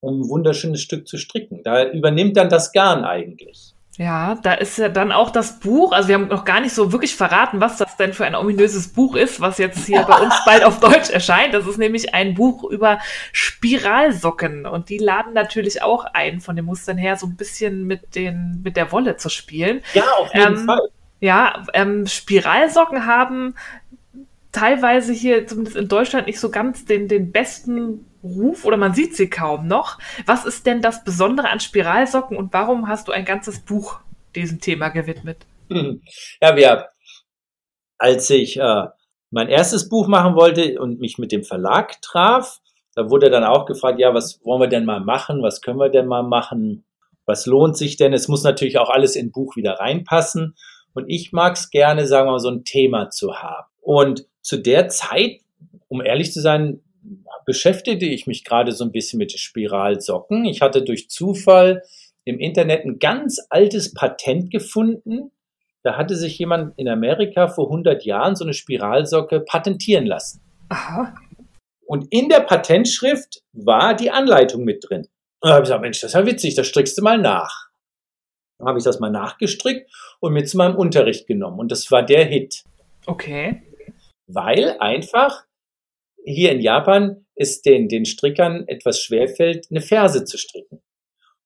um 0.00 0.20
ein 0.22 0.28
wunderschönes 0.28 0.80
Stück 0.80 1.06
zu 1.06 1.18
stricken. 1.18 1.62
Da 1.62 1.90
übernimmt 1.90 2.36
dann 2.36 2.48
das 2.48 2.72
Garn 2.72 3.04
eigentlich. 3.04 3.74
Ja, 4.00 4.36
da 4.36 4.54
ist 4.54 4.78
ja 4.78 4.88
dann 4.88 5.12
auch 5.12 5.28
das 5.28 5.60
Buch, 5.60 5.92
also 5.92 6.08
wir 6.08 6.14
haben 6.14 6.28
noch 6.28 6.46
gar 6.46 6.62
nicht 6.62 6.74
so 6.74 6.90
wirklich 6.90 7.14
verraten, 7.14 7.60
was 7.60 7.76
das 7.76 7.98
denn 7.98 8.14
für 8.14 8.24
ein 8.24 8.34
ominöses 8.34 8.88
Buch 8.88 9.14
ist, 9.14 9.42
was 9.42 9.58
jetzt 9.58 9.84
hier 9.84 10.04
bei 10.04 10.16
uns 10.16 10.34
bald 10.46 10.64
auf 10.64 10.80
Deutsch 10.80 11.10
erscheint. 11.10 11.52
Das 11.52 11.66
ist 11.66 11.76
nämlich 11.76 12.14
ein 12.14 12.32
Buch 12.32 12.64
über 12.64 12.98
Spiralsocken 13.32 14.64
und 14.64 14.88
die 14.88 14.96
laden 14.96 15.34
natürlich 15.34 15.82
auch 15.82 16.06
ein, 16.14 16.40
von 16.40 16.56
den 16.56 16.64
Mustern 16.64 16.96
her 16.96 17.16
so 17.16 17.26
ein 17.26 17.36
bisschen 17.36 17.86
mit 17.86 18.14
den 18.14 18.62
mit 18.64 18.78
der 18.78 18.90
Wolle 18.90 19.18
zu 19.18 19.28
spielen. 19.28 19.82
Ja, 19.92 20.04
auf 20.18 20.32
jeden 20.32 20.60
Ähm, 20.60 20.64
Fall. 20.64 20.88
Ja, 21.20 21.62
ähm, 21.74 22.06
Spiralsocken 22.06 23.04
haben 23.04 23.54
teilweise 24.50 25.12
hier, 25.12 25.46
zumindest 25.46 25.76
in 25.76 25.88
Deutschland, 25.88 26.26
nicht 26.26 26.40
so 26.40 26.50
ganz 26.50 26.86
den, 26.86 27.06
den 27.06 27.32
besten 27.32 28.06
Ruf 28.22 28.64
oder 28.64 28.76
man 28.76 28.94
sieht 28.94 29.16
sie 29.16 29.30
kaum 29.30 29.66
noch. 29.66 29.98
Was 30.26 30.44
ist 30.44 30.66
denn 30.66 30.82
das 30.82 31.04
Besondere 31.04 31.48
an 31.48 31.60
Spiralsocken 31.60 32.36
und 32.36 32.52
warum 32.52 32.88
hast 32.88 33.08
du 33.08 33.12
ein 33.12 33.24
ganzes 33.24 33.60
Buch 33.60 34.00
diesem 34.34 34.60
Thema 34.60 34.88
gewidmet? 34.88 35.46
Ja, 36.42 36.56
wir, 36.56 36.88
als 37.98 38.28
ich 38.30 38.58
äh, 38.58 38.86
mein 39.30 39.48
erstes 39.48 39.88
Buch 39.88 40.08
machen 40.08 40.34
wollte 40.34 40.80
und 40.80 40.98
mich 40.98 41.18
mit 41.18 41.30
dem 41.30 41.44
Verlag 41.44 42.02
traf, 42.02 42.58
da 42.94 43.08
wurde 43.08 43.30
dann 43.30 43.44
auch 43.44 43.66
gefragt, 43.66 44.00
ja, 44.00 44.12
was 44.12 44.40
wollen 44.44 44.60
wir 44.60 44.68
denn 44.68 44.84
mal 44.84 45.00
machen? 45.00 45.42
Was 45.42 45.60
können 45.60 45.78
wir 45.78 45.90
denn 45.90 46.06
mal 46.06 46.24
machen? 46.24 46.84
Was 47.24 47.46
lohnt 47.46 47.76
sich 47.76 47.96
denn? 47.96 48.12
Es 48.12 48.26
muss 48.26 48.42
natürlich 48.42 48.78
auch 48.78 48.90
alles 48.90 49.14
in 49.14 49.30
Buch 49.30 49.54
wieder 49.54 49.74
reinpassen. 49.74 50.56
Und 50.94 51.04
ich 51.08 51.30
mag 51.32 51.54
es 51.54 51.70
gerne, 51.70 52.06
sagen 52.06 52.26
wir 52.26 52.32
mal, 52.32 52.40
so 52.40 52.50
ein 52.50 52.64
Thema 52.64 53.10
zu 53.10 53.36
haben. 53.36 53.68
Und 53.80 54.26
zu 54.42 54.56
der 54.56 54.88
Zeit, 54.88 55.40
um 55.88 56.02
ehrlich 56.02 56.32
zu 56.32 56.40
sein, 56.40 56.80
beschäftigte 57.50 58.06
ich 58.06 58.28
mich 58.28 58.44
gerade 58.44 58.70
so 58.70 58.84
ein 58.84 58.92
bisschen 58.92 59.18
mit 59.18 59.32
Spiralsocken. 59.32 60.44
Ich 60.44 60.60
hatte 60.60 60.84
durch 60.84 61.10
Zufall 61.10 61.82
im 62.24 62.38
Internet 62.38 62.84
ein 62.84 63.00
ganz 63.00 63.44
altes 63.50 63.92
Patent 63.92 64.52
gefunden. 64.52 65.32
Da 65.82 65.96
hatte 65.96 66.14
sich 66.14 66.38
jemand 66.38 66.78
in 66.78 66.88
Amerika 66.88 67.48
vor 67.48 67.66
100 67.66 68.04
Jahren 68.04 68.36
so 68.36 68.44
eine 68.44 68.54
Spiralsocke 68.54 69.40
patentieren 69.40 70.06
lassen. 70.06 70.40
Aha. 70.68 71.12
Und 71.88 72.06
in 72.12 72.28
der 72.28 72.38
Patentschrift 72.38 73.42
war 73.52 73.96
die 73.96 74.12
Anleitung 74.12 74.62
mit 74.62 74.88
drin. 74.88 75.08
Und 75.40 75.48
da 75.48 75.54
habe 75.54 75.62
ich 75.62 75.70
gesagt, 75.70 75.82
Mensch, 75.82 76.00
das 76.02 76.10
ist 76.10 76.14
ja 76.14 76.24
witzig, 76.24 76.54
das 76.54 76.68
strickst 76.68 76.96
du 76.98 77.02
mal 77.02 77.18
nach. 77.18 77.68
Dann 78.58 78.68
habe 78.68 78.78
ich 78.78 78.84
das 78.84 79.00
mal 79.00 79.10
nachgestrickt 79.10 79.90
und 80.20 80.34
mit 80.34 80.48
zu 80.48 80.56
meinem 80.56 80.76
Unterricht 80.76 81.26
genommen. 81.26 81.58
Und 81.58 81.72
das 81.72 81.90
war 81.90 82.04
der 82.04 82.26
Hit. 82.26 82.62
Okay. 83.06 83.64
Weil 84.28 84.76
einfach 84.78 85.46
hier 86.24 86.52
in 86.52 86.60
Japan 86.60 87.26
es 87.34 87.62
den, 87.62 87.88
den 87.88 88.04
Strickern 88.04 88.64
etwas 88.68 89.00
schwerfällt, 89.00 89.68
eine 89.70 89.80
Ferse 89.80 90.24
zu 90.24 90.36
stricken. 90.36 90.82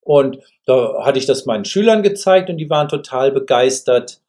Und 0.00 0.38
da 0.66 1.04
hatte 1.04 1.18
ich 1.18 1.26
das 1.26 1.46
meinen 1.46 1.64
Schülern 1.64 2.02
gezeigt 2.02 2.50
und 2.50 2.58
die 2.58 2.68
waren 2.68 2.88
total 2.88 3.32
begeistert. 3.32 4.20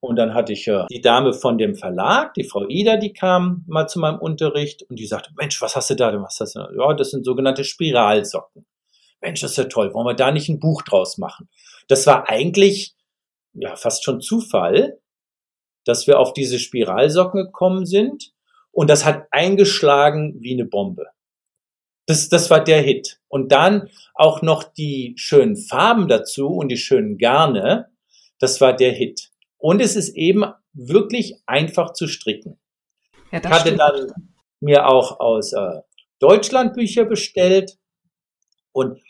Und 0.00 0.16
dann 0.16 0.32
hatte 0.32 0.54
ich 0.54 0.66
äh, 0.66 0.86
die 0.90 1.02
Dame 1.02 1.34
von 1.34 1.58
dem 1.58 1.74
Verlag, 1.74 2.32
die 2.34 2.44
Frau 2.44 2.66
Ida, 2.66 2.96
die 2.96 3.12
kam 3.12 3.64
mal 3.68 3.86
zu 3.86 3.98
meinem 3.98 4.18
Unterricht 4.18 4.82
und 4.88 4.98
die 4.98 5.06
sagte, 5.06 5.30
Mensch, 5.36 5.60
was 5.60 5.76
hast 5.76 5.90
du 5.90 5.94
da 5.94 6.10
denn? 6.10 6.22
Was 6.22 6.40
hast 6.40 6.54
du 6.54 6.60
da? 6.60 6.70
Ja, 6.74 6.94
das 6.94 7.10
sind 7.10 7.24
sogenannte 7.24 7.64
Spiralsocken. 7.64 8.64
Mensch, 9.20 9.42
das 9.42 9.52
ist 9.52 9.56
ja 9.58 9.64
toll. 9.64 9.92
Wollen 9.92 10.06
wir 10.06 10.14
da 10.14 10.32
nicht 10.32 10.48
ein 10.48 10.58
Buch 10.58 10.82
draus 10.82 11.18
machen? 11.18 11.50
Das 11.86 12.06
war 12.06 12.28
eigentlich 12.30 12.94
ja 13.52 13.76
fast 13.76 14.04
schon 14.04 14.22
Zufall, 14.22 14.98
dass 15.84 16.06
wir 16.06 16.18
auf 16.18 16.32
diese 16.32 16.58
Spiralsocken 16.58 17.44
gekommen 17.44 17.84
sind. 17.84 18.32
Und 18.72 18.88
das 18.88 19.04
hat 19.04 19.26
eingeschlagen 19.30 20.36
wie 20.40 20.52
eine 20.52 20.64
Bombe. 20.64 21.06
Das, 22.06 22.28
das 22.28 22.50
war 22.50 22.62
der 22.62 22.82
Hit. 22.82 23.20
Und 23.28 23.52
dann 23.52 23.88
auch 24.14 24.42
noch 24.42 24.62
die 24.64 25.14
schönen 25.16 25.56
Farben 25.56 26.08
dazu 26.08 26.48
und 26.48 26.68
die 26.68 26.76
schönen 26.76 27.18
Garne. 27.18 27.90
Das 28.38 28.60
war 28.60 28.74
der 28.74 28.92
Hit. 28.92 29.30
Und 29.58 29.80
es 29.80 29.96
ist 29.96 30.16
eben 30.16 30.44
wirklich 30.72 31.36
einfach 31.46 31.92
zu 31.92 32.06
stricken. 32.06 32.58
Ja, 33.32 33.38
Ich 33.38 33.46
hatte 33.46 33.60
stimmt. 33.60 33.80
dann 33.80 34.06
mir 34.60 34.88
auch 34.88 35.20
aus 35.20 35.52
äh, 35.52 35.80
Deutschland 36.18 36.74
Bücher 36.74 37.04
bestellt 37.04 37.78
und 38.72 39.00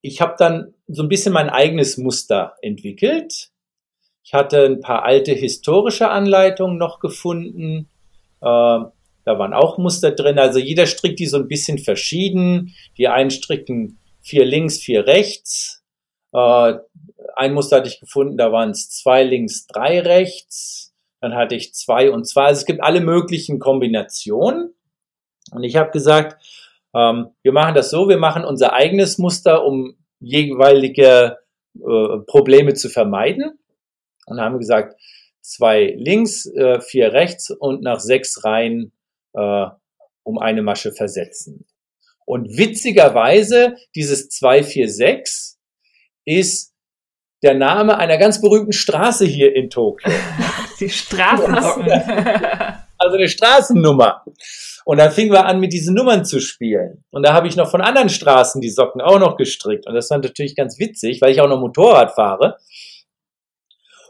ich 0.00 0.20
habe 0.20 0.34
dann 0.38 0.74
so 0.88 1.02
ein 1.02 1.08
bisschen 1.08 1.32
mein 1.32 1.48
eigenes 1.48 1.96
Muster 1.96 2.56
entwickelt. 2.62 3.50
Ich 4.24 4.34
hatte 4.34 4.64
ein 4.64 4.80
paar 4.80 5.04
alte 5.04 5.32
historische 5.32 6.08
Anleitungen 6.08 6.78
noch 6.78 7.00
gefunden. 7.00 7.88
Äh, 8.42 8.84
da 9.24 9.38
waren 9.38 9.54
auch 9.54 9.78
Muster 9.78 10.10
drin. 10.10 10.38
Also 10.38 10.58
jeder 10.58 10.86
strickt 10.86 11.20
die 11.20 11.26
so 11.26 11.36
ein 11.36 11.48
bisschen 11.48 11.78
verschieden. 11.78 12.74
Die 12.98 13.08
einen 13.08 13.30
stricken 13.30 13.98
vier 14.20 14.44
links, 14.44 14.78
vier 14.78 15.06
rechts. 15.06 15.84
Äh, 16.32 16.74
ein 17.36 17.54
Muster 17.54 17.76
hatte 17.76 17.88
ich 17.88 18.00
gefunden, 18.00 18.36
da 18.36 18.52
waren 18.52 18.70
es 18.70 18.90
zwei 18.90 19.22
links, 19.22 19.66
drei 19.66 20.00
rechts. 20.00 20.94
Dann 21.20 21.34
hatte 21.34 21.54
ich 21.54 21.72
zwei 21.74 22.10
und 22.10 22.26
zwei. 22.26 22.46
Also 22.46 22.60
es 22.60 22.66
gibt 22.66 22.82
alle 22.82 23.00
möglichen 23.00 23.58
Kombinationen. 23.58 24.74
Und 25.52 25.62
ich 25.62 25.76
habe 25.76 25.90
gesagt, 25.90 26.42
ähm, 26.94 27.28
wir 27.42 27.52
machen 27.52 27.74
das 27.74 27.90
so, 27.90 28.08
wir 28.08 28.18
machen 28.18 28.44
unser 28.44 28.72
eigenes 28.72 29.18
Muster, 29.18 29.64
um 29.64 29.96
jeweilige 30.18 31.38
äh, 31.76 32.18
Probleme 32.26 32.74
zu 32.74 32.88
vermeiden. 32.88 33.58
Und 34.26 34.40
haben 34.40 34.58
gesagt, 34.58 35.00
zwei 35.42 35.94
links, 35.98 36.46
äh, 36.46 36.80
vier 36.80 37.12
rechts 37.12 37.50
und 37.50 37.82
nach 37.82 38.00
sechs 38.00 38.44
Reihen 38.44 38.92
äh, 39.34 39.66
um 40.22 40.38
eine 40.38 40.62
Masche 40.62 40.92
versetzen. 40.92 41.66
Und 42.24 42.56
witzigerweise, 42.56 43.74
dieses 43.94 44.28
246 44.28 45.58
ist 46.24 46.72
der 47.42 47.54
Name 47.54 47.98
einer 47.98 48.18
ganz 48.18 48.40
berühmten 48.40 48.72
Straße 48.72 49.24
hier 49.24 49.54
in 49.54 49.68
Tokio. 49.68 50.10
Die 50.80 50.88
Straßensocken. 50.88 51.90
Also 52.98 53.16
eine 53.16 53.28
Straßennummer. 53.28 54.24
Und 54.84 54.98
dann 54.98 55.10
fingen 55.10 55.32
wir 55.32 55.46
an, 55.46 55.60
mit 55.60 55.72
diesen 55.72 55.94
Nummern 55.94 56.24
zu 56.24 56.40
spielen. 56.40 57.04
Und 57.10 57.24
da 57.24 57.32
habe 57.32 57.48
ich 57.48 57.56
noch 57.56 57.70
von 57.70 57.80
anderen 57.80 58.08
Straßen 58.08 58.60
die 58.60 58.70
Socken 58.70 59.00
auch 59.00 59.18
noch 59.18 59.36
gestrickt. 59.36 59.86
Und 59.86 59.94
das 59.94 60.10
war 60.10 60.18
natürlich 60.18 60.56
ganz 60.56 60.78
witzig, 60.78 61.20
weil 61.20 61.32
ich 61.32 61.40
auch 61.40 61.48
noch 61.48 61.60
Motorrad 61.60 62.14
fahre. 62.14 62.58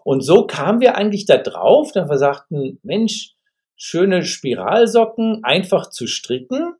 Und 0.04 0.22
so 0.22 0.46
kamen 0.46 0.80
wir 0.80 0.96
eigentlich 0.96 1.26
da 1.26 1.38
drauf, 1.38 1.92
dass 1.92 2.08
wir 2.08 2.18
sagten, 2.18 2.78
Mensch, 2.82 3.34
schöne 3.76 4.24
Spiralsocken, 4.24 5.44
einfach 5.44 5.90
zu 5.90 6.06
stricken. 6.06 6.74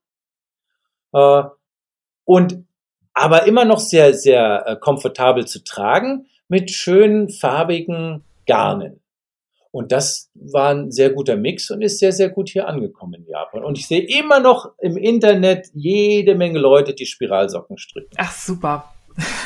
Äh, 1.12 1.43
und 2.25 2.64
aber 3.14 3.47
immer 3.47 3.64
noch 3.64 3.79
sehr, 3.79 4.14
sehr 4.14 4.64
äh, 4.66 4.77
komfortabel 4.77 5.47
zu 5.47 5.64
tragen 5.64 6.27
mit 6.49 6.70
schönen 6.70 7.29
farbigen 7.29 8.25
Garnen. 8.47 9.01
Und 9.70 9.91
das 9.91 10.31
war 10.35 10.75
ein 10.75 10.91
sehr 10.91 11.11
guter 11.11 11.37
Mix 11.37 11.70
und 11.70 11.81
ist 11.81 11.99
sehr, 11.99 12.12
sehr 12.12 12.29
gut 12.29 12.51
hier 12.51 12.68
angekommen 12.68 13.14
in 13.14 13.27
Japan. 13.27 13.64
Und 13.64 13.79
ich 13.79 13.89
sehe 13.89 14.07
immer 14.07 14.39
noch 14.39 14.73
im 14.79 14.99
Internet 14.99 15.68
jede 15.73 16.35
Menge 16.35 16.59
Leute, 16.59 16.95
die 16.95 17.07
Spiralsocken 17.07 17.79
stricken. 17.79 18.14
Ach, 18.18 18.33
super. 18.33 18.91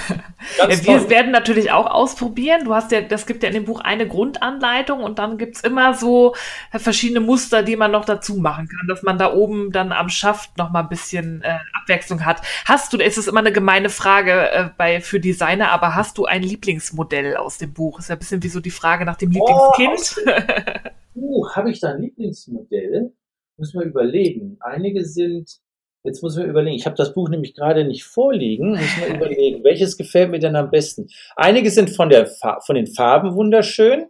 Wir 0.68 1.10
werden 1.10 1.32
natürlich 1.32 1.70
auch 1.70 1.86
ausprobieren. 1.86 2.64
Du 2.64 2.74
hast 2.74 2.92
ja, 2.92 3.00
das 3.00 3.26
gibt 3.26 3.42
ja 3.42 3.48
in 3.48 3.54
dem 3.54 3.64
Buch 3.64 3.80
eine 3.80 4.06
Grundanleitung 4.06 5.02
und 5.02 5.18
dann 5.18 5.38
gibt's 5.38 5.60
immer 5.60 5.94
so 5.94 6.34
verschiedene 6.70 7.20
Muster, 7.20 7.62
die 7.62 7.76
man 7.76 7.90
noch 7.90 8.04
dazu 8.04 8.36
machen 8.36 8.68
kann, 8.68 8.88
dass 8.88 9.02
man 9.02 9.18
da 9.18 9.32
oben 9.32 9.72
dann 9.72 9.92
am 9.92 10.08
Schaft 10.08 10.56
noch 10.58 10.70
mal 10.70 10.80
ein 10.80 10.88
bisschen 10.88 11.42
äh, 11.42 11.58
Abwechslung 11.80 12.24
hat. 12.24 12.42
Hast 12.64 12.92
du, 12.92 12.98
es 12.98 13.18
ist 13.18 13.28
immer 13.28 13.40
eine 13.40 13.52
gemeine 13.52 13.88
Frage 13.88 14.50
äh, 14.50 14.70
bei 14.76 15.00
für 15.00 15.20
Designer, 15.20 15.70
aber 15.70 15.94
hast 15.94 16.18
du 16.18 16.24
ein 16.24 16.42
Lieblingsmodell 16.42 17.36
aus 17.36 17.58
dem 17.58 17.72
Buch? 17.72 17.98
Ist 17.98 18.08
ja 18.08 18.16
ein 18.16 18.18
bisschen 18.18 18.42
wie 18.42 18.48
so 18.48 18.60
die 18.60 18.70
Frage 18.70 19.04
nach 19.04 19.16
dem 19.16 19.34
Oh, 19.36 19.72
Lieblingskind. 19.76 20.26
Uh, 21.14 21.48
habe 21.54 21.70
ich 21.70 21.80
da 21.80 21.92
ein 21.92 22.02
Lieblingsmodell? 22.02 23.12
Muss 23.56 23.72
man 23.72 23.86
überlegen. 23.86 24.58
Einige 24.60 25.04
sind, 25.04 25.50
jetzt 26.06 26.22
muss 26.22 26.36
man 26.36 26.46
überlegen, 26.48 26.76
ich 26.76 26.86
habe 26.86 26.96
das 26.96 27.12
Buch 27.14 27.28
nämlich 27.28 27.54
gerade 27.54 27.84
nicht 27.84 28.04
vorliegen, 28.04 28.70
muss 28.70 28.96
man 29.00 29.16
überlegen, 29.20 29.62
welches 29.64 29.96
gefällt 29.96 30.30
mir 30.30 30.38
denn 30.38 30.56
am 30.56 30.70
besten? 30.70 31.08
Einige 31.36 31.70
sind 31.70 31.90
von, 31.90 32.08
der, 32.08 32.26
Fa- 32.26 32.60
von 32.64 32.76
den 32.76 32.86
Farben 32.86 33.34
wunderschön. 33.34 34.06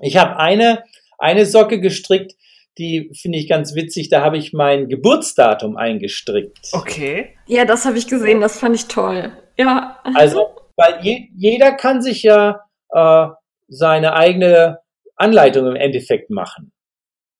Ich 0.00 0.16
habe 0.16 0.38
eine, 0.38 0.84
eine 1.18 1.44
Socke 1.46 1.80
gestrickt, 1.80 2.34
die 2.78 3.10
finde 3.20 3.38
ich 3.38 3.48
ganz 3.48 3.74
witzig, 3.74 4.08
da 4.08 4.22
habe 4.22 4.38
ich 4.38 4.52
mein 4.52 4.88
Geburtsdatum 4.88 5.76
eingestrickt. 5.76 6.68
okay. 6.72 7.36
Ja, 7.46 7.64
das 7.64 7.84
habe 7.84 7.98
ich 7.98 8.06
gesehen, 8.06 8.40
das 8.40 8.58
fand 8.58 8.74
ich 8.76 8.86
toll. 8.86 9.32
Ja. 9.58 9.98
Also, 10.14 10.46
weil 10.76 11.00
je, 11.02 11.28
jeder 11.36 11.72
kann 11.72 12.00
sich 12.00 12.22
ja 12.22 12.60
äh, 12.94 13.26
seine 13.68 14.14
eigene 14.14 14.78
Anleitung 15.16 15.66
im 15.66 15.76
Endeffekt 15.76 16.30
machen. 16.30 16.72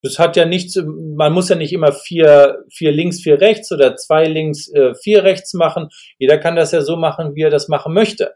Das 0.02 0.18
hat 0.18 0.36
ja 0.36 0.46
nichts, 0.46 0.76
man 0.76 1.32
muss 1.32 1.50
ja 1.50 1.56
nicht 1.56 1.72
immer 1.72 1.92
vier, 1.92 2.64
vier 2.70 2.90
links, 2.90 3.20
vier 3.20 3.40
rechts 3.40 3.70
oder 3.70 3.96
zwei 3.96 4.24
links, 4.24 4.68
äh, 4.72 4.94
vier 4.94 5.24
rechts 5.24 5.52
machen. 5.52 5.90
Jeder 6.18 6.38
kann 6.38 6.56
das 6.56 6.72
ja 6.72 6.80
so 6.80 6.96
machen, 6.96 7.34
wie 7.34 7.42
er 7.42 7.50
das 7.50 7.68
machen 7.68 7.92
möchte. 7.92 8.34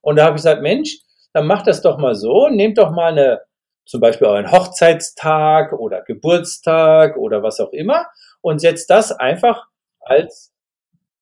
Und 0.00 0.16
da 0.16 0.24
habe 0.24 0.36
ich 0.36 0.42
gesagt, 0.42 0.62
Mensch, 0.62 0.98
dann 1.32 1.46
macht 1.46 1.66
das 1.66 1.82
doch 1.82 1.98
mal 1.98 2.14
so, 2.14 2.48
nehmt 2.48 2.78
doch 2.78 2.90
mal 2.90 3.12
eine, 3.12 3.40
zum 3.84 4.00
Beispiel 4.00 4.26
euren 4.26 4.50
Hochzeitstag 4.50 5.72
oder 5.72 6.02
Geburtstag 6.02 7.16
oder 7.16 7.42
was 7.42 7.60
auch 7.60 7.72
immer 7.72 8.06
und 8.40 8.60
setzt 8.60 8.90
das 8.90 9.12
einfach 9.12 9.66
als 10.00 10.52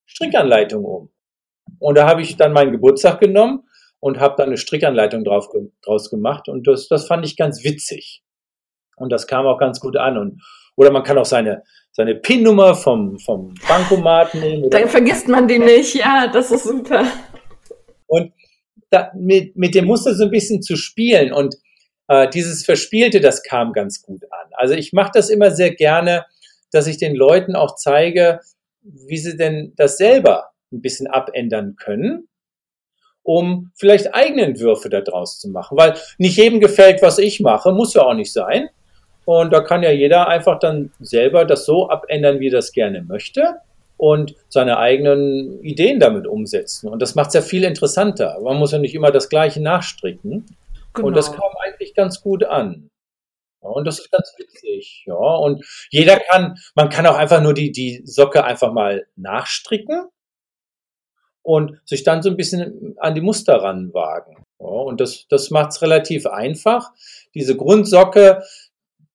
Strickanleitung 0.07 0.85
um. 0.85 1.11
Und 1.79 1.99
da 1.99 2.07
habe 2.07 2.23
ich 2.23 2.37
dann 2.37 2.53
meinen 2.53 2.73
Geburtstag 2.73 3.21
genommen 3.21 3.69
und 4.01 4.21
habe 4.21 4.37
dann 4.37 4.49
eine 4.49 4.57
Strickanleitung 4.57 5.25
drauf, 5.25 5.49
draus 5.83 6.11
gemacht 6.11 6.49
und 6.49 6.67
das, 6.67 6.89
das 6.89 7.07
fand 7.07 7.27
ich 7.27 7.37
ganz 7.37 7.65
witzig. 7.65 8.24
Und 8.97 9.11
das 9.11 9.27
kam 9.27 9.47
auch 9.47 9.59
ganz 9.59 9.81
gut 9.81 9.97
an. 9.97 10.19
Und, 10.19 10.43
oder 10.77 10.91
man 10.91 11.03
kann 11.03 11.19
auch 11.19 11.25
seine, 11.25 11.63
seine 11.93 12.15
PIN-Nummer 12.15 12.75
vom, 12.75 13.19
vom 13.19 13.55
Bankomat 13.69 14.35
nehmen. 14.35 14.71
Dann 14.71 14.89
vergisst 14.89 15.29
man 15.29 15.49
die 15.49 15.59
nicht, 15.59 15.95
ja, 15.95 16.29
das 16.33 16.51
ist 16.51 16.65
super. 16.65 17.05
Und 18.07 18.33
da, 18.91 19.11
mit, 19.15 19.57
mit 19.57 19.75
dem 19.75 19.87
Muster 19.87 20.15
so 20.15 20.25
ein 20.25 20.31
bisschen 20.31 20.63
zu 20.63 20.77
spielen 20.77 21.33
und 21.33 21.57
äh, 22.09 22.29
dieses 22.29 22.65
Verspielte, 22.65 23.21
das 23.21 23.43
kam 23.43 23.73
ganz 23.73 24.03
gut 24.03 24.25
an. 24.25 24.51
Also 24.53 24.75
ich 24.75 24.93
mache 24.93 25.13
das 25.15 25.31
immer 25.31 25.51
sehr 25.51 25.75
gerne, 25.75 26.27
dass 26.71 26.87
ich 26.87 26.99
den 26.99 27.15
Leuten 27.15 27.57
auch 27.57 27.77
zeige, 27.77 28.41
wie 28.83 29.17
sie 29.17 29.37
denn 29.37 29.73
das 29.77 29.97
selber 29.97 30.51
ein 30.73 30.83
bisschen 30.83 31.07
abändern 31.07 31.77
können, 31.77 32.29
um 33.23 33.71
vielleicht 33.75 34.15
eigene 34.15 34.43
Entwürfe 34.43 34.91
daraus 34.91 35.39
zu 35.39 35.49
machen. 35.49 35.79
Weil 35.79 35.97
nicht 36.19 36.37
jedem 36.37 36.61
gefällt, 36.61 37.01
was 37.01 37.19
ich 37.19 37.41
mache, 37.41 37.73
muss 37.73 37.95
ja 37.95 38.03
auch 38.03 38.15
nicht 38.15 38.33
sein. 38.33 38.69
Und 39.25 39.53
da 39.53 39.61
kann 39.61 39.83
ja 39.83 39.91
jeder 39.91 40.29
einfach 40.29 40.59
dann 40.59 40.93
selber 41.01 41.45
das 41.45 41.65
so 41.65 41.89
abändern, 41.89 42.41
wie 42.41 42.49
er 42.49 42.53
das 42.53 42.73
gerne 42.73 43.03
möchte 43.03 43.61
und 43.97 44.35
seine 44.49 44.79
eigenen 44.79 45.63
Ideen 45.63 46.01
damit 46.01 46.27
umsetzen. 46.27 46.89
Und 46.89 47.01
das 47.01 47.15
macht 47.15 47.29
es 47.29 47.35
ja 47.35 47.41
viel 47.41 47.65
interessanter. 47.65 48.39
Man 48.43 48.59
muss 48.59 48.73
ja 48.73 48.79
nicht 48.79 48.95
immer 48.95 49.11
das 49.11 49.29
Gleiche 49.29 49.63
nachstricken. 49.63 50.47
Genau. 50.93 51.09
Und 51.09 51.17
das 51.17 51.31
genau. 51.31 51.43
kam 51.43 51.53
eigentlich 51.65 51.95
ganz 51.95 52.21
gut 52.21 52.45
an. 52.45 52.91
Ja, 53.63 53.71
und 53.71 53.87
das 53.87 53.99
ist 53.99 54.11
ganz 54.11 54.35
witzig. 54.37 55.05
Ja, 55.07 55.15
und 55.15 55.65
jeder 55.91 56.19
kann, 56.19 56.57
man 56.75 56.91
kann 56.91 57.07
auch 57.07 57.17
einfach 57.17 57.43
nur 57.43 57.55
die, 57.55 57.73
die 57.73 58.03
Socke 58.05 58.45
einfach 58.45 58.73
mal 58.73 59.07
nachstricken 59.17 60.09
und 61.43 61.81
sich 61.85 62.05
dann 62.05 62.23
so 62.23 62.31
ein 62.31 62.37
bisschen 62.37 62.95
an 62.99 63.15
die 63.15 63.21
Muster 63.21 63.57
ranwagen. 63.57 64.45
Ja, 64.61 64.67
und 64.67 65.01
das, 65.01 65.27
das 65.29 65.51
macht 65.51 65.71
es 65.71 65.83
relativ 65.83 66.27
einfach. 66.27 66.93
Diese 67.35 67.57
Grundsocke, 67.57 68.43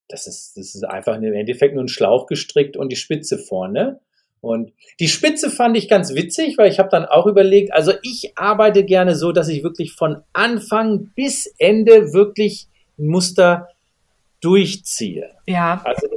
das 0.10 0.28
ist, 0.28 0.58
das 0.58 0.76
ist 0.76 0.84
einfach 0.84 1.16
im 1.16 1.34
Endeffekt 1.34 1.76
nur 1.76 1.84
ein 1.84 1.88
Schlauch 1.88 2.26
gestrickt 2.26 2.76
und 2.76 2.92
die 2.92 2.98
Spitze 2.98 3.38
vorne. 3.38 4.00
Und 4.42 4.72
die 5.00 5.08
Spitze 5.08 5.50
fand 5.50 5.78
ich 5.78 5.88
ganz 5.88 6.16
witzig, 6.16 6.58
weil 6.58 6.72
ich 6.72 6.80
habe 6.80 6.90
dann 6.90 7.06
auch 7.06 7.26
überlegt, 7.26 7.74
also 7.74 7.94
ich 8.04 8.38
arbeite 8.38 8.86
gerne 8.86 9.16
so, 9.16 9.32
dass 9.32 9.50
ich 9.50 9.64
wirklich 9.64 9.94
von 9.94 10.24
Anfang 10.34 11.12
bis 11.16 11.54
Ende 11.58 12.14
wirklich 12.14 12.68
ein 12.98 13.08
Muster 13.08 13.68
durchziehe. 14.42 15.30
Ja. 15.46 15.82
Also 15.84 16.08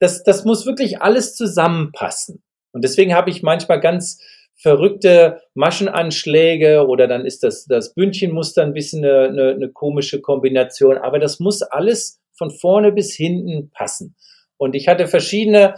das, 0.00 0.22
das, 0.24 0.44
muss 0.44 0.66
wirklich 0.66 1.00
alles 1.00 1.34
zusammenpassen. 1.34 2.42
Und 2.72 2.82
deswegen 2.82 3.14
habe 3.14 3.30
ich 3.30 3.42
manchmal 3.42 3.80
ganz 3.80 4.20
verrückte 4.54 5.40
Maschenanschläge 5.54 6.86
oder 6.86 7.06
dann 7.06 7.24
ist 7.24 7.44
das, 7.44 7.64
das 7.64 7.94
Bündchenmuster 7.94 8.62
ein 8.62 8.72
bisschen 8.72 9.04
eine, 9.04 9.28
eine, 9.28 9.50
eine 9.50 9.68
komische 9.68 10.20
Kombination. 10.20 10.98
Aber 10.98 11.20
das 11.20 11.38
muss 11.38 11.62
alles 11.62 12.20
von 12.38 12.50
vorne 12.50 12.92
bis 12.92 13.14
hinten 13.14 13.70
passen. 13.70 14.16
Und 14.56 14.74
ich 14.74 14.88
hatte 14.88 15.06
verschiedene 15.06 15.74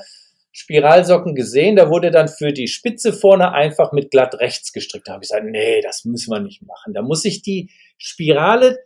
Spiralsocken 0.52 1.34
gesehen, 1.34 1.76
da 1.76 1.90
wurde 1.90 2.10
dann 2.10 2.28
für 2.28 2.52
die 2.52 2.68
Spitze 2.68 3.12
vorne 3.12 3.52
einfach 3.52 3.92
mit 3.92 4.10
glatt 4.10 4.34
rechts 4.40 4.72
gestrickt. 4.72 5.08
Da 5.08 5.12
habe 5.12 5.24
ich 5.24 5.30
gesagt, 5.30 5.46
nee, 5.46 5.80
das 5.80 6.04
müssen 6.04 6.32
wir 6.32 6.40
nicht 6.40 6.62
machen. 6.62 6.92
Da 6.92 7.02
muss 7.02 7.24
ich 7.24 7.42
die 7.42 7.70
Spirale 7.98 8.78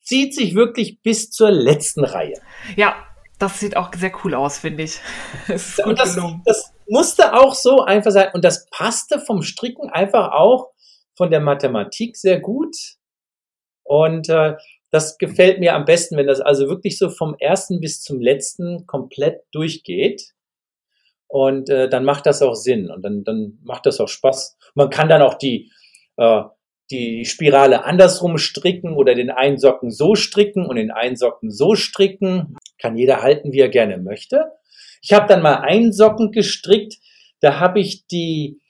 zieht 0.00 0.34
sich 0.34 0.54
wirklich 0.54 1.02
bis 1.02 1.30
zur 1.30 1.50
letzten 1.50 2.04
Reihe. 2.04 2.40
Ja, 2.76 2.96
das 3.38 3.60
sieht 3.60 3.76
auch 3.76 3.92
sehr 3.94 4.12
cool 4.24 4.34
aus, 4.34 4.58
finde 4.58 4.84
ich. 4.84 5.00
Ist 5.48 5.82
gut 5.82 5.98
das, 5.98 6.18
das 6.44 6.72
musste 6.88 7.34
auch 7.34 7.54
so 7.54 7.82
einfach 7.82 8.10
sein. 8.10 8.30
Und 8.32 8.44
das 8.44 8.68
passte 8.70 9.20
vom 9.20 9.42
Stricken 9.42 9.90
einfach 9.90 10.32
auch 10.32 10.70
von 11.14 11.30
der 11.30 11.40
Mathematik 11.40 12.16
sehr 12.16 12.40
gut. 12.40 12.74
Und 13.82 14.28
äh, 14.28 14.54
das 14.90 15.18
gefällt 15.18 15.60
mir 15.60 15.74
am 15.74 15.84
besten, 15.84 16.16
wenn 16.16 16.26
das 16.26 16.40
also 16.40 16.68
wirklich 16.68 16.98
so 16.98 17.10
vom 17.10 17.34
ersten 17.38 17.80
bis 17.80 18.00
zum 18.00 18.20
letzten 18.20 18.86
komplett 18.86 19.42
durchgeht. 19.52 20.32
Und 21.26 21.68
äh, 21.68 21.90
dann 21.90 22.04
macht 22.04 22.24
das 22.24 22.40
auch 22.40 22.54
Sinn 22.54 22.90
und 22.90 23.02
dann, 23.02 23.22
dann 23.22 23.58
macht 23.62 23.84
das 23.84 24.00
auch 24.00 24.08
Spaß. 24.08 24.56
Man 24.74 24.88
kann 24.88 25.10
dann 25.10 25.20
auch 25.20 25.34
die, 25.34 25.70
äh, 26.16 26.42
die 26.90 27.26
Spirale 27.26 27.84
andersrum 27.84 28.38
stricken 28.38 28.94
oder 28.94 29.14
den 29.14 29.30
einen 29.30 29.58
Socken 29.58 29.90
so 29.90 30.14
stricken 30.14 30.64
und 30.64 30.76
den 30.76 30.90
einen 30.90 31.16
Socken 31.16 31.50
so 31.50 31.74
stricken. 31.74 32.56
Kann 32.80 32.96
jeder 32.96 33.20
halten, 33.20 33.52
wie 33.52 33.60
er 33.60 33.68
gerne 33.68 33.98
möchte. 33.98 34.52
Ich 35.02 35.12
habe 35.12 35.28
dann 35.28 35.42
mal 35.42 35.56
einen 35.56 35.92
Socken 35.92 36.32
gestrickt, 36.32 36.96
da 37.40 37.60
habe 37.60 37.78
ich 37.80 38.06
die 38.06 38.60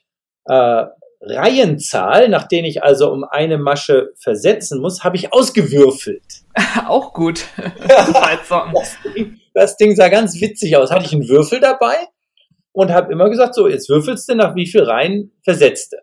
äh, 0.46 0.84
Reihenzahl, 1.20 2.28
nach 2.28 2.46
denen 2.46 2.66
ich 2.66 2.82
also 2.82 3.10
um 3.10 3.24
eine 3.24 3.58
Masche 3.58 4.12
versetzen 4.16 4.80
muss, 4.80 5.02
habe 5.02 5.16
ich 5.16 5.32
ausgewürfelt. 5.32 6.22
Auch 6.86 7.12
gut. 7.12 7.44
das, 7.88 8.96
Ding, 9.14 9.40
das 9.54 9.76
Ding 9.76 9.96
sah 9.96 10.08
ganz 10.08 10.40
witzig 10.40 10.76
aus. 10.76 10.90
Hatte 10.90 11.06
ich 11.06 11.12
einen 11.12 11.28
Würfel 11.28 11.60
dabei 11.60 11.96
und 12.72 12.92
habe 12.92 13.12
immer 13.12 13.28
gesagt, 13.28 13.54
so, 13.54 13.68
jetzt 13.68 13.88
würfelst 13.88 14.28
du 14.28 14.36
nach 14.36 14.54
wie 14.54 14.66
viel 14.66 14.82
Reihen 14.82 15.32
versetzte. 15.42 15.98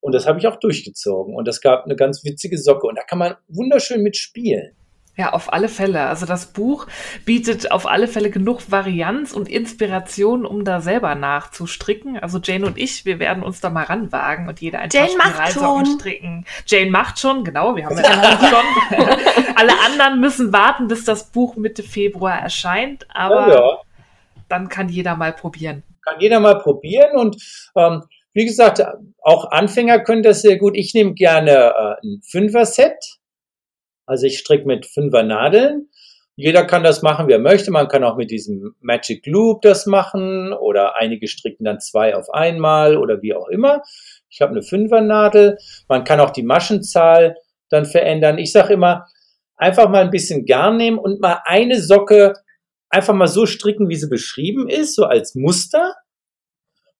Und 0.00 0.12
das 0.12 0.26
habe 0.26 0.38
ich 0.38 0.46
auch 0.46 0.56
durchgezogen. 0.56 1.34
Und 1.34 1.46
das 1.48 1.60
gab 1.60 1.84
eine 1.84 1.96
ganz 1.96 2.24
witzige 2.24 2.58
Socke. 2.58 2.86
Und 2.86 2.96
da 2.96 3.02
kann 3.02 3.18
man 3.18 3.36
wunderschön 3.48 4.02
mitspielen. 4.02 4.76
Ja, 5.16 5.32
auf 5.32 5.52
alle 5.52 5.68
Fälle. 5.68 6.06
Also 6.06 6.26
das 6.26 6.46
Buch 6.46 6.88
bietet 7.24 7.70
auf 7.70 7.86
alle 7.86 8.08
Fälle 8.08 8.30
genug 8.30 8.72
Varianz 8.72 9.32
und 9.32 9.48
Inspiration, 9.48 10.44
um 10.44 10.64
da 10.64 10.80
selber 10.80 11.14
nachzustricken. 11.14 12.18
Also 12.18 12.40
Jane 12.42 12.66
und 12.66 12.76
ich, 12.78 13.04
wir 13.04 13.20
werden 13.20 13.44
uns 13.44 13.60
da 13.60 13.70
mal 13.70 13.84
ranwagen 13.84 14.48
und 14.48 14.60
jeder 14.60 14.80
ein 14.80 14.90
Jane 14.92 15.12
paar 15.16 15.30
Spiralsocken 15.30 15.86
stricken. 15.86 16.46
Jane 16.66 16.90
macht 16.90 17.20
schon, 17.20 17.44
genau, 17.44 17.76
wir 17.76 17.86
haben 17.86 17.96
ja 17.96 18.02
schon. 18.40 19.54
Alle 19.54 19.72
anderen 19.86 20.18
müssen 20.18 20.52
warten, 20.52 20.88
bis 20.88 21.04
das 21.04 21.30
Buch 21.30 21.54
Mitte 21.54 21.84
Februar 21.84 22.40
erscheint, 22.40 23.06
aber 23.14 23.48
ja, 23.48 23.54
ja. 23.54 23.78
dann 24.48 24.68
kann 24.68 24.88
jeder 24.88 25.14
mal 25.14 25.32
probieren. 25.32 25.84
Kann 26.02 26.18
jeder 26.18 26.40
mal 26.40 26.58
probieren 26.58 27.16
und 27.16 27.36
ähm, 27.76 28.02
wie 28.32 28.46
gesagt, 28.46 28.84
auch 29.22 29.52
Anfänger 29.52 30.00
können 30.00 30.24
das 30.24 30.42
sehr 30.42 30.58
gut. 30.58 30.76
Ich 30.76 30.92
nehme 30.92 31.14
gerne 31.14 31.52
äh, 31.52 32.06
ein 32.06 32.20
Fünfer-Set 32.28 32.96
also 34.06 34.26
ich 34.26 34.38
stricke 34.38 34.66
mit 34.66 34.86
fünfer 34.86 35.22
Nadeln. 35.22 35.88
Jeder 36.36 36.64
kann 36.64 36.82
das 36.82 37.02
machen, 37.02 37.28
wie 37.28 37.32
er 37.32 37.38
möchte. 37.38 37.70
Man 37.70 37.88
kann 37.88 38.02
auch 38.02 38.16
mit 38.16 38.30
diesem 38.30 38.74
Magic 38.80 39.24
Loop 39.26 39.62
das 39.62 39.86
machen 39.86 40.52
oder 40.52 40.96
einige 40.96 41.28
stricken 41.28 41.64
dann 41.64 41.80
zwei 41.80 42.16
auf 42.16 42.28
einmal 42.30 42.96
oder 42.96 43.22
wie 43.22 43.34
auch 43.34 43.48
immer. 43.48 43.82
Ich 44.28 44.40
habe 44.40 44.50
eine 44.50 44.62
Fünfernadel. 44.62 45.58
Man 45.88 46.02
kann 46.02 46.18
auch 46.18 46.30
die 46.30 46.42
Maschenzahl 46.42 47.36
dann 47.68 47.84
verändern. 47.84 48.38
Ich 48.38 48.50
sage 48.50 48.74
immer, 48.74 49.06
einfach 49.56 49.88
mal 49.88 50.02
ein 50.02 50.10
bisschen 50.10 50.44
Garn 50.44 50.76
nehmen 50.76 50.98
und 50.98 51.20
mal 51.20 51.40
eine 51.44 51.80
Socke 51.80 52.34
einfach 52.90 53.14
mal 53.14 53.28
so 53.28 53.46
stricken, 53.46 53.88
wie 53.88 53.96
sie 53.96 54.08
beschrieben 54.08 54.68
ist, 54.68 54.94
so 54.94 55.04
als 55.04 55.34
Muster. 55.34 55.94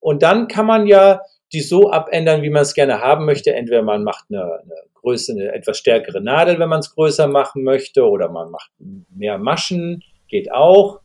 Und 0.01 0.23
dann 0.23 0.49
kann 0.49 0.67
man 0.67 0.87
ja 0.87 1.21
die 1.53 1.61
so 1.61 1.91
abändern, 1.91 2.43
wie 2.43 2.51
man 2.51 2.63
es 2.63 2.75
gerne 2.75 3.01
haben 3.01 3.25
möchte. 3.25 3.55
Entweder 3.55 3.83
man 3.83 4.05
macht 4.05 4.27
eine, 4.29 4.43
eine 4.43 4.75
Größe, 5.05 5.33
eine 5.33 5.53
etwas 5.53 5.79
stärkere 5.79 6.23
Nadel, 6.23 6.59
wenn 6.59 6.71
man 6.71 6.81
es 6.81 6.95
größer 6.95 7.27
machen 7.27 7.63
möchte, 7.63 8.09
oder 8.09 8.31
man 8.31 8.51
macht 8.51 8.71
mehr 9.15 9.39
Maschen, 9.39 10.03
geht 10.29 10.51
auch. 10.51 11.01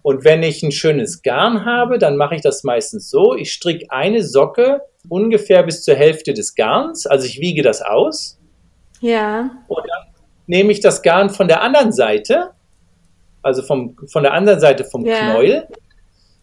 Und 0.00 0.24
wenn 0.24 0.42
ich 0.42 0.62
ein 0.62 0.72
schönes 0.72 1.22
Garn 1.22 1.64
habe, 1.64 1.98
dann 1.98 2.16
mache 2.16 2.34
ich 2.34 2.40
das 2.40 2.64
meistens 2.64 3.10
so. 3.10 3.36
Ich 3.36 3.52
stricke 3.52 3.86
eine 3.90 4.24
Socke 4.24 4.80
ungefähr 5.08 5.62
bis 5.62 5.84
zur 5.84 5.94
Hälfte 5.94 6.32
des 6.32 6.54
Garns, 6.54 7.06
also 7.06 7.26
ich 7.26 7.40
wiege 7.40 7.62
das 7.62 7.82
aus. 7.82 8.38
Ja. 9.00 9.50
Und 9.68 9.78
dann 9.78 10.14
nehme 10.46 10.72
ich 10.72 10.80
das 10.80 11.02
Garn 11.02 11.30
von 11.30 11.46
der 11.46 11.60
anderen 11.62 11.92
Seite, 11.92 12.50
also 13.42 13.62
vom, 13.62 13.96
von 14.10 14.22
der 14.22 14.32
anderen 14.32 14.60
Seite 14.60 14.84
vom 14.84 15.04
ja. 15.04 15.18
Knäuel. 15.18 15.68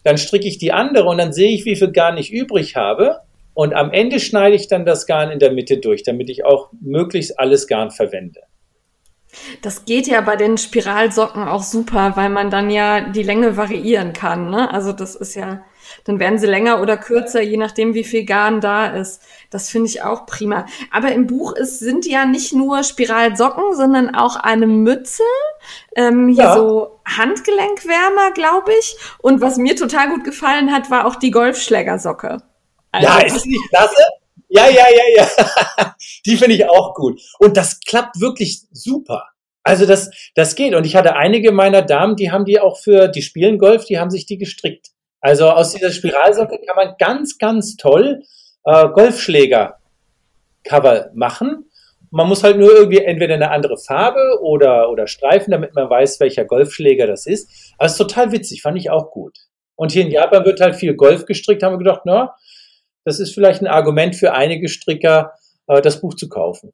Dann 0.04 0.16
stricke 0.16 0.46
ich 0.46 0.58
die 0.58 0.72
andere 0.72 1.08
und 1.08 1.18
dann 1.18 1.32
sehe 1.32 1.50
ich, 1.50 1.64
wie 1.64 1.76
viel 1.76 1.92
Garn 1.92 2.16
ich 2.16 2.32
übrig 2.32 2.76
habe. 2.76 3.20
Und 3.60 3.74
am 3.74 3.92
Ende 3.92 4.20
schneide 4.20 4.56
ich 4.56 4.68
dann 4.68 4.86
das 4.86 5.06
Garn 5.06 5.30
in 5.30 5.38
der 5.38 5.52
Mitte 5.52 5.76
durch, 5.76 6.02
damit 6.02 6.30
ich 6.30 6.46
auch 6.46 6.70
möglichst 6.80 7.38
alles 7.38 7.66
Garn 7.66 7.90
verwende. 7.90 8.40
Das 9.60 9.84
geht 9.84 10.06
ja 10.06 10.22
bei 10.22 10.36
den 10.36 10.56
Spiralsocken 10.56 11.46
auch 11.46 11.62
super, 11.62 12.12
weil 12.14 12.30
man 12.30 12.48
dann 12.48 12.70
ja 12.70 13.02
die 13.10 13.22
Länge 13.22 13.58
variieren 13.58 14.14
kann. 14.14 14.48
Ne? 14.48 14.72
Also 14.72 14.94
das 14.94 15.14
ist 15.14 15.34
ja, 15.34 15.62
dann 16.04 16.18
werden 16.18 16.38
sie 16.38 16.46
länger 16.46 16.80
oder 16.80 16.96
kürzer, 16.96 17.42
je 17.42 17.58
nachdem, 17.58 17.92
wie 17.92 18.02
viel 18.02 18.24
Garn 18.24 18.62
da 18.62 18.86
ist. 18.86 19.20
Das 19.50 19.68
finde 19.68 19.88
ich 19.88 20.02
auch 20.02 20.24
prima. 20.24 20.64
Aber 20.90 21.12
im 21.12 21.26
Buch 21.26 21.52
ist, 21.52 21.80
sind 21.80 22.06
ja 22.06 22.24
nicht 22.24 22.54
nur 22.54 22.82
Spiralsocken, 22.82 23.76
sondern 23.76 24.14
auch 24.14 24.36
eine 24.36 24.68
Mütze, 24.68 25.24
ähm, 25.96 26.28
hier 26.28 26.44
ja. 26.44 26.54
so 26.54 26.98
Handgelenkwärmer, 27.04 28.30
glaube 28.32 28.72
ich. 28.80 28.96
Und 29.18 29.42
was 29.42 29.58
mir 29.58 29.76
total 29.76 30.08
gut 30.08 30.24
gefallen 30.24 30.72
hat, 30.72 30.90
war 30.90 31.04
auch 31.04 31.16
die 31.16 31.30
Golfschlägersocke. 31.30 32.38
Also, 32.92 33.08
ja, 33.08 33.20
ist 33.20 33.46
nicht 33.46 33.62
klasse? 33.70 34.02
Ja, 34.48 34.68
ja, 34.68 34.84
ja, 34.90 35.04
ja. 35.16 35.26
Die 36.26 36.36
finde 36.36 36.56
ich 36.56 36.68
auch 36.68 36.92
gut. 36.94 37.20
Und 37.38 37.56
das 37.56 37.80
klappt 37.80 38.20
wirklich 38.20 38.62
super. 38.72 39.28
Also 39.62 39.86
das, 39.86 40.10
das 40.34 40.56
geht. 40.56 40.74
Und 40.74 40.84
ich 40.86 40.96
hatte 40.96 41.14
einige 41.14 41.52
meiner 41.52 41.82
Damen, 41.82 42.16
die 42.16 42.32
haben 42.32 42.44
die 42.44 42.58
auch 42.58 42.78
für, 42.78 43.06
die 43.08 43.22
spielen 43.22 43.58
Golf, 43.58 43.84
die 43.84 44.00
haben 44.00 44.10
sich 44.10 44.26
die 44.26 44.38
gestrickt. 44.38 44.88
Also 45.20 45.50
aus 45.50 45.72
dieser 45.72 45.92
Spiralsocke 45.92 46.58
kann 46.66 46.74
man 46.76 46.96
ganz, 46.98 47.38
ganz 47.38 47.76
toll 47.76 48.22
äh, 48.64 48.88
Golfschläger-Cover 48.88 51.10
machen. 51.14 51.70
Man 52.10 52.26
muss 52.26 52.42
halt 52.42 52.56
nur 52.56 52.72
irgendwie 52.72 53.04
entweder 53.04 53.34
eine 53.34 53.50
andere 53.50 53.76
Farbe 53.76 54.40
oder, 54.42 54.90
oder 54.90 55.06
Streifen, 55.06 55.52
damit 55.52 55.76
man 55.76 55.88
weiß, 55.88 56.18
welcher 56.20 56.44
Golfschläger 56.44 57.06
das 57.06 57.26
ist. 57.26 57.72
Aber 57.78 57.86
es 57.86 57.92
ist 57.92 57.98
total 57.98 58.32
witzig, 58.32 58.62
fand 58.62 58.76
ich 58.78 58.90
auch 58.90 59.12
gut. 59.12 59.38
Und 59.76 59.92
hier 59.92 60.02
in 60.02 60.10
Japan 60.10 60.44
wird 60.44 60.60
halt 60.60 60.74
viel 60.74 60.94
Golf 60.94 61.24
gestrickt, 61.26 61.62
haben 61.62 61.74
wir 61.74 61.78
gedacht, 61.78 62.00
na, 62.04 62.34
das 63.04 63.20
ist 63.20 63.34
vielleicht 63.34 63.62
ein 63.62 63.66
Argument 63.66 64.16
für 64.16 64.32
einige 64.32 64.68
Stricker, 64.68 65.32
äh, 65.66 65.80
das 65.80 66.00
Buch 66.00 66.14
zu 66.14 66.28
kaufen. 66.28 66.72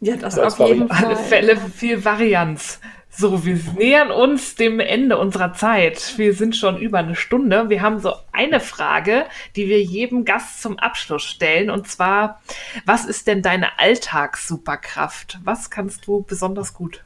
Ja, 0.00 0.16
das 0.16 0.38
auf 0.38 0.58
jeden 0.58 0.88
Fall. 0.88 1.06
alle 1.06 1.16
Fälle 1.16 1.56
viel 1.56 2.04
Varianz. 2.04 2.80
So, 3.14 3.44
wir 3.44 3.58
nähern 3.76 4.10
uns 4.10 4.54
dem 4.54 4.80
Ende 4.80 5.18
unserer 5.18 5.52
Zeit. 5.52 6.14
Wir 6.16 6.32
sind 6.32 6.56
schon 6.56 6.78
über 6.78 6.98
eine 6.98 7.14
Stunde. 7.14 7.68
Wir 7.68 7.82
haben 7.82 7.98
so 7.98 8.14
eine 8.32 8.58
Frage, 8.58 9.26
die 9.54 9.68
wir 9.68 9.82
jedem 9.82 10.24
Gast 10.24 10.62
zum 10.62 10.78
Abschluss 10.78 11.22
stellen. 11.22 11.68
Und 11.68 11.86
zwar, 11.86 12.40
was 12.86 13.04
ist 13.04 13.26
denn 13.26 13.42
deine 13.42 13.78
Alltagssuperkraft? 13.78 15.38
Was 15.44 15.70
kannst 15.70 16.06
du 16.06 16.22
besonders 16.22 16.72
gut? 16.72 17.04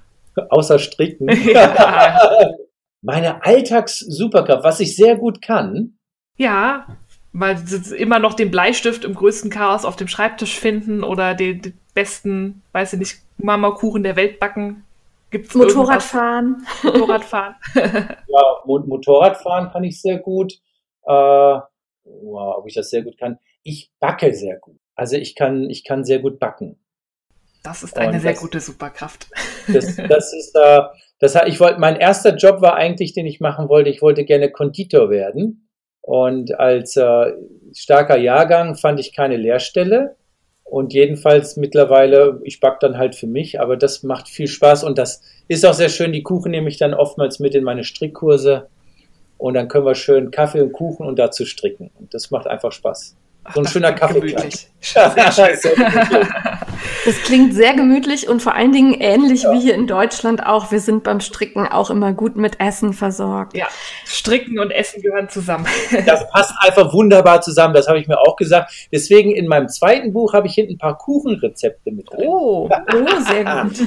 Außer 0.51 0.79
stricken. 0.79 1.29
Ja. 1.53 2.31
Meine 3.03 3.45
Alltagssuperkraft, 3.45 4.65
was 4.65 4.81
ich 4.81 4.97
sehr 4.97 5.17
gut 5.17 5.43
kann. 5.43 5.99
Ja, 6.37 6.87
weil 7.39 7.63
immer 7.97 8.19
noch 8.19 8.35
den 8.35 8.51
Bleistift 8.51 9.05
im 9.05 9.15
größten 9.15 9.51
Chaos 9.51 9.85
auf 9.85 9.97
dem 9.97 10.09
Schreibtisch 10.09 10.59
finden 10.59 11.05
oder 11.05 11.35
den, 11.35 11.61
den 11.61 11.79
besten, 11.93 12.63
weiß 12.73 12.95
ich 12.95 12.99
nicht, 12.99 13.19
Mama-Kuchen 13.37 14.03
der 14.03 14.17
Welt 14.17 14.41
backen. 14.41 14.85
Gibt's 15.31 15.55
Motorradfahren. 15.55 16.67
Motorradfahren. 16.83 17.57
ja, 17.75 18.43
Motorradfahren 18.65 19.71
kann 19.71 19.85
ich 19.85 20.01
sehr 20.01 20.19
gut. 20.19 20.55
Äh, 21.03 21.11
wow, 21.11 21.67
ob 22.57 22.67
ich 22.67 22.75
das 22.75 22.89
sehr 22.89 23.03
gut 23.03 23.19
kann. 23.19 23.39
Ich 23.63 23.91
backe 24.01 24.33
sehr 24.33 24.57
gut. 24.59 24.77
Also 24.95 25.17
ich 25.17 25.35
kann, 25.35 25.69
ich 25.69 25.85
kann 25.85 26.05
sehr 26.05 26.21
gut 26.21 26.39
backen. 26.39 26.79
Das 27.63 27.83
ist 27.83 27.99
eine 27.99 28.15
Und 28.15 28.21
sehr 28.21 28.33
das, 28.33 28.41
gute 28.41 28.61
Superkraft. 28.61 29.29
Das, 29.67 29.97
das 30.09 30.33
ist, 30.33 30.55
äh, 30.55 30.83
das, 31.19 31.35
ich 31.47 31.61
wollte, 31.61 31.81
mein 31.81 31.97
erster 31.97 32.35
Job 32.35 32.63
war 32.63 32.77
eigentlich, 32.77 33.13
den 33.13 33.27
ich 33.27 33.41
machen 33.41 33.69
wollte. 33.69 33.91
Ich 33.91 34.01
wollte 34.01 34.25
gerne 34.25 34.51
Konditor 34.51 35.11
werden. 35.11 35.66
Und 36.07 36.57
als 36.61 36.97
äh, 36.97 37.33
starker 37.75 38.17
Jahrgang 38.17 38.77
fand 38.77 39.01
ich 39.01 39.13
keine 39.13 39.37
Lehrstelle. 39.37 40.15
Und 40.63 40.93
jedenfalls 40.93 41.57
mittlerweile, 41.57 42.41
ich 42.45 42.61
back 42.61 42.79
dann 42.79 42.97
halt 42.97 43.17
für 43.17 43.27
mich, 43.27 43.61
aber 43.61 43.77
das 43.77 44.05
macht 44.05 44.29
viel 44.29 44.47
Spaß 44.47 44.85
und 44.85 44.99
das 44.99 45.21
ist 45.49 45.67
auch 45.67 45.75
sehr 45.75 45.89
schön. 45.89 46.13
Die 46.13 46.23
Kuchen 46.23 46.53
nehme 46.53 46.69
ich 46.69 46.79
dann 46.79 46.95
oftmals 46.95 47.41
mit 47.41 47.57
in 47.57 47.65
meine 47.65 47.83
Strickkurse 47.83 48.69
und 49.37 49.55
dann 49.55 49.67
können 49.67 49.85
wir 49.85 49.97
schön 49.97 50.31
Kaffee 50.31 50.61
und 50.61 50.73
Kuchen 50.73 51.07
und 51.07 51.19
dazu 51.19 51.45
stricken. 51.45 51.91
Und 51.99 52.15
das 52.15 52.31
macht 52.31 52.47
einfach 52.47 52.71
Spaß. 52.71 53.17
So 53.55 53.61
ein 53.61 53.67
schöner 53.67 53.93
Kaffee. 53.93 54.21
das 57.05 57.17
klingt 57.25 57.55
sehr 57.55 57.75
gemütlich 57.75 58.29
und 58.29 58.43
vor 58.43 58.55
allen 58.55 58.73
Dingen 58.73 58.95
ähnlich 58.95 59.43
ja. 59.43 59.53
wie 59.53 59.61
hier 59.61 59.75
in 59.75 59.87
Deutschland 59.87 60.45
auch. 60.47 60.71
Wir 60.71 60.81
sind 60.81 61.03
beim 61.05 61.21
Stricken 61.21 61.67
auch 61.67 61.91
immer 61.91 62.13
gut 62.13 62.37
mit 62.37 62.61
Essen 62.61 62.93
versorgt. 62.93 63.57
Ja, 63.57 63.67
Stricken 64.05 64.59
und 64.59 64.71
Essen 64.71 65.03
gehören 65.03 65.29
zusammen. 65.29 65.67
Das 66.07 66.29
passt 66.31 66.53
einfach 66.61 66.93
wunderbar 66.93 67.41
zusammen. 67.41 67.75
Das 67.75 67.89
habe 67.89 67.99
ich 67.99 68.07
mir 68.07 68.19
auch 68.19 68.37
gesagt. 68.37 68.89
Deswegen 68.93 69.35
in 69.35 69.49
meinem 69.49 69.69
zweiten 69.69 70.13
Buch 70.13 70.35
habe 70.35 70.47
ich 70.47 70.55
hinten 70.55 70.75
ein 70.75 70.79
paar 70.79 70.99
Kuchenrezepte 70.99 71.91
mit 71.91 72.11
drin. 72.11 72.27
Oh, 72.29 72.69
oh 72.69 73.21
sehr 73.21 73.45
gut. 73.45 73.79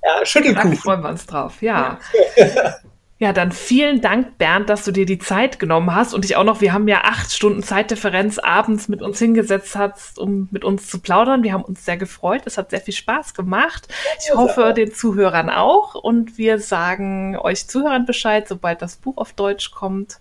Ja, 0.00 0.24
Schüttelkuchen. 0.24 0.70
Da 0.70 0.76
freuen 0.76 1.02
wir 1.02 1.08
uns 1.08 1.26
drauf, 1.26 1.60
ja. 1.60 1.98
ja. 2.36 2.74
Ja, 3.20 3.32
dann 3.32 3.50
vielen 3.50 4.00
Dank, 4.00 4.38
Bernd, 4.38 4.68
dass 4.70 4.84
du 4.84 4.92
dir 4.92 5.04
die 5.04 5.18
Zeit 5.18 5.58
genommen 5.58 5.92
hast 5.92 6.14
und 6.14 6.22
dich 6.22 6.36
auch 6.36 6.44
noch, 6.44 6.60
wir 6.60 6.72
haben 6.72 6.86
ja 6.86 7.00
acht 7.02 7.32
Stunden 7.32 7.64
Zeitdifferenz 7.64 8.38
abends 8.38 8.88
mit 8.88 9.02
uns 9.02 9.18
hingesetzt 9.18 9.74
hast, 9.74 10.20
um 10.20 10.48
mit 10.52 10.64
uns 10.64 10.86
zu 10.86 11.00
plaudern. 11.00 11.42
Wir 11.42 11.52
haben 11.52 11.64
uns 11.64 11.84
sehr 11.84 11.96
gefreut. 11.96 12.42
Es 12.44 12.56
hat 12.58 12.70
sehr 12.70 12.80
viel 12.80 12.94
Spaß 12.94 13.34
gemacht. 13.34 13.88
Ich 14.20 14.32
hoffe, 14.32 14.72
den 14.72 14.92
Zuhörern 14.92 15.50
auch. 15.50 15.96
Und 15.96 16.38
wir 16.38 16.60
sagen 16.60 17.36
euch 17.36 17.66
Zuhörern 17.66 18.06
Bescheid, 18.06 18.46
sobald 18.46 18.82
das 18.82 18.94
Buch 18.96 19.16
auf 19.16 19.32
Deutsch 19.32 19.72
kommt. 19.72 20.20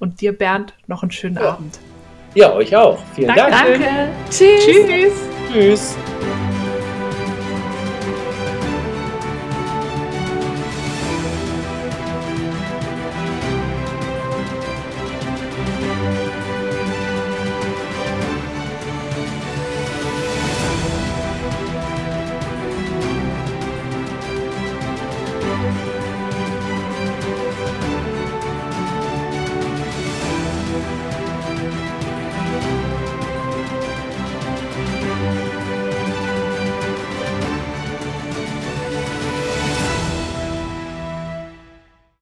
Und 0.00 0.20
dir, 0.20 0.36
Bernd, 0.36 0.74
noch 0.88 1.02
einen 1.02 1.12
schönen 1.12 1.36
ja. 1.36 1.52
Abend. 1.52 1.78
Ja, 2.34 2.52
euch 2.54 2.74
auch. 2.74 2.98
Vielen 3.14 3.36
Dank. 3.36 3.52
Dank. 3.52 3.80
Danke. 3.84 4.08
Tschüss. 4.30 4.64
Tschüss. 4.64 5.12
Tschüss. 5.52 5.96